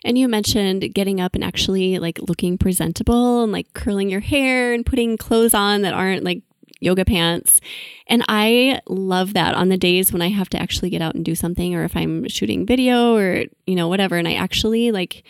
and 0.04 0.18
you 0.18 0.28
mentioned 0.28 0.94
getting 0.94 1.20
up 1.20 1.36
and 1.36 1.44
actually 1.44 2.00
like 2.00 2.20
looking 2.22 2.58
presentable 2.58 3.44
and 3.44 3.52
like 3.52 3.74
curling 3.74 4.10
your 4.10 4.22
hair 4.22 4.74
and 4.74 4.86
putting 4.86 5.18
clothes 5.18 5.54
on 5.54 5.82
that 5.82 5.94
aren't 5.94 6.24
like 6.24 6.42
yoga 6.80 7.06
pants. 7.06 7.62
And 8.08 8.24
I 8.28 8.82
love 8.88 9.34
that 9.34 9.56
on 9.56 9.70
the 9.70 9.78
days 9.78 10.12
when 10.12 10.22
I 10.22 10.30
have 10.30 10.50
to 10.50 10.62
actually 10.62 10.90
get 10.90 11.02
out 11.02 11.16
and 11.16 11.26
do 11.26 11.36
something 11.36 11.76
or 11.76 11.84
if 11.84 11.96
I'm 11.96 12.28
shooting 12.28 12.66
video 12.66 13.16
or, 13.16 13.46
you 13.66 13.76
know, 13.76 13.88
whatever. 13.88 14.18
And 14.18 14.28
I 14.28 14.34
actually 14.34 14.92
like 14.92 15.24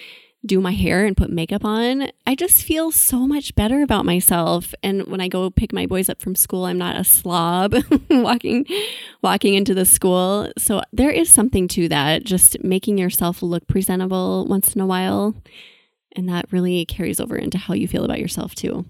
do 0.46 0.62
my 0.62 0.72
hair 0.72 1.06
and 1.06 1.18
put 1.18 1.32
makeup 1.32 1.66
on, 1.66 2.10
I 2.28 2.36
just 2.36 2.64
feel 2.64 2.92
so 2.92 3.28
much 3.28 3.56
better 3.56 3.82
about 3.82 4.06
myself. 4.06 4.74
And 4.84 5.08
when 5.08 5.20
I 5.20 5.28
go 5.28 5.50
pick 5.50 5.74
my 5.74 5.86
boys 5.86 6.08
up 6.08 6.22
from 6.22 6.36
school, 6.36 6.66
I'm 6.66 6.78
not 6.78 6.96
a 6.96 7.04
slob 7.04 7.76
walking 8.10 8.66
walking 9.22 9.56
into 9.56 9.74
the 9.74 9.86
school. 9.86 10.52
So 10.58 10.82
there 10.94 11.10
is 11.10 11.30
something 11.30 11.68
to 11.70 11.90
that, 11.90 12.24
just 12.24 12.64
making 12.64 12.98
yourself 12.98 13.42
look 13.42 13.68
presentable 13.68 14.46
once 14.48 14.76
in 14.76 14.82
a 14.82 14.86
while. 14.86 15.36
And 16.16 16.30
that 16.30 16.52
really 16.52 16.86
carries 16.86 17.20
over 17.20 17.36
into 17.36 17.58
how 17.58 17.74
you 17.74 17.88
feel 17.88 18.06
about 18.06 18.20
yourself 18.20 18.56
too 18.56 18.86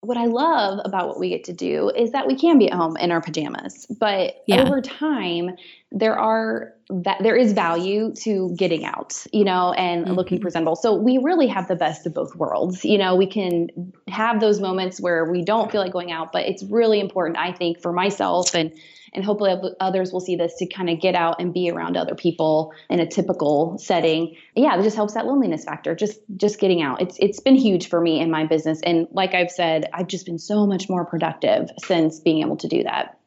what 0.00 0.16
I 0.16 0.26
love 0.26 0.80
about 0.84 1.08
what 1.08 1.18
we 1.18 1.28
get 1.28 1.44
to 1.44 1.52
do 1.52 1.90
is 1.90 2.12
that 2.12 2.26
we 2.26 2.36
can 2.36 2.58
be 2.58 2.70
at 2.70 2.76
home 2.76 2.96
in 2.96 3.10
our 3.10 3.20
pajamas, 3.20 3.86
but 3.98 4.42
yeah. 4.46 4.62
over 4.62 4.80
time 4.80 5.56
there 5.90 6.18
are 6.18 6.74
that 6.90 7.18
there 7.22 7.36
is 7.36 7.52
value 7.52 8.14
to 8.14 8.54
getting 8.56 8.84
out, 8.84 9.26
you 9.32 9.44
know, 9.44 9.72
and 9.72 10.06
mm-hmm. 10.06 10.14
looking 10.14 10.40
presentable. 10.40 10.76
So 10.76 10.94
we 10.94 11.18
really 11.18 11.46
have 11.46 11.68
the 11.68 11.76
best 11.76 12.06
of 12.06 12.14
both 12.14 12.34
worlds. 12.34 12.84
You 12.84 12.96
know, 12.96 13.14
we 13.14 13.26
can 13.26 13.92
have 14.08 14.40
those 14.40 14.60
moments 14.60 15.00
where 15.00 15.30
we 15.30 15.42
don't 15.42 15.70
feel 15.70 15.82
like 15.82 15.92
going 15.92 16.12
out, 16.12 16.32
but 16.32 16.46
it's 16.46 16.62
really 16.64 17.00
important 17.00 17.38
I 17.38 17.52
think 17.52 17.80
for 17.80 17.92
myself 17.92 18.54
and 18.54 18.72
and 19.12 19.24
hopefully 19.24 19.54
others 19.80 20.12
will 20.12 20.20
see 20.20 20.36
this 20.36 20.54
to 20.56 20.66
kind 20.66 20.90
of 20.90 21.00
get 21.00 21.14
out 21.14 21.40
and 21.40 21.52
be 21.54 21.70
around 21.70 21.96
other 21.96 22.14
people 22.14 22.72
in 22.90 23.00
a 23.00 23.06
typical 23.06 23.78
setting 23.78 24.36
yeah 24.54 24.78
it 24.78 24.82
just 24.82 24.96
helps 24.96 25.14
that 25.14 25.26
loneliness 25.26 25.64
factor 25.64 25.94
just 25.94 26.20
just 26.36 26.60
getting 26.60 26.82
out 26.82 27.00
it's 27.00 27.16
it's 27.18 27.40
been 27.40 27.54
huge 27.54 27.88
for 27.88 28.00
me 28.00 28.20
in 28.20 28.30
my 28.30 28.44
business 28.44 28.80
and 28.82 29.08
like 29.10 29.34
i've 29.34 29.50
said 29.50 29.88
i've 29.94 30.08
just 30.08 30.26
been 30.26 30.38
so 30.38 30.66
much 30.66 30.88
more 30.88 31.04
productive 31.04 31.70
since 31.78 32.20
being 32.20 32.42
able 32.42 32.56
to 32.56 32.68
do 32.68 32.82
that 32.82 33.17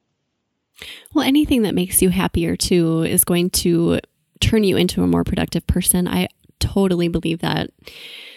well 1.13 1.25
anything 1.25 1.61
that 1.63 1.75
makes 1.75 2.01
you 2.01 2.09
happier 2.09 2.55
too 2.55 3.03
is 3.03 3.23
going 3.23 3.49
to 3.49 3.99
turn 4.39 4.63
you 4.63 4.77
into 4.77 5.03
a 5.03 5.07
more 5.07 5.23
productive 5.23 5.65
person. 5.67 6.07
I 6.07 6.27
totally 6.59 7.07
believe 7.07 7.39
that. 7.39 7.69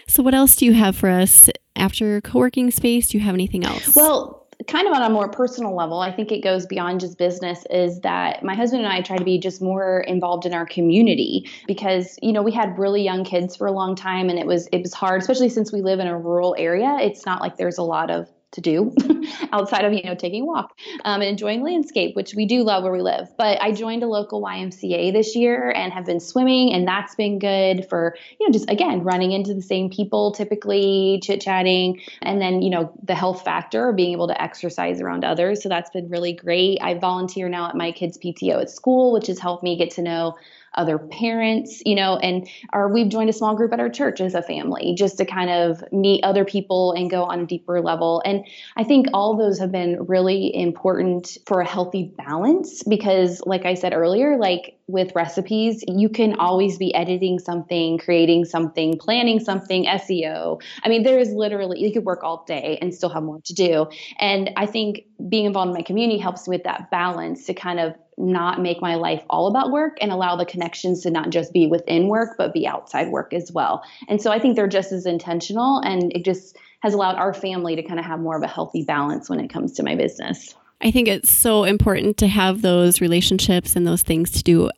So 0.06 0.22
what 0.22 0.34
else 0.34 0.56
do 0.56 0.66
you 0.66 0.74
have 0.74 0.96
for 0.96 1.08
us 1.08 1.48
after 1.76 2.20
co-working 2.20 2.70
space? 2.70 3.08
Do 3.08 3.18
you 3.18 3.24
have 3.24 3.34
anything 3.34 3.64
else? 3.64 3.94
Well 3.94 4.44
kind 4.68 4.86
of 4.86 4.94
on 4.94 5.02
a 5.02 5.10
more 5.10 5.28
personal 5.28 5.74
level, 5.74 5.98
I 5.98 6.12
think 6.12 6.32
it 6.32 6.42
goes 6.42 6.66
beyond 6.66 7.00
just 7.00 7.18
business, 7.18 7.64
is 7.70 8.00
that 8.00 8.42
my 8.42 8.54
husband 8.54 8.84
and 8.84 8.92
I 8.92 9.00
try 9.02 9.16
to 9.16 9.24
be 9.24 9.38
just 9.38 9.60
more 9.60 10.00
involved 10.00 10.46
in 10.46 10.54
our 10.54 10.66
community 10.66 11.48
because, 11.66 12.18
you 12.22 12.32
know, 12.32 12.42
we 12.42 12.52
had 12.52 12.78
really 12.78 13.02
young 13.02 13.24
kids 13.24 13.56
for 13.56 13.66
a 13.66 13.72
long 13.72 13.94
time 13.94 14.30
and 14.30 14.38
it 14.38 14.46
was 14.46 14.68
it 14.68 14.82
was 14.82 14.94
hard, 14.94 15.20
especially 15.20 15.48
since 15.48 15.72
we 15.72 15.82
live 15.82 15.98
in 15.98 16.06
a 16.06 16.18
rural 16.18 16.54
area. 16.58 16.96
It's 17.00 17.26
not 17.26 17.40
like 17.40 17.56
there's 17.56 17.78
a 17.78 17.82
lot 17.82 18.10
of 18.10 18.28
to 18.54 18.60
do 18.60 18.94
outside 19.52 19.84
of 19.84 19.92
you 19.92 20.02
know 20.02 20.14
taking 20.14 20.42
a 20.42 20.46
walk 20.46 20.76
um, 21.04 21.20
and 21.20 21.30
enjoying 21.30 21.62
landscape 21.62 22.16
which 22.16 22.34
we 22.34 22.46
do 22.46 22.62
love 22.62 22.82
where 22.82 22.92
we 22.92 23.02
live. 23.02 23.28
But 23.36 23.60
i 23.60 23.72
joined 23.72 24.02
a 24.02 24.06
local 24.06 24.42
ymca 24.42 25.12
this 25.12 25.36
year 25.36 25.70
and 25.70 25.92
have 25.92 26.06
been 26.06 26.20
swimming 26.20 26.72
and 26.72 26.86
that's 26.86 27.14
been 27.14 27.38
good 27.38 27.86
for 27.88 28.16
you 28.40 28.46
know 28.46 28.52
just 28.52 28.70
again 28.70 29.02
running 29.02 29.32
into 29.32 29.54
the 29.54 29.62
same 29.62 29.90
people 29.90 30.32
typically 30.32 31.20
chit 31.22 31.40
chatting 31.40 32.00
and 32.22 32.40
then 32.40 32.62
you 32.62 32.70
know 32.70 32.92
the 33.02 33.14
health 33.14 33.44
factor 33.44 33.92
being 33.92 34.12
able 34.12 34.28
to 34.28 34.42
exercise 34.42 35.00
around 35.00 35.24
others. 35.24 35.62
So 35.62 35.68
that's 35.68 35.90
been 35.90 36.08
really 36.08 36.32
great. 36.32 36.78
I 36.80 36.94
volunteer 36.94 37.48
now 37.48 37.68
at 37.68 37.74
my 37.74 37.92
kids 37.92 38.18
pto 38.18 38.60
at 38.62 38.70
school 38.70 39.12
which 39.12 39.26
has 39.26 39.38
helped 39.38 39.62
me 39.62 39.76
get 39.76 39.90
to 39.92 40.02
know 40.02 40.36
other 40.76 40.98
parents, 40.98 41.82
you 41.84 41.94
know, 41.94 42.16
and 42.16 42.48
or 42.72 42.92
we've 42.92 43.08
joined 43.08 43.30
a 43.30 43.32
small 43.32 43.54
group 43.54 43.72
at 43.72 43.80
our 43.80 43.88
church 43.88 44.20
as 44.20 44.34
a 44.34 44.42
family 44.42 44.94
just 44.96 45.18
to 45.18 45.24
kind 45.24 45.50
of 45.50 45.84
meet 45.92 46.22
other 46.24 46.44
people 46.44 46.92
and 46.92 47.10
go 47.10 47.24
on 47.24 47.40
a 47.40 47.46
deeper 47.46 47.80
level. 47.80 48.22
And 48.24 48.44
I 48.76 48.84
think 48.84 49.06
all 49.14 49.36
those 49.36 49.58
have 49.58 49.72
been 49.72 50.04
really 50.06 50.54
important 50.54 51.38
for 51.46 51.60
a 51.60 51.66
healthy 51.66 52.12
balance 52.16 52.82
because 52.82 53.42
like 53.46 53.64
I 53.64 53.74
said 53.74 53.92
earlier, 53.92 54.36
like 54.36 54.78
with 54.86 55.12
recipes, 55.14 55.82
you 55.88 56.08
can 56.08 56.34
always 56.38 56.76
be 56.76 56.94
editing 56.94 57.38
something, 57.38 57.98
creating 57.98 58.44
something, 58.44 58.98
planning 58.98 59.40
something, 59.40 59.86
SEO. 59.86 60.60
I 60.82 60.88
mean, 60.88 61.02
there 61.02 61.18
is 61.18 61.30
literally, 61.32 61.80
you 61.80 61.92
could 61.92 62.04
work 62.04 62.22
all 62.22 62.44
day 62.46 62.78
and 62.82 62.94
still 62.94 63.08
have 63.08 63.22
more 63.22 63.40
to 63.46 63.54
do. 63.54 63.86
And 64.18 64.50
I 64.56 64.66
think 64.66 65.04
being 65.28 65.46
involved 65.46 65.68
in 65.68 65.74
my 65.74 65.82
community 65.82 66.18
helps 66.18 66.46
with 66.46 66.64
that 66.64 66.90
balance 66.90 67.46
to 67.46 67.54
kind 67.54 67.80
of 67.80 67.94
not 68.18 68.60
make 68.60 68.80
my 68.80 68.94
life 68.94 69.24
all 69.28 69.48
about 69.48 69.72
work 69.72 69.96
and 70.00 70.12
allow 70.12 70.36
the 70.36 70.44
connections 70.44 71.02
to 71.02 71.10
not 71.10 71.30
just 71.30 71.52
be 71.52 71.66
within 71.66 72.08
work, 72.08 72.36
but 72.36 72.52
be 72.52 72.66
outside 72.66 73.08
work 73.08 73.32
as 73.32 73.50
well. 73.52 73.82
And 74.08 74.20
so 74.20 74.30
I 74.30 74.38
think 74.38 74.54
they're 74.54 74.68
just 74.68 74.92
as 74.92 75.06
intentional 75.06 75.80
and 75.80 76.12
it 76.14 76.24
just 76.24 76.56
has 76.80 76.94
allowed 76.94 77.16
our 77.16 77.32
family 77.32 77.74
to 77.76 77.82
kind 77.82 77.98
of 77.98 78.04
have 78.04 78.20
more 78.20 78.36
of 78.36 78.42
a 78.42 78.46
healthy 78.46 78.84
balance 78.84 79.30
when 79.30 79.40
it 79.40 79.48
comes 79.48 79.72
to 79.72 79.82
my 79.82 79.96
business. 79.96 80.54
I 80.84 80.90
think 80.90 81.08
it's 81.08 81.32
so 81.32 81.64
important 81.64 82.18
to 82.18 82.28
have 82.28 82.60
those 82.60 83.00
relationships 83.00 83.74
and 83.74 83.86
those 83.86 84.02
things 84.02 84.30
to 84.32 84.42
do 84.42 84.70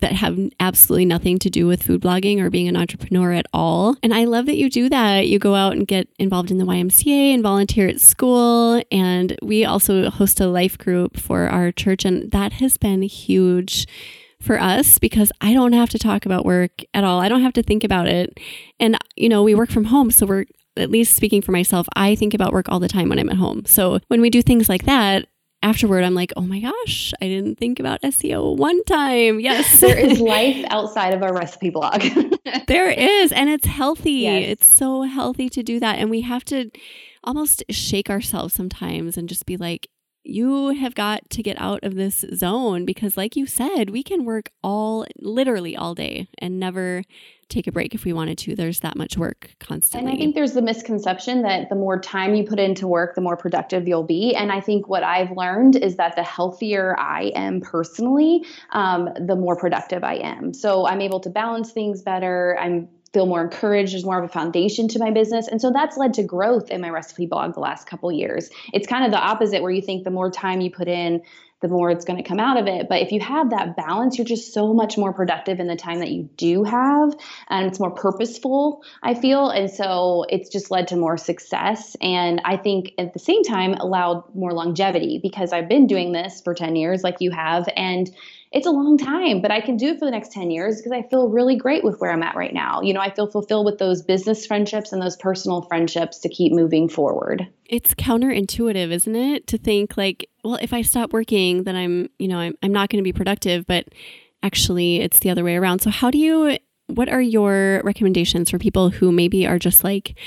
that 0.00 0.12
have 0.12 0.38
absolutely 0.60 1.06
nothing 1.06 1.38
to 1.38 1.48
do 1.48 1.66
with 1.66 1.82
food 1.82 2.02
blogging 2.02 2.40
or 2.40 2.50
being 2.50 2.68
an 2.68 2.76
entrepreneur 2.76 3.32
at 3.32 3.46
all. 3.52 3.96
And 4.02 4.12
I 4.12 4.24
love 4.24 4.46
that 4.46 4.56
you 4.56 4.68
do 4.68 4.88
that. 4.88 5.28
You 5.28 5.38
go 5.38 5.54
out 5.54 5.72
and 5.72 5.86
get 5.86 6.08
involved 6.18 6.50
in 6.50 6.58
the 6.58 6.66
YMCA 6.66 7.32
and 7.32 7.42
volunteer 7.42 7.88
at 7.88 8.00
school. 8.00 8.82
And 8.90 9.38
we 9.42 9.64
also 9.64 10.10
host 10.10 10.40
a 10.40 10.48
life 10.48 10.76
group 10.76 11.18
for 11.18 11.46
our 11.48 11.72
church, 11.72 12.04
and 12.04 12.30
that 12.32 12.54
has 12.54 12.76
been 12.76 13.02
huge 13.02 13.86
for 14.42 14.60
us 14.60 14.98
because 14.98 15.32
I 15.40 15.54
don't 15.54 15.72
have 15.72 15.88
to 15.90 15.98
talk 15.98 16.26
about 16.26 16.44
work 16.44 16.82
at 16.92 17.04
all. 17.04 17.20
I 17.20 17.28
don't 17.28 17.42
have 17.42 17.54
to 17.54 17.62
think 17.62 17.84
about 17.84 18.08
it. 18.08 18.38
And, 18.78 18.98
you 19.16 19.28
know, 19.28 19.42
we 19.42 19.54
work 19.54 19.70
from 19.70 19.84
home. 19.84 20.10
So 20.10 20.26
we're, 20.26 20.44
at 20.76 20.90
least 20.90 21.14
speaking 21.14 21.40
for 21.40 21.52
myself, 21.52 21.86
I 21.94 22.16
think 22.16 22.34
about 22.34 22.52
work 22.52 22.66
all 22.68 22.80
the 22.80 22.88
time 22.88 23.08
when 23.08 23.18
I'm 23.18 23.30
at 23.30 23.36
home. 23.36 23.64
So 23.64 24.00
when 24.08 24.20
we 24.20 24.28
do 24.28 24.42
things 24.42 24.68
like 24.68 24.84
that, 24.84 25.26
afterward, 25.64 26.04
I'm 26.04 26.14
like, 26.14 26.32
oh 26.36 26.42
my 26.42 26.60
gosh, 26.60 27.12
I 27.22 27.26
didn't 27.26 27.56
think 27.56 27.80
about 27.80 28.02
SEO 28.02 28.54
one 28.56 28.84
time. 28.84 29.40
Yes. 29.40 29.80
there 29.80 29.98
is 29.98 30.20
life 30.36 30.64
outside 30.68 31.14
of 31.14 31.22
our 31.22 31.34
recipe 31.34 31.70
blog. 31.70 32.02
there 32.68 32.90
is. 32.90 33.32
And 33.32 33.48
it's 33.48 33.66
healthy. 33.66 34.12
Yes. 34.12 34.44
It's 34.48 34.68
so 34.68 35.02
healthy 35.02 35.48
to 35.48 35.62
do 35.62 35.80
that. 35.80 35.98
And 35.98 36.10
we 36.10 36.20
have 36.20 36.44
to 36.46 36.70
almost 37.24 37.64
shake 37.70 38.10
ourselves 38.10 38.52
sometimes 38.54 39.16
and 39.16 39.28
just 39.28 39.46
be 39.46 39.56
like, 39.56 39.88
you 40.24 40.68
have 40.68 40.94
got 40.94 41.28
to 41.30 41.42
get 41.42 41.60
out 41.60 41.84
of 41.84 41.94
this 41.94 42.24
zone 42.34 42.84
because, 42.84 43.16
like 43.16 43.36
you 43.36 43.46
said, 43.46 43.90
we 43.90 44.02
can 44.02 44.24
work 44.24 44.50
all 44.62 45.06
literally 45.18 45.76
all 45.76 45.94
day 45.94 46.28
and 46.38 46.58
never 46.58 47.04
take 47.48 47.66
a 47.66 47.72
break 47.72 47.94
if 47.94 48.04
we 48.04 48.12
wanted 48.12 48.38
to. 48.38 48.56
There's 48.56 48.80
that 48.80 48.96
much 48.96 49.16
work 49.16 49.50
constantly. 49.60 50.10
And 50.10 50.16
I 50.16 50.18
think 50.18 50.34
there's 50.34 50.54
the 50.54 50.62
misconception 50.62 51.42
that 51.42 51.68
the 51.68 51.74
more 51.74 52.00
time 52.00 52.34
you 52.34 52.44
put 52.44 52.58
into 52.58 52.86
work, 52.86 53.14
the 53.14 53.20
more 53.20 53.36
productive 53.36 53.86
you'll 53.86 54.02
be. 54.02 54.34
And 54.34 54.50
I 54.50 54.60
think 54.60 54.88
what 54.88 55.02
I've 55.02 55.30
learned 55.30 55.76
is 55.76 55.96
that 55.96 56.16
the 56.16 56.22
healthier 56.22 56.98
I 56.98 57.32
am 57.34 57.60
personally, 57.60 58.44
um, 58.72 59.10
the 59.26 59.36
more 59.36 59.56
productive 59.56 60.04
I 60.04 60.14
am. 60.14 60.54
So 60.54 60.86
I'm 60.86 61.00
able 61.00 61.20
to 61.20 61.30
balance 61.30 61.70
things 61.70 62.02
better. 62.02 62.58
I'm 62.58 62.88
feel 63.14 63.26
more 63.26 63.42
encouraged. 63.42 63.94
There's 63.94 64.04
more 64.04 64.18
of 64.18 64.24
a 64.24 64.32
foundation 64.32 64.88
to 64.88 64.98
my 64.98 65.10
business. 65.10 65.48
And 65.48 65.60
so 65.60 65.70
that's 65.72 65.96
led 65.96 66.14
to 66.14 66.22
growth 66.22 66.70
in 66.70 66.80
my 66.80 66.90
recipe 66.90 67.26
blog 67.26 67.54
the 67.54 67.60
last 67.60 67.86
couple 67.86 68.12
years. 68.12 68.50
It's 68.72 68.86
kind 68.86 69.04
of 69.04 69.12
the 69.12 69.18
opposite 69.18 69.62
where 69.62 69.72
you 69.72 69.80
think 69.80 70.04
the 70.04 70.10
more 70.10 70.30
time 70.30 70.60
you 70.60 70.70
put 70.70 70.88
in, 70.88 71.22
the 71.64 71.68
more 71.68 71.90
it's 71.90 72.04
going 72.04 72.22
to 72.22 72.28
come 72.28 72.40
out 72.40 72.58
of 72.58 72.66
it. 72.66 72.90
But 72.90 73.00
if 73.00 73.10
you 73.10 73.20
have 73.20 73.48
that 73.50 73.74
balance, 73.74 74.18
you're 74.18 74.26
just 74.26 74.52
so 74.52 74.74
much 74.74 74.98
more 74.98 75.14
productive 75.14 75.60
in 75.60 75.66
the 75.66 75.76
time 75.76 76.00
that 76.00 76.10
you 76.10 76.28
do 76.36 76.62
have. 76.62 77.14
And 77.48 77.66
it's 77.66 77.80
more 77.80 77.90
purposeful, 77.90 78.82
I 79.02 79.14
feel. 79.14 79.48
And 79.48 79.70
so 79.70 80.26
it's 80.28 80.50
just 80.50 80.70
led 80.70 80.88
to 80.88 80.96
more 80.96 81.16
success. 81.16 81.96
And 82.02 82.42
I 82.44 82.58
think 82.58 82.92
at 82.98 83.14
the 83.14 83.18
same 83.18 83.42
time, 83.44 83.72
allowed 83.74 84.24
more 84.34 84.52
longevity 84.52 85.20
because 85.22 85.54
I've 85.54 85.68
been 85.68 85.86
doing 85.86 86.12
this 86.12 86.42
for 86.42 86.52
10 86.52 86.76
years, 86.76 87.02
like 87.02 87.16
you 87.20 87.30
have. 87.30 87.66
And 87.76 88.14
it's 88.54 88.68
a 88.68 88.70
long 88.70 88.96
time, 88.96 89.40
but 89.40 89.50
I 89.50 89.60
can 89.60 89.76
do 89.76 89.88
it 89.88 89.98
for 89.98 90.04
the 90.04 90.12
next 90.12 90.30
10 90.30 90.52
years 90.52 90.76
because 90.76 90.92
I 90.92 91.02
feel 91.08 91.28
really 91.28 91.56
great 91.56 91.82
with 91.82 91.98
where 91.98 92.12
I'm 92.12 92.22
at 92.22 92.36
right 92.36 92.54
now. 92.54 92.80
You 92.82 92.94
know, 92.94 93.00
I 93.00 93.10
feel 93.10 93.26
fulfilled 93.26 93.66
with 93.66 93.78
those 93.78 94.00
business 94.00 94.46
friendships 94.46 94.92
and 94.92 95.02
those 95.02 95.16
personal 95.16 95.62
friendships 95.62 96.20
to 96.20 96.28
keep 96.28 96.52
moving 96.52 96.88
forward. 96.88 97.48
It's 97.66 97.94
counterintuitive, 97.94 98.92
isn't 98.92 99.16
it? 99.16 99.48
To 99.48 99.58
think 99.58 99.96
like, 99.96 100.30
well, 100.44 100.54
if 100.62 100.72
I 100.72 100.82
stop 100.82 101.12
working, 101.12 101.64
then 101.64 101.74
I'm, 101.74 102.08
you 102.20 102.28
know, 102.28 102.38
I'm, 102.38 102.54
I'm 102.62 102.72
not 102.72 102.90
going 102.90 103.02
to 103.02 103.04
be 103.04 103.12
productive, 103.12 103.66
but 103.66 103.88
actually 104.44 105.00
it's 105.00 105.18
the 105.18 105.30
other 105.30 105.42
way 105.42 105.56
around. 105.56 105.80
So 105.80 105.90
how 105.90 106.12
do 106.12 106.18
you 106.18 106.56
what 106.86 107.08
are 107.08 107.20
your 107.20 107.80
recommendations 107.82 108.50
for 108.50 108.58
people 108.58 108.90
who 108.90 109.10
maybe 109.10 109.46
are 109.46 109.58
just 109.58 109.84
like 109.84 110.18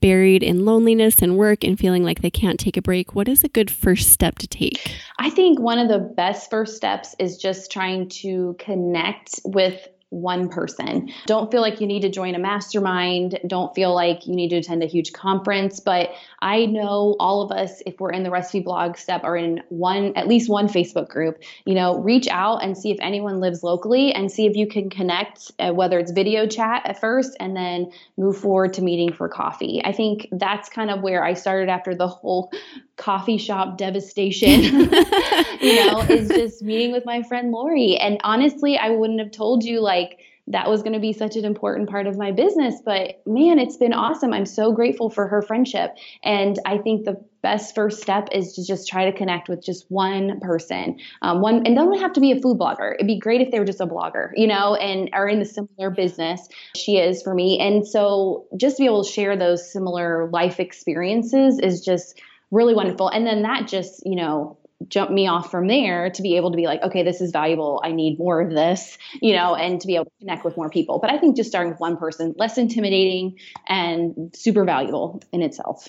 buried 0.00 0.42
in 0.42 0.64
loneliness 0.64 1.20
and 1.20 1.36
work 1.36 1.64
and 1.64 1.78
feeling 1.78 2.04
like 2.04 2.22
they 2.22 2.30
can't 2.30 2.60
take 2.60 2.76
a 2.76 2.82
break? 2.82 3.14
What 3.14 3.28
is 3.28 3.42
a 3.42 3.48
good 3.48 3.70
first 3.70 4.10
step 4.12 4.38
to 4.38 4.46
take? 4.46 4.96
I 5.18 5.30
think 5.30 5.58
one 5.58 5.78
of 5.78 5.88
the 5.88 5.98
best 5.98 6.50
first 6.50 6.76
steps 6.76 7.14
is 7.18 7.36
just 7.36 7.70
trying 7.72 8.08
to 8.20 8.56
connect 8.58 9.40
with 9.44 9.88
one 10.14 10.48
person. 10.48 11.10
Don't 11.26 11.50
feel 11.50 11.60
like 11.60 11.80
you 11.80 11.86
need 11.86 12.02
to 12.02 12.08
join 12.08 12.34
a 12.34 12.38
mastermind. 12.38 13.38
Don't 13.46 13.74
feel 13.74 13.94
like 13.94 14.26
you 14.26 14.34
need 14.34 14.50
to 14.50 14.56
attend 14.56 14.82
a 14.82 14.86
huge 14.86 15.12
conference. 15.12 15.80
But 15.80 16.10
I 16.40 16.66
know 16.66 17.16
all 17.18 17.42
of 17.42 17.50
us, 17.50 17.82
if 17.84 17.98
we're 17.98 18.12
in 18.12 18.22
the 18.22 18.30
recipe 18.30 18.60
blog 18.60 18.96
step, 18.96 19.24
are 19.24 19.36
in 19.36 19.62
one, 19.68 20.12
at 20.16 20.28
least 20.28 20.48
one 20.48 20.68
Facebook 20.68 21.08
group. 21.08 21.42
You 21.64 21.74
know, 21.74 21.98
reach 21.98 22.28
out 22.28 22.62
and 22.62 22.78
see 22.78 22.90
if 22.90 22.98
anyone 23.00 23.40
lives 23.40 23.62
locally 23.62 24.12
and 24.12 24.30
see 24.30 24.46
if 24.46 24.56
you 24.56 24.66
can 24.66 24.88
connect, 24.88 25.50
uh, 25.58 25.72
whether 25.72 25.98
it's 25.98 26.12
video 26.12 26.46
chat 26.46 26.82
at 26.84 27.00
first 27.00 27.36
and 27.40 27.56
then 27.56 27.90
move 28.16 28.36
forward 28.36 28.74
to 28.74 28.82
meeting 28.82 29.12
for 29.12 29.28
coffee. 29.28 29.80
I 29.84 29.92
think 29.92 30.28
that's 30.30 30.68
kind 30.68 30.90
of 30.90 31.02
where 31.02 31.24
I 31.24 31.34
started 31.34 31.68
after 31.68 31.94
the 31.94 32.08
whole 32.08 32.52
coffee 32.96 33.38
shop 33.38 33.76
devastation, 33.76 34.50
you 35.60 35.86
know, 35.86 36.00
is 36.08 36.28
just 36.34 36.62
meeting 36.62 36.92
with 36.92 37.04
my 37.04 37.22
friend 37.22 37.50
Lori. 37.50 37.96
And 37.96 38.20
honestly, 38.22 38.78
I 38.78 38.90
wouldn't 38.90 39.18
have 39.18 39.32
told 39.32 39.64
you 39.64 39.80
like 39.80 40.03
that 40.46 40.68
was 40.68 40.82
going 40.82 40.92
to 40.92 41.00
be 41.00 41.12
such 41.12 41.36
an 41.36 41.44
important 41.44 41.88
part 41.88 42.06
of 42.06 42.18
my 42.18 42.30
business. 42.30 42.74
But 42.84 43.22
man, 43.26 43.58
it's 43.58 43.76
been 43.76 43.94
awesome. 43.94 44.32
I'm 44.32 44.44
so 44.44 44.72
grateful 44.72 45.08
for 45.08 45.26
her 45.26 45.40
friendship. 45.40 45.96
And 46.22 46.58
I 46.66 46.78
think 46.78 47.04
the 47.04 47.22
best 47.40 47.74
first 47.74 48.02
step 48.02 48.28
is 48.30 48.52
to 48.54 48.64
just 48.64 48.86
try 48.86 49.10
to 49.10 49.16
connect 49.16 49.48
with 49.48 49.64
just 49.64 49.86
one 49.88 50.40
person. 50.40 50.98
Um, 51.22 51.40
one, 51.40 51.66
and 51.66 51.74
don't 51.74 51.98
have 51.98 52.12
to 52.14 52.20
be 52.20 52.32
a 52.32 52.40
food 52.40 52.58
blogger. 52.58 52.94
It'd 52.94 53.06
be 53.06 53.18
great 53.18 53.40
if 53.40 53.50
they 53.50 53.58
were 53.58 53.64
just 53.64 53.80
a 53.80 53.86
blogger, 53.86 54.30
you 54.34 54.46
know, 54.46 54.74
and 54.74 55.08
are 55.14 55.28
in 55.28 55.38
the 55.38 55.46
similar 55.46 55.90
business 55.90 56.46
she 56.76 56.98
is 56.98 57.22
for 57.22 57.34
me. 57.34 57.58
And 57.58 57.86
so 57.86 58.46
just 58.56 58.76
to 58.76 58.82
be 58.82 58.86
able 58.86 59.04
to 59.04 59.10
share 59.10 59.36
those 59.36 59.72
similar 59.72 60.28
life 60.30 60.60
experiences 60.60 61.58
is 61.58 61.80
just 61.80 62.20
really 62.50 62.74
wonderful. 62.74 63.08
And 63.08 63.26
then 63.26 63.42
that 63.42 63.66
just, 63.66 64.02
you 64.04 64.16
know, 64.16 64.58
jumped 64.88 65.12
me 65.12 65.26
off 65.26 65.50
from 65.50 65.66
there 65.66 66.10
to 66.10 66.22
be 66.22 66.36
able 66.36 66.50
to 66.50 66.56
be 66.56 66.66
like, 66.66 66.82
okay, 66.82 67.02
this 67.02 67.20
is 67.20 67.30
valuable. 67.30 67.80
I 67.84 67.92
need 67.92 68.18
more 68.18 68.40
of 68.40 68.50
this, 68.50 68.98
you 69.20 69.34
know, 69.34 69.54
and 69.54 69.80
to 69.80 69.86
be 69.86 69.94
able 69.96 70.06
to 70.06 70.10
connect 70.20 70.44
with 70.44 70.56
more 70.56 70.70
people. 70.70 70.98
But 70.98 71.10
I 71.10 71.18
think 71.18 71.36
just 71.36 71.50
starting 71.50 71.72
with 71.72 71.80
one 71.80 71.96
person, 71.96 72.34
less 72.36 72.58
intimidating 72.58 73.38
and 73.68 74.34
super 74.34 74.64
valuable 74.64 75.22
in 75.32 75.42
itself. 75.42 75.88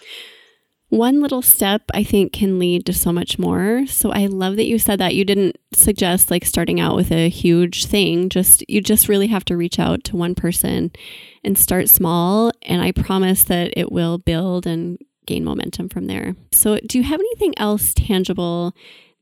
One 0.90 1.20
little 1.20 1.42
step, 1.42 1.82
I 1.94 2.04
think, 2.04 2.32
can 2.32 2.60
lead 2.60 2.86
to 2.86 2.94
so 2.94 3.12
much 3.12 3.40
more. 3.40 3.88
So 3.88 4.12
I 4.12 4.28
love 4.28 4.56
that 4.58 4.68
you 4.68 4.78
said 4.78 5.00
that. 5.00 5.16
You 5.16 5.26
didn't 5.26 5.58
suggest 5.74 6.30
like 6.30 6.46
starting 6.46 6.80
out 6.80 6.96
with 6.96 7.12
a 7.12 7.28
huge 7.28 7.86
thing. 7.86 8.30
Just, 8.30 8.64
you 8.70 8.82
just 8.82 9.10
really 9.10 9.28
have 9.28 9.44
to 9.46 9.58
reach 9.58 9.80
out 9.80 10.04
to 10.06 10.16
one 10.16 10.36
person 10.36 10.92
and 11.44 11.58
start 11.58 11.90
small. 11.90 12.52
And 12.62 12.84
I 12.84 12.92
promise 12.92 13.44
that 13.46 13.74
it 13.76 13.92
will 13.92 14.20
build 14.20 14.68
and 14.68 15.00
gain 15.26 15.44
momentum 15.44 15.90
from 15.90 16.06
there. 16.06 16.36
So, 16.52 16.78
do 16.86 16.98
you 16.98 17.04
have 17.04 17.20
anything 17.20 17.54
else 17.58 17.94
tangible 17.96 18.76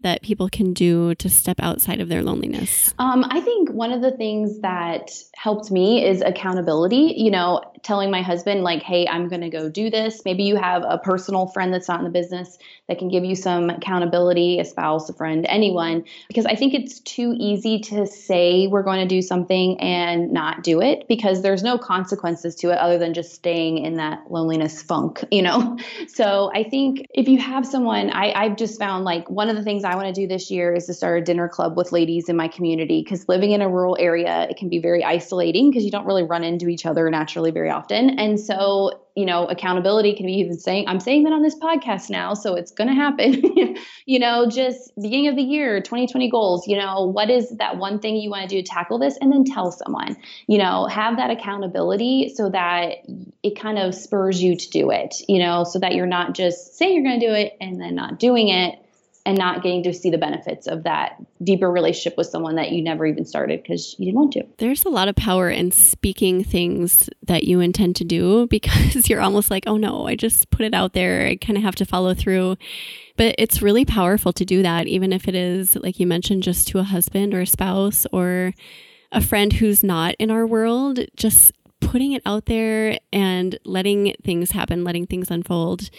that 0.03 0.21
people 0.21 0.49
can 0.49 0.73
do 0.73 1.15
to 1.15 1.29
step 1.29 1.57
outside 1.59 1.99
of 1.99 2.09
their 2.09 2.21
loneliness? 2.21 2.93
Um, 2.99 3.25
I 3.29 3.41
think 3.41 3.69
one 3.71 3.91
of 3.91 4.01
the 4.01 4.11
things 4.11 4.59
that 4.59 5.11
helped 5.35 5.71
me 5.71 6.05
is 6.05 6.21
accountability. 6.21 7.15
You 7.17 7.31
know, 7.31 7.61
telling 7.83 8.09
my 8.09 8.21
husband, 8.21 8.63
like, 8.63 8.81
hey, 8.81 9.07
I'm 9.07 9.27
going 9.27 9.41
to 9.41 9.49
go 9.49 9.69
do 9.69 9.89
this. 9.89 10.21
Maybe 10.23 10.43
you 10.43 10.55
have 10.55 10.83
a 10.87 10.97
personal 10.97 11.47
friend 11.47 11.73
that's 11.73 11.87
not 11.87 11.99
in 11.99 12.05
the 12.05 12.11
business 12.11 12.57
that 12.87 12.97
can 12.99 13.09
give 13.09 13.23
you 13.23 13.35
some 13.35 13.69
accountability, 13.69 14.59
a 14.59 14.65
spouse, 14.65 15.09
a 15.09 15.13
friend, 15.13 15.45
anyone, 15.47 16.03
because 16.27 16.45
I 16.45 16.55
think 16.55 16.73
it's 16.73 16.99
too 17.01 17.35
easy 17.37 17.79
to 17.79 18.05
say 18.05 18.67
we're 18.67 18.83
going 18.83 18.99
to 18.99 19.07
do 19.07 19.21
something 19.21 19.79
and 19.79 20.31
not 20.31 20.63
do 20.63 20.81
it 20.81 21.07
because 21.07 21.41
there's 21.41 21.63
no 21.63 21.77
consequences 21.77 22.55
to 22.55 22.71
it 22.71 22.77
other 22.77 22.97
than 22.97 23.13
just 23.13 23.33
staying 23.33 23.79
in 23.79 23.95
that 23.95 24.29
loneliness 24.29 24.81
funk, 24.81 25.23
you 25.31 25.41
know? 25.41 25.77
So 26.07 26.51
I 26.53 26.63
think 26.63 27.07
if 27.13 27.27
you 27.27 27.39
have 27.39 27.65
someone, 27.65 28.11
I, 28.11 28.31
I've 28.33 28.55
just 28.55 28.77
found 28.77 29.03
like 29.03 29.29
one 29.29 29.49
of 29.49 29.55
the 29.55 29.63
things 29.63 29.83
I 29.83 29.92
want 29.95 30.13
to 30.13 30.13
do 30.13 30.27
this 30.27 30.49
year 30.51 30.73
is 30.73 30.85
to 30.87 30.93
start 30.93 31.21
a 31.21 31.23
dinner 31.23 31.47
club 31.47 31.77
with 31.77 31.91
ladies 31.91 32.29
in 32.29 32.35
my 32.35 32.47
community 32.47 33.01
because 33.03 33.27
living 33.27 33.51
in 33.51 33.61
a 33.61 33.69
rural 33.69 33.97
area, 33.99 34.47
it 34.49 34.57
can 34.57 34.69
be 34.69 34.79
very 34.79 35.03
isolating 35.03 35.69
because 35.69 35.83
you 35.83 35.91
don't 35.91 36.05
really 36.05 36.23
run 36.23 36.43
into 36.43 36.67
each 36.67 36.85
other 36.85 37.09
naturally 37.09 37.51
very 37.51 37.69
often. 37.69 38.19
And 38.19 38.39
so 38.39 39.03
you 39.15 39.27
know, 39.27 39.45
accountability 39.45 40.15
can 40.15 40.25
be 40.25 40.33
even 40.33 40.57
saying, 40.57 40.87
I'm 40.87 40.99
saying 40.99 41.23
that 41.23 41.33
on 41.33 41.43
this 41.43 41.55
podcast 41.55 42.09
now, 42.09 42.33
so 42.33 42.55
it's 42.55 42.71
going 42.71 42.87
to 42.87 42.95
happen. 42.95 43.75
you 44.05 44.19
know, 44.19 44.49
just 44.49 44.91
beginning 44.95 45.27
of 45.27 45.35
the 45.35 45.43
year, 45.43 45.81
2020 45.81 46.29
goals, 46.31 46.67
you 46.67 46.77
know, 46.77 47.05
what 47.05 47.29
is 47.29 47.49
that 47.57 47.77
one 47.77 47.99
thing 47.99 48.15
you 48.15 48.31
want 48.31 48.49
to 48.49 48.55
do 48.55 48.61
to 48.61 48.67
tackle 48.67 48.97
this? 48.97 49.15
And 49.21 49.31
then 49.31 49.43
tell 49.43 49.71
someone, 49.71 50.17
you 50.47 50.57
know, 50.57 50.87
have 50.87 51.17
that 51.17 51.29
accountability 51.29 52.33
so 52.33 52.49
that 52.49 53.05
it 53.43 53.59
kind 53.59 53.77
of 53.77 53.93
spurs 53.93 54.41
you 54.41 54.55
to 54.55 54.69
do 54.69 54.89
it, 54.89 55.15
you 55.27 55.37
know, 55.37 55.63
so 55.63 55.77
that 55.79 55.93
you're 55.93 56.07
not 56.07 56.33
just 56.33 56.75
saying 56.75 56.95
you're 56.95 57.03
going 57.03 57.19
to 57.19 57.27
do 57.27 57.33
it 57.33 57.55
and 57.61 57.79
then 57.79 57.93
not 57.93 58.17
doing 58.17 58.49
it 58.49 58.79
and 59.25 59.37
not 59.37 59.63
getting 59.63 59.83
to 59.83 59.93
see 59.93 60.09
the 60.09 60.17
benefits 60.17 60.67
of 60.67 60.83
that 60.83 61.15
deeper 61.43 61.71
relationship 61.71 62.17
with 62.17 62.27
someone 62.27 62.55
that 62.55 62.71
you 62.71 62.83
never 62.83 63.05
even 63.05 63.23
started 63.25 63.61
because 63.61 63.95
you 63.97 64.05
didn't 64.05 64.17
want 64.17 64.33
to. 64.33 64.43
There's 64.57 64.83
a 64.83 64.89
lot 64.89 65.07
of 65.07 65.15
power 65.15 65.49
in 65.49 65.71
speaking 65.71 66.43
things 66.43 67.09
that 67.23 67.45
you 67.45 67.61
intend 67.61 67.95
to 67.97 68.03
do 68.03 68.47
because 68.49 69.09
you're 69.09 69.21
almost 69.21 69.49
like, 69.49 69.63
oh 69.65 69.77
no, 69.77 70.07
I 70.07 70.15
just 70.15 70.49
put 70.49 70.65
it 70.65 70.73
out 70.73 70.93
there. 70.93 71.25
I 71.25 71.35
kind 71.37 71.57
of 71.57 71.63
have 71.63 71.75
to 71.75 71.85
follow 71.85 72.13
through. 72.13 72.57
But 73.15 73.35
it's 73.37 73.61
really 73.61 73.85
powerful 73.85 74.33
to 74.33 74.43
do 74.43 74.61
that, 74.63 74.87
even 74.87 75.13
if 75.13 75.27
it 75.27 75.35
is, 75.35 75.75
like 75.77 75.99
you 75.99 76.07
mentioned, 76.07 76.43
just 76.43 76.67
to 76.69 76.79
a 76.79 76.83
husband 76.83 77.33
or 77.33 77.41
a 77.41 77.47
spouse 77.47 78.05
or 78.11 78.53
a 79.11 79.21
friend 79.21 79.53
who's 79.53 79.83
not 79.83 80.15
in 80.17 80.31
our 80.31 80.47
world. 80.47 80.99
Just 81.15 81.51
putting 81.79 82.13
it 82.13 82.23
out 82.25 82.45
there 82.45 82.97
and 83.11 83.59
letting 83.65 84.15
things 84.23 84.51
happen, 84.51 84.83
letting 84.83 85.05
things 85.05 85.29
unfold. 85.29 85.89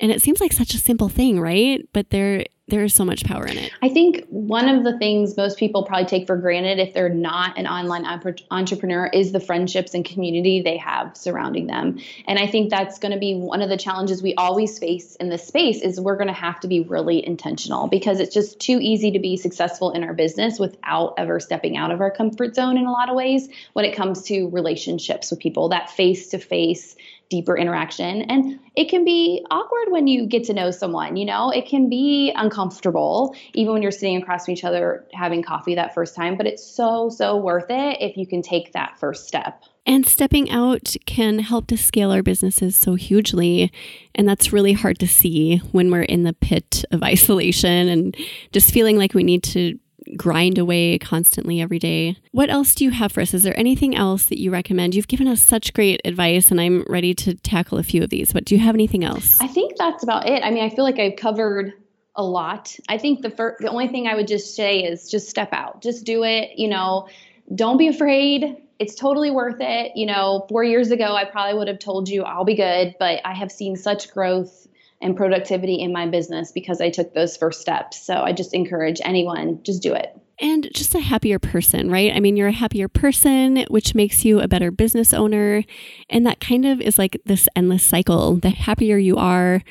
And 0.00 0.10
it 0.10 0.22
seems 0.22 0.40
like 0.40 0.52
such 0.52 0.74
a 0.74 0.78
simple 0.78 1.08
thing, 1.08 1.40
right? 1.40 1.86
But 1.92 2.10
there 2.10 2.44
there 2.68 2.84
is 2.84 2.94
so 2.94 3.04
much 3.04 3.24
power 3.24 3.44
in 3.46 3.58
it. 3.58 3.70
I 3.82 3.88
think 3.88 4.24
one 4.28 4.68
of 4.68 4.82
the 4.84 4.96
things 4.96 5.36
most 5.36 5.58
people 5.58 5.82
probably 5.82 6.06
take 6.06 6.26
for 6.26 6.36
granted 6.36 6.78
if 6.78 6.94
they're 6.94 7.08
not 7.08 7.58
an 7.58 7.66
online 7.66 8.06
entrepreneur 8.50 9.08
is 9.08 9.32
the 9.32 9.40
friendships 9.40 9.92
and 9.94 10.04
community 10.04 10.62
they 10.62 10.76
have 10.76 11.16
surrounding 11.16 11.66
them. 11.66 11.98
And 12.26 12.38
I 12.38 12.46
think 12.46 12.70
that's 12.70 12.98
going 12.98 13.12
to 13.12 13.18
be 13.18 13.34
one 13.34 13.60
of 13.62 13.68
the 13.68 13.76
challenges 13.76 14.22
we 14.22 14.34
always 14.36 14.78
face 14.78 15.16
in 15.16 15.28
this 15.28 15.46
space 15.46 15.82
is 15.82 16.00
we're 16.00 16.16
going 16.16 16.28
to 16.28 16.32
have 16.32 16.60
to 16.60 16.68
be 16.68 16.80
really 16.80 17.24
intentional 17.26 17.88
because 17.88 18.20
it's 18.20 18.32
just 18.32 18.58
too 18.60 18.78
easy 18.80 19.10
to 19.10 19.18
be 19.18 19.36
successful 19.36 19.90
in 19.90 20.02
our 20.02 20.14
business 20.14 20.58
without 20.58 21.14
ever 21.18 21.40
stepping 21.40 21.76
out 21.76 21.90
of 21.90 22.00
our 22.00 22.10
comfort 22.10 22.54
zone 22.54 22.78
in 22.78 22.86
a 22.86 22.92
lot 22.92 23.10
of 23.10 23.16
ways 23.16 23.48
when 23.72 23.84
it 23.84 23.94
comes 23.94 24.22
to 24.22 24.48
relationships 24.48 25.30
with 25.30 25.40
people, 25.40 25.68
that 25.70 25.90
face 25.90 26.28
to 26.28 26.38
face 26.38 26.96
deeper 27.32 27.56
interaction. 27.56 28.22
And 28.22 28.60
it 28.76 28.90
can 28.90 29.06
be 29.06 29.42
awkward 29.50 29.90
when 29.90 30.06
you 30.06 30.26
get 30.26 30.44
to 30.44 30.52
know 30.52 30.70
someone, 30.70 31.16
you 31.16 31.24
know, 31.24 31.48
it 31.50 31.66
can 31.66 31.88
be 31.88 32.30
uncomfortable, 32.36 33.34
even 33.54 33.72
when 33.72 33.80
you're 33.80 33.90
sitting 33.90 34.22
across 34.22 34.44
from 34.44 34.52
each 34.52 34.64
other 34.64 35.06
having 35.14 35.42
coffee 35.42 35.74
that 35.74 35.94
first 35.94 36.14
time, 36.14 36.36
but 36.36 36.46
it's 36.46 36.62
so, 36.62 37.08
so 37.08 37.38
worth 37.38 37.70
it 37.70 37.96
if 38.02 38.18
you 38.18 38.26
can 38.26 38.42
take 38.42 38.74
that 38.74 38.98
first 39.00 39.26
step. 39.26 39.64
And 39.86 40.06
stepping 40.06 40.50
out 40.50 40.94
can 41.06 41.38
help 41.38 41.68
to 41.68 41.78
scale 41.78 42.10
our 42.10 42.22
businesses 42.22 42.76
so 42.76 42.96
hugely. 42.96 43.72
And 44.14 44.28
that's 44.28 44.52
really 44.52 44.74
hard 44.74 44.98
to 44.98 45.08
see 45.08 45.56
when 45.72 45.90
we're 45.90 46.02
in 46.02 46.24
the 46.24 46.34
pit 46.34 46.84
of 46.90 47.02
isolation 47.02 47.88
and 47.88 48.14
just 48.52 48.72
feeling 48.72 48.98
like 48.98 49.14
we 49.14 49.24
need 49.24 49.42
to 49.44 49.78
grind 50.16 50.58
away 50.58 50.98
constantly 50.98 51.60
every 51.60 51.78
day. 51.78 52.16
What 52.32 52.50
else 52.50 52.74
do 52.74 52.84
you 52.84 52.90
have 52.90 53.12
for 53.12 53.20
us? 53.20 53.34
Is 53.34 53.42
there 53.42 53.58
anything 53.58 53.94
else 53.94 54.26
that 54.26 54.40
you 54.40 54.50
recommend? 54.50 54.94
You've 54.94 55.08
given 55.08 55.28
us 55.28 55.42
such 55.42 55.72
great 55.72 56.00
advice, 56.04 56.50
and 56.50 56.60
I'm 56.60 56.84
ready 56.88 57.14
to 57.14 57.34
tackle 57.34 57.78
a 57.78 57.82
few 57.82 58.02
of 58.02 58.10
these, 58.10 58.32
but 58.32 58.44
do 58.44 58.54
you 58.54 58.60
have 58.60 58.74
anything 58.74 59.04
else? 59.04 59.40
I 59.40 59.46
think 59.46 59.76
that's 59.76 60.02
about 60.02 60.28
it. 60.28 60.42
I 60.42 60.50
mean, 60.50 60.64
I 60.64 60.70
feel 60.70 60.84
like 60.84 60.98
I've 60.98 61.16
covered 61.16 61.72
a 62.14 62.22
lot. 62.22 62.76
I 62.88 62.98
think 62.98 63.22
the 63.22 63.30
first, 63.30 63.62
the 63.62 63.70
only 63.70 63.88
thing 63.88 64.06
I 64.06 64.14
would 64.14 64.28
just 64.28 64.54
say 64.54 64.80
is 64.80 65.10
just 65.10 65.28
step 65.30 65.52
out, 65.52 65.82
just 65.82 66.04
do 66.04 66.24
it. 66.24 66.58
You 66.58 66.68
know, 66.68 67.08
don't 67.54 67.78
be 67.78 67.88
afraid. 67.88 68.56
It's 68.78 68.94
totally 68.94 69.30
worth 69.30 69.60
it. 69.60 69.92
You 69.94 70.06
know, 70.06 70.44
four 70.48 70.64
years 70.64 70.90
ago, 70.90 71.14
I 71.14 71.24
probably 71.24 71.56
would 71.56 71.68
have 71.68 71.78
told 71.78 72.08
you 72.08 72.22
I'll 72.24 72.44
be 72.44 72.56
good, 72.56 72.96
but 72.98 73.20
I 73.24 73.34
have 73.34 73.50
seen 73.50 73.76
such 73.76 74.10
growth 74.12 74.66
and 75.02 75.16
productivity 75.16 75.74
in 75.74 75.92
my 75.92 76.06
business 76.06 76.52
because 76.52 76.80
I 76.80 76.90
took 76.90 77.12
those 77.12 77.36
first 77.36 77.60
steps. 77.60 78.00
So 78.00 78.14
I 78.14 78.32
just 78.32 78.54
encourage 78.54 79.00
anyone, 79.04 79.62
just 79.62 79.82
do 79.82 79.92
it 79.92 80.16
and 80.42 80.68
just 80.74 80.94
a 80.94 81.00
happier 81.00 81.38
person, 81.38 81.88
right? 81.88 82.12
I 82.12 82.18
mean, 82.18 82.36
you're 82.36 82.48
a 82.48 82.52
happier 82.52 82.88
person, 82.88 83.64
which 83.68 83.94
makes 83.94 84.24
you 84.24 84.40
a 84.40 84.48
better 84.48 84.72
business 84.72 85.14
owner. 85.14 85.62
And 86.10 86.26
that 86.26 86.40
kind 86.40 86.66
of 86.66 86.80
is 86.80 86.98
like 86.98 87.16
this 87.24 87.48
endless 87.54 87.84
cycle. 87.84 88.36
The 88.36 88.50
happier 88.50 88.98
you 88.98 89.16
are 89.16 89.62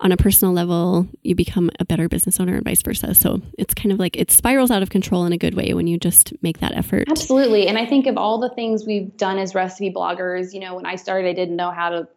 on 0.00 0.12
a 0.12 0.16
personal 0.16 0.52
level, 0.52 1.08
you 1.22 1.34
become 1.34 1.70
a 1.80 1.84
better 1.84 2.08
business 2.08 2.38
owner 2.38 2.54
and 2.54 2.64
vice 2.64 2.82
versa. 2.82 3.14
So 3.14 3.40
it's 3.58 3.74
kind 3.74 3.90
of 3.90 3.98
like 3.98 4.16
it 4.16 4.30
spirals 4.30 4.70
out 4.70 4.82
of 4.82 4.90
control 4.90 5.24
in 5.24 5.32
a 5.32 5.38
good 5.38 5.54
way 5.54 5.74
when 5.74 5.86
you 5.86 5.98
just 5.98 6.32
make 6.42 6.58
that 6.58 6.72
effort. 6.74 7.08
Absolutely. 7.10 7.66
And 7.66 7.78
I 7.78 7.86
think 7.86 8.06
of 8.06 8.16
all 8.16 8.38
the 8.38 8.50
things 8.50 8.84
we've 8.86 9.16
done 9.16 9.38
as 9.38 9.54
recipe 9.54 9.90
bloggers, 9.90 10.52
you 10.52 10.60
know, 10.60 10.76
when 10.76 10.86
I 10.86 10.96
started, 10.96 11.28
I 11.28 11.32
didn't 11.32 11.56
know 11.56 11.72
how 11.72 11.88
to 11.88 12.08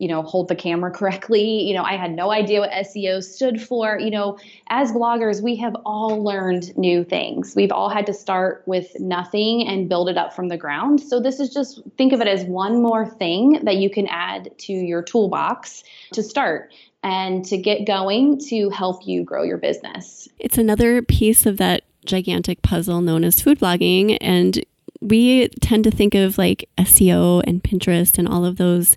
you 0.00 0.08
know, 0.08 0.22
hold 0.22 0.48
the 0.48 0.56
camera 0.56 0.90
correctly. 1.00 1.62
You 1.62 1.74
know, 1.74 1.84
I 1.84 1.96
had 1.96 2.10
no 2.10 2.32
idea 2.32 2.60
what 2.60 2.70
SEO 2.70 3.22
stood 3.22 3.62
for. 3.62 3.98
You 4.00 4.10
know, 4.10 4.38
as 4.68 4.90
bloggers, 4.90 5.42
we 5.42 5.54
have 5.56 5.76
all 5.84 6.24
learned 6.24 6.76
new 6.76 7.04
things. 7.04 7.54
We've 7.54 7.70
all 7.70 7.90
had 7.90 8.06
to 8.06 8.14
start 8.14 8.62
with 8.66 8.98
nothing 8.98 9.68
and 9.68 9.88
build 9.88 10.08
it 10.08 10.16
up 10.16 10.34
from 10.34 10.48
the 10.48 10.56
ground. 10.56 11.00
So 11.00 11.20
this 11.20 11.38
is 11.38 11.50
just 11.50 11.82
think 11.96 12.12
of 12.12 12.20
it 12.20 12.26
as 12.26 12.44
one 12.44 12.82
more 12.82 13.06
thing 13.06 13.60
that 13.62 13.76
you 13.76 13.90
can 13.90 14.06
add 14.08 14.50
to 14.58 14.72
your 14.72 15.02
toolbox 15.02 15.84
to 16.14 16.22
start 16.22 16.72
and 17.02 17.44
to 17.46 17.56
get 17.56 17.86
going 17.86 18.38
to 18.48 18.70
help 18.70 19.06
you 19.06 19.22
grow 19.22 19.42
your 19.42 19.58
business. 19.58 20.28
It's 20.38 20.58
another 20.58 21.02
piece 21.02 21.46
of 21.46 21.58
that 21.58 21.84
gigantic 22.06 22.62
puzzle 22.62 23.02
known 23.02 23.24
as 23.24 23.42
food 23.42 23.58
blogging 23.58 24.16
and 24.22 24.64
we 25.02 25.48
tend 25.60 25.84
to 25.84 25.90
think 25.90 26.14
of 26.14 26.38
like 26.38 26.68
SEO 26.78 27.42
and 27.46 27.62
Pinterest 27.62 28.18
and 28.18 28.28
all 28.28 28.44
of 28.44 28.56
those 28.56 28.96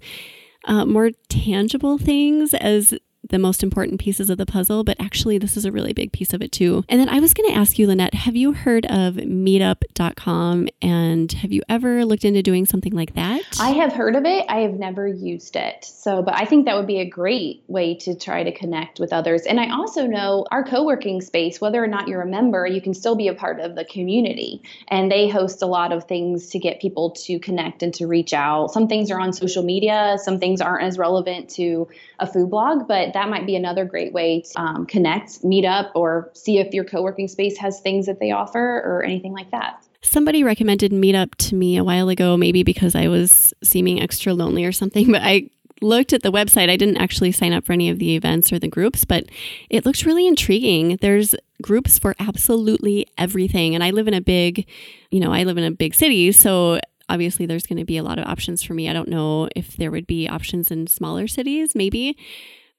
uh, 0.66 0.86
more 0.86 1.12
tangible 1.30 1.98
things 1.98 2.54
as 2.54 2.94
the 3.30 3.40
most 3.40 3.64
important 3.64 4.00
pieces 4.00 4.30
of 4.30 4.38
the 4.38 4.46
puzzle, 4.46 4.84
but 4.84 5.00
actually, 5.00 5.38
this 5.38 5.56
is 5.56 5.66
a 5.66 5.72
really 5.72 5.94
big 5.94 6.12
piece 6.12 6.34
of 6.34 6.42
it 6.42 6.52
too. 6.52 6.84
And 6.90 7.00
then 7.00 7.10
I 7.10 7.20
was 7.20 7.34
going 7.34 7.50
to 7.50 7.56
ask 7.56 7.80
you, 7.80 7.88
Lynette, 7.88 8.14
have 8.14 8.36
you 8.36 8.54
heard 8.54 8.86
of 8.88 9.16
meetup.com 9.16 10.68
and 10.82 11.32
have 11.32 11.52
you 11.52 11.62
ever 11.70 12.06
looked 12.06 12.26
into 12.26 12.42
doing 12.42 12.66
something 12.66 12.94
like 12.94 13.14
that? 13.16 13.42
I 13.60 13.70
have 13.70 13.94
heard 13.94 14.16
of 14.16 14.26
it. 14.26 14.46
I 14.50 14.60
have 14.60 14.74
never 14.74 15.08
used 15.08 15.56
it. 15.56 15.86
So, 15.86 16.22
but 16.22 16.36
I 16.36 16.46
think 16.46 16.66
that 16.66 16.76
would 16.76 16.88
be 16.88 17.00
a 17.00 17.10
great 17.10 17.64
way 17.68 17.96
to 18.00 18.16
try 18.16 18.44
to 18.44 18.52
connect 18.52 19.00
with 19.00 19.14
others. 19.14 19.44
And 19.44 19.60
I 19.60 19.72
also 19.72 20.06
know 20.06 20.46
our 20.52 20.64
co 20.64 20.84
working 20.84 21.22
space, 21.22 21.62
whether 21.62 21.82
or 21.82 21.88
not 21.88 22.08
you're 22.08 22.22
a 22.22 22.28
member, 22.28 22.68
you 22.68 22.82
can 22.82 22.94
still 22.94 23.16
be 23.16 23.30
a 23.30 23.34
part 23.34 23.60
of 23.60 23.76
the 23.76 23.86
community. 23.86 24.62
And 24.90 25.12
they 25.12 25.30
host 25.30 25.62
a 25.62 25.68
lot 25.68 25.94
of 25.94 26.06
things 26.06 26.50
to 26.50 26.60
get 26.60 26.82
people 26.82 27.12
to 27.12 27.40
connect 27.40 27.84
and 27.84 27.94
to 27.96 28.08
reach 28.08 28.34
out. 28.34 28.72
Some 28.72 28.88
things 28.88 29.10
are 29.12 29.20
on 29.20 29.32
social 29.32 29.64
media, 29.64 30.18
some 30.22 30.40
things 30.40 30.60
aren't 30.60 30.84
as 30.84 30.98
relevant 30.98 31.50
to 31.52 31.88
a 32.20 32.28
food 32.28 32.50
blog, 32.50 32.88
but 32.88 33.13
that 33.14 33.30
might 33.30 33.46
be 33.46 33.56
another 33.56 33.86
great 33.86 34.14
way 34.14 34.42
to 34.42 34.62
um, 34.62 34.86
connect, 34.86 35.44
meet 35.44 35.66
up, 35.66 35.92
or 35.96 36.32
see 36.34 36.60
if 36.60 36.74
your 36.74 36.84
co 36.84 37.02
working 37.02 37.28
space 37.28 37.58
has 37.58 37.80
things 37.82 38.06
that 38.06 38.20
they 38.20 38.32
offer 38.32 38.60
or 38.60 39.04
anything 39.04 39.34
like 39.34 39.52
that. 39.52 39.86
Somebody 40.02 40.44
recommended 40.44 40.92
Meetup 40.92 41.36
to 41.36 41.56
me 41.56 41.78
a 41.78 41.84
while 41.84 42.10
ago, 42.10 42.36
maybe 42.36 42.64
because 42.64 42.94
I 42.94 43.08
was 43.08 43.54
seeming 43.64 44.02
extra 44.02 44.34
lonely 44.34 44.66
or 44.66 44.72
something, 44.72 45.12
but 45.12 45.22
I 45.22 45.50
looked 45.82 46.14
at 46.14 46.24
the 46.24 46.32
website. 46.32 46.70
I 46.70 46.78
didn't 46.78 46.98
actually 46.98 47.32
sign 47.32 47.54
up 47.54 47.66
for 47.66 47.74
any 47.74 47.90
of 47.90 48.00
the 48.00 48.16
events 48.16 48.52
or 48.52 48.60
the 48.60 48.68
groups, 48.68 49.06
but 49.06 49.26
it 49.70 49.86
looks 49.86 50.06
really 50.06 50.28
intriguing. 50.28 50.98
There's 51.02 51.36
groups 51.62 52.00
for 52.00 52.16
absolutely 52.20 53.08
everything. 53.18 53.76
And 53.76 53.84
I 53.84 53.92
live 53.92 54.08
in 54.08 54.14
a 54.14 54.22
big, 54.22 54.68
you 55.12 55.20
know, 55.20 55.32
I 55.32 55.44
live 55.44 55.58
in 55.58 55.64
a 55.64 55.72
big 55.72 55.94
city. 55.94 56.32
So 56.32 56.80
obviously 57.10 57.46
there's 57.46 57.66
going 57.66 57.80
to 57.80 57.86
be 57.86 57.98
a 57.98 58.04
lot 58.04 58.20
of 58.20 58.26
options 58.26 58.64
for 58.64 58.74
me. 58.74 58.90
I 58.90 58.94
don't 58.94 59.10
know 59.10 59.50
if 59.56 59.78
there 59.78 59.92
would 59.92 60.08
be 60.08 60.28
options 60.28 60.72
in 60.72 60.88
smaller 60.88 61.28
cities, 61.28 61.76
maybe. 61.76 62.18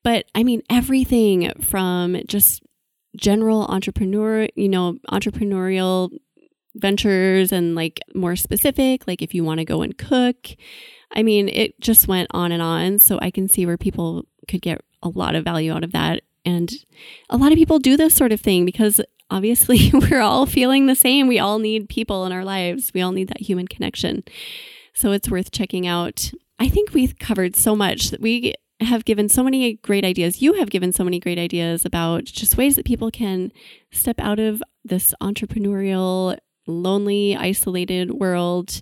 But 0.05 0.27
I 0.35 0.45
mean, 0.45 0.63
everything 0.71 1.53
from 1.61 2.17
just 2.27 2.63
general 3.17 3.65
entrepreneur, 3.65 4.47
you 4.55 4.69
know, 4.69 4.99
entrepreneurial 5.11 6.11
ventures 6.77 7.53
and 7.53 7.75
like 7.75 8.01
more 8.15 8.37
specific, 8.37 9.07
like 9.07 9.23
if 9.23 9.35
you 9.35 9.43
want 9.45 9.59
to 9.59 9.65
go 9.65 9.83
and 9.83 9.97
cook. 9.97 10.51
I 11.13 11.23
mean, 11.23 11.49
it 11.49 11.81
just 11.81 12.09
went 12.09 12.29
on 12.33 12.53
and 12.53 12.63
on. 12.63 12.99
So 12.99 13.19
I 13.23 13.31
can 13.31 13.49
see 13.49 13.67
where 13.67 13.79
people 13.79 14.27
could 14.49 14.63
get 14.63 14.83
a 15.03 15.09
lot 15.09 15.35
of 15.35 15.45
value 15.45 15.73
out 15.73 15.85
of 15.85 15.93
that. 15.93 16.23
And 16.45 16.73
a 17.31 17.37
lot 17.37 17.53
of 17.53 17.59
people 17.59 17.79
do 17.79 17.97
this 17.97 18.15
sort 18.15 18.33
of 18.33 18.41
thing 18.41 18.65
because 18.65 19.01
obviously 19.31 19.91
we're 19.95 20.21
all 20.21 20.47
feeling 20.47 20.87
the 20.87 20.95
same. 20.95 21.29
We 21.29 21.39
all 21.39 21.59
need 21.59 21.89
people 21.89 22.27
in 22.27 22.33
our 22.33 22.45
lives, 22.45 22.93
we 22.93 23.01
all 23.01 23.13
need 23.13 23.29
that 23.29 23.41
human 23.41 23.69
connection. 23.69 24.25
So 24.93 25.13
it's 25.13 25.31
worth 25.31 25.51
checking 25.51 25.87
out. 25.87 26.33
I 26.59 26.69
think 26.69 26.93
we've 26.93 27.19
covered 27.19 27.57
so 27.57 27.75
much 27.75 28.11
that 28.11 28.21
we 28.21 28.55
have 28.85 29.05
given 29.05 29.29
so 29.29 29.43
many 29.43 29.75
great 29.75 30.05
ideas. 30.05 30.41
You 30.41 30.55
have 30.55 30.71
given 30.71 30.93
so 30.93 31.05
many 31.05 31.19
great 31.19 31.39
ideas 31.39 31.85
about 31.85 32.25
just 32.25 32.57
ways 32.57 32.77
that 32.77 32.85
people 32.85 33.11
can 33.11 33.53
step 33.93 34.17
out 34.19 34.39
of 34.39 34.63
this 34.85 35.15
entrepreneurial, 35.21 36.37
lonely, 36.67 37.37
isolated 37.37 38.13
world 38.13 38.81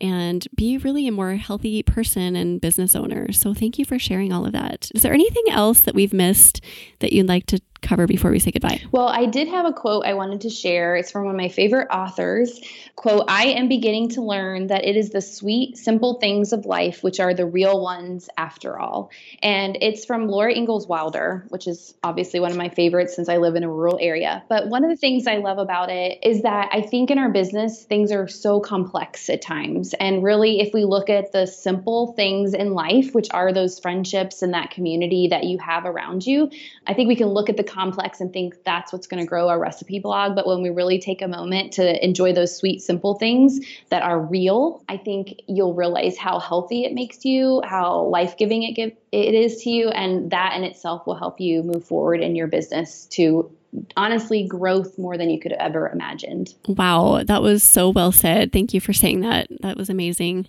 and 0.00 0.48
be 0.54 0.78
really 0.78 1.06
a 1.06 1.12
more 1.12 1.34
healthy 1.34 1.82
person 1.82 2.34
and 2.34 2.60
business 2.60 2.96
owner. 2.96 3.30
So 3.32 3.52
thank 3.52 3.78
you 3.78 3.84
for 3.84 3.98
sharing 3.98 4.32
all 4.32 4.46
of 4.46 4.52
that. 4.52 4.90
Is 4.94 5.02
there 5.02 5.12
anything 5.12 5.44
else 5.50 5.80
that 5.80 5.94
we've 5.94 6.12
missed 6.12 6.64
that 7.00 7.12
you'd 7.12 7.28
like 7.28 7.46
to 7.46 7.60
cover 7.82 8.06
before 8.06 8.30
we 8.30 8.38
say 8.38 8.50
goodbye? 8.50 8.80
Well, 8.92 9.08
I 9.08 9.26
did 9.26 9.48
have 9.48 9.66
a 9.66 9.72
quote 9.72 10.04
I 10.06 10.14
wanted 10.14 10.42
to 10.42 10.50
share. 10.50 10.96
It's 10.96 11.10
from 11.10 11.24
one 11.24 11.34
of 11.34 11.40
my 11.40 11.48
favorite 11.48 11.88
authors. 11.90 12.60
Quote, 12.96 13.24
I 13.28 13.46
am 13.46 13.68
beginning 13.68 14.10
to 14.10 14.22
learn 14.22 14.66
that 14.66 14.84
it 14.84 14.96
is 14.96 15.10
the 15.10 15.20
sweet, 15.20 15.78
simple 15.78 16.20
things 16.20 16.52
of 16.52 16.66
life 16.66 17.02
which 17.02 17.18
are 17.18 17.32
the 17.32 17.46
real 17.46 17.82
ones 17.82 18.28
after 18.36 18.78
all. 18.78 19.10
And 19.42 19.78
it's 19.80 20.04
from 20.04 20.28
Laura 20.28 20.52
Ingalls 20.52 20.86
Wilder, 20.86 21.46
which 21.48 21.66
is 21.66 21.94
obviously 22.02 22.40
one 22.40 22.50
of 22.50 22.56
my 22.56 22.68
favorites 22.68 23.16
since 23.16 23.28
I 23.28 23.38
live 23.38 23.56
in 23.56 23.64
a 23.64 23.70
rural 23.70 23.98
area. 24.00 24.44
But 24.48 24.68
one 24.68 24.84
of 24.84 24.90
the 24.90 24.96
things 24.96 25.26
I 25.26 25.36
love 25.36 25.58
about 25.58 25.90
it 25.90 26.18
is 26.22 26.42
that 26.42 26.68
I 26.72 26.82
think 26.82 27.10
in 27.10 27.18
our 27.18 27.30
business, 27.30 27.84
things 27.84 28.12
are 28.12 28.28
so 28.28 28.60
complex 28.60 29.30
at 29.30 29.40
times. 29.40 29.94
And 29.94 30.22
really, 30.22 30.60
if 30.60 30.74
we 30.74 30.84
look 30.84 31.08
at 31.08 31.32
the 31.32 31.46
simple 31.46 32.12
things 32.12 32.54
in 32.54 32.74
life, 32.74 33.14
which 33.14 33.28
are 33.30 33.52
those 33.52 33.78
friendships 33.78 34.42
and 34.42 34.52
that 34.54 34.70
community 34.70 35.28
that 35.28 35.44
you 35.44 35.58
have 35.58 35.86
around 35.86 36.26
you, 36.26 36.50
I 36.86 36.94
think 36.94 37.08
we 37.08 37.16
can 37.16 37.28
look 37.28 37.48
at 37.48 37.56
the 37.56 37.64
complex 37.70 38.20
and 38.20 38.32
think 38.32 38.62
that's 38.64 38.92
what's 38.92 39.06
going 39.06 39.22
to 39.22 39.28
grow 39.28 39.48
our 39.48 39.58
recipe 39.58 39.98
blog. 39.98 40.34
But 40.34 40.46
when 40.46 40.62
we 40.62 40.70
really 40.70 40.98
take 40.98 41.22
a 41.22 41.28
moment 41.28 41.72
to 41.74 42.04
enjoy 42.04 42.32
those 42.32 42.56
sweet, 42.56 42.82
simple 42.82 43.14
things 43.14 43.60
that 43.88 44.02
are 44.02 44.20
real, 44.20 44.82
I 44.88 44.96
think 44.96 45.40
you'll 45.46 45.74
realize 45.74 46.18
how 46.18 46.38
healthy 46.38 46.84
it 46.84 46.92
makes 46.92 47.24
you, 47.24 47.62
how 47.64 48.02
life 48.04 48.36
giving 48.36 48.62
it 48.62 48.72
give 48.72 48.92
it 49.12 49.34
is 49.34 49.62
to 49.62 49.70
you, 49.70 49.88
and 49.88 50.30
that 50.30 50.56
in 50.56 50.64
itself 50.64 51.06
will 51.06 51.16
help 51.16 51.40
you 51.40 51.62
move 51.62 51.84
forward 51.84 52.20
in 52.20 52.36
your 52.36 52.46
business 52.46 53.06
to 53.06 53.50
honestly 53.96 54.46
growth 54.46 54.98
more 54.98 55.16
than 55.16 55.30
you 55.30 55.38
could 55.40 55.52
have 55.52 55.60
ever 55.60 55.88
imagined. 55.88 56.54
Wow, 56.66 57.22
that 57.24 57.42
was 57.42 57.62
so 57.62 57.90
well 57.90 58.12
said. 58.12 58.52
Thank 58.52 58.74
you 58.74 58.80
for 58.80 58.92
saying 58.92 59.20
that. 59.20 59.48
That 59.60 59.76
was 59.76 59.88
amazing. 59.88 60.48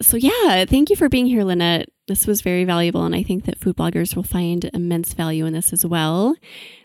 So, 0.00 0.16
yeah, 0.16 0.64
thank 0.64 0.90
you 0.90 0.96
for 0.96 1.08
being 1.08 1.26
here, 1.26 1.44
Lynette. 1.44 1.88
This 2.08 2.26
was 2.26 2.42
very 2.42 2.64
valuable, 2.64 3.04
and 3.04 3.14
I 3.14 3.22
think 3.22 3.44
that 3.44 3.60
food 3.60 3.76
bloggers 3.76 4.16
will 4.16 4.24
find 4.24 4.68
immense 4.74 5.14
value 5.14 5.46
in 5.46 5.52
this 5.52 5.72
as 5.72 5.86
well. 5.86 6.34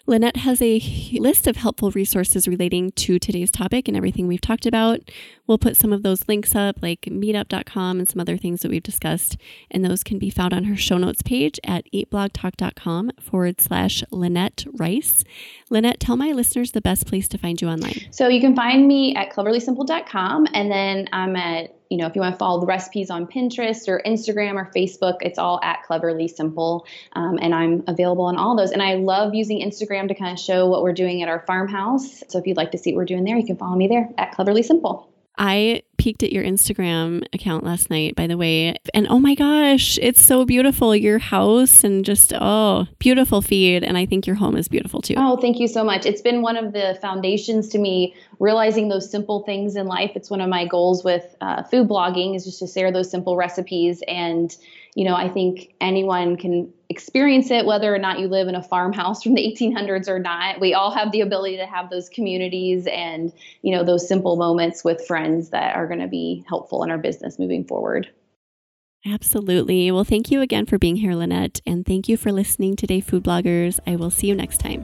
Lynette 0.10 0.38
has 0.38 0.62
a 0.62 0.80
list 1.20 1.47
of 1.47 1.58
helpful 1.58 1.91
resources 1.91 2.47
relating 2.47 2.91
to 2.91 3.20
today's 3.20 3.51
topic 3.51 3.89
and 3.89 3.97
everything 3.97 4.26
we've 4.26 4.39
talked 4.39 4.66
about. 4.66 5.01
We'll 5.45 5.58
put 5.58 5.76
some 5.76 5.91
of 5.91 6.01
those 6.01 6.30
links 6.30 6.55
up, 6.55 6.82
like 6.82 7.01
meetup.com 7.01 7.99
and 7.99 8.08
some 8.08 8.22
other 8.22 8.38
things 8.38 8.62
that 8.62 8.72
we've 8.72 8.82
discussed, 8.82 9.36
and 9.70 9.84
those 9.84 10.03
can 10.03 10.18
be 10.18 10.30
found 10.30 10.53
on 10.53 10.64
her 10.64 10.78
show 10.78 10.97
notes 10.97 11.22
page 11.22 11.60
at 11.66 11.84
eatblogtalk.com 11.93 13.12
forward 13.20 13.60
slash 13.60 14.01
Lynette 14.10 14.66
Rice. 14.74 15.26
Lynette, 15.70 15.99
tell 15.99 16.16
my 16.16 16.32
listeners 16.32 16.72
the 16.72 16.82
best 16.82 17.05
place 17.05 17.28
to 17.28 17.38
find 17.38 17.62
you 17.62 17.68
online. 17.68 18.08
So 18.12 18.30
you 18.30 18.39
can 18.39 18.55
find 18.55 18.88
me 18.88 19.14
at 19.14 19.32
cleverlysimple.com, 19.32 20.47
and 20.53 20.72
then 20.72 21.10
I'm 21.12 21.36
at 21.36 21.78
you 21.89 21.97
know, 21.97 22.08
if 22.08 22.16
you 22.16 22.22
want 22.22 22.36
to 22.36 22.38
follow 22.38 22.60
the 22.60 22.66
recipes 22.66 23.10
on 23.10 23.28
Pinterest 23.28 23.88
or 23.88 24.01
Instagram 24.05 24.55
or 24.55 24.70
Facebook, 24.76 25.18
it's 25.22 25.39
all 25.39 25.60
at 25.64 25.84
Cleverly 25.84 26.28
Simple. 26.28 26.86
Um, 27.14 27.39
and 27.41 27.53
I'm 27.53 27.84
available 27.88 28.26
on 28.26 28.38
all 28.38 28.55
those. 28.55 28.72
And 28.72 28.82
I 28.82 28.95
love 28.95 29.34
using 29.34 29.60
Instagram 29.98 30.08
to 30.08 30.16
kind 30.16 30.32
of 30.32 30.39
show 30.39 30.68
what 30.68 30.84
we're 30.84 30.93
doing 30.93 31.22
at 31.22 31.30
our 31.30 31.43
farmhouse. 31.45 32.24
So 32.28 32.39
if 32.39 32.48
you'd 32.48 32.58
like 32.58 32.72
to 32.72 32.78
see 32.78 32.93
what 32.93 32.98
we're 32.98 33.06
doing 33.06 33.24
there, 33.24 33.38
you 33.38 33.45
can 33.45 33.58
follow 33.58 33.76
me 33.76 33.88
there 33.88 34.10
at 34.18 34.32
Cleverly 34.34 34.64
Simple. 34.64 35.10
I 35.39 35.84
peeked 35.98 36.24
at 36.24 36.34
your 36.34 36.43
Instagram 36.43 37.24
account 37.32 37.64
last 37.64 37.91
night, 37.91 38.16
by 38.16 38.26
the 38.26 38.38
way, 38.38 38.76
and 38.95 39.08
oh 39.08 39.20
my 39.20 39.36
gosh, 39.36 40.00
it's 40.02 40.26
so 40.26 40.45
beautiful. 40.45 40.95
Your 40.95 41.20
house 41.20 41.84
and 41.84 42.04
just, 42.04 42.34
oh, 42.34 42.88
beautiful 42.98 43.43
feed. 43.43 43.84
And 43.84 44.00
I 44.00 44.08
think 44.08 44.26
your 44.26 44.36
home 44.36 44.58
is 44.58 44.68
beautiful 44.68 45.00
too. 45.00 45.14
Oh, 45.16 45.38
thank 45.38 45.60
you 45.60 45.68
so 45.68 45.84
much. 45.84 46.08
It's 46.08 46.22
been 46.22 46.41
one 46.41 46.58
of 46.58 46.74
the 46.74 46.98
foundations 47.04 47.70
to 47.70 47.78
me 47.78 48.16
realizing 48.39 48.89
those 48.89 49.12
simple 49.12 49.43
things 49.43 49.76
in 49.76 49.86
life. 49.86 50.14
It's 50.16 50.32
one 50.32 50.41
of 50.41 50.50
my 50.50 50.66
goals 50.66 51.04
with 51.04 51.36
uh, 51.39 51.62
food 51.62 51.88
blogging 51.88 52.36
is 52.36 52.43
just 52.43 52.58
to 52.60 52.68
share 52.68 52.91
those 52.91 53.12
simple 53.12 53.36
recipes 53.36 54.02
and 54.08 54.56
you 54.98 55.04
know, 55.04 55.14
I 55.14 55.30
think 55.30 55.76
anyone 55.80 56.38
can 56.38 56.74
experience 56.89 57.52
it, 57.52 57.68
whether 57.68 57.93
or 57.93 58.00
not 58.00 58.18
you 58.18 58.28
live 58.28 58.48
in 58.48 58.56
a 58.56 58.64
farmhouse 58.64 59.22
from 59.22 59.36
the 59.36 59.43
1800s 59.43 60.08
or 60.08 60.18
not. 60.18 60.60
We 60.60 60.74
all 60.74 60.89
have 60.89 61.12
the 61.12 61.22
ability 61.22 61.58
to 61.58 61.68
have 61.68 61.91
those 61.91 62.10
communities 62.10 62.88
and, 62.88 63.32
you 63.62 63.76
know, 63.76 63.84
those 63.84 64.08
simple 64.08 64.38
moments 64.38 64.84
with 64.84 65.06
friends 65.06 65.52
that 65.52 65.76
are 65.76 65.86
going 65.86 66.00
to 66.00 66.08
be 66.08 66.43
helpful 66.50 66.84
in 66.84 66.89
our 66.89 66.98
business 66.98 67.38
moving 67.38 67.64
forward. 67.64 68.10
Absolutely. 69.06 69.91
Well, 69.91 70.04
thank 70.04 70.32
you 70.32 70.41
again 70.41 70.66
for 70.66 70.80
being 70.80 70.95
here, 70.95 71.14
Lynette, 71.14 71.62
and 71.64 71.86
thank 71.86 72.10
you 72.10 72.18
for 72.18 72.32
listening 72.32 72.76
today, 72.76 73.00
food 73.00 73.24
bloggers. 73.24 73.80
I 73.86 73.98
will 73.98 74.10
see 74.10 74.26
you 74.26 74.34
next 74.34 74.58
time. 74.58 74.84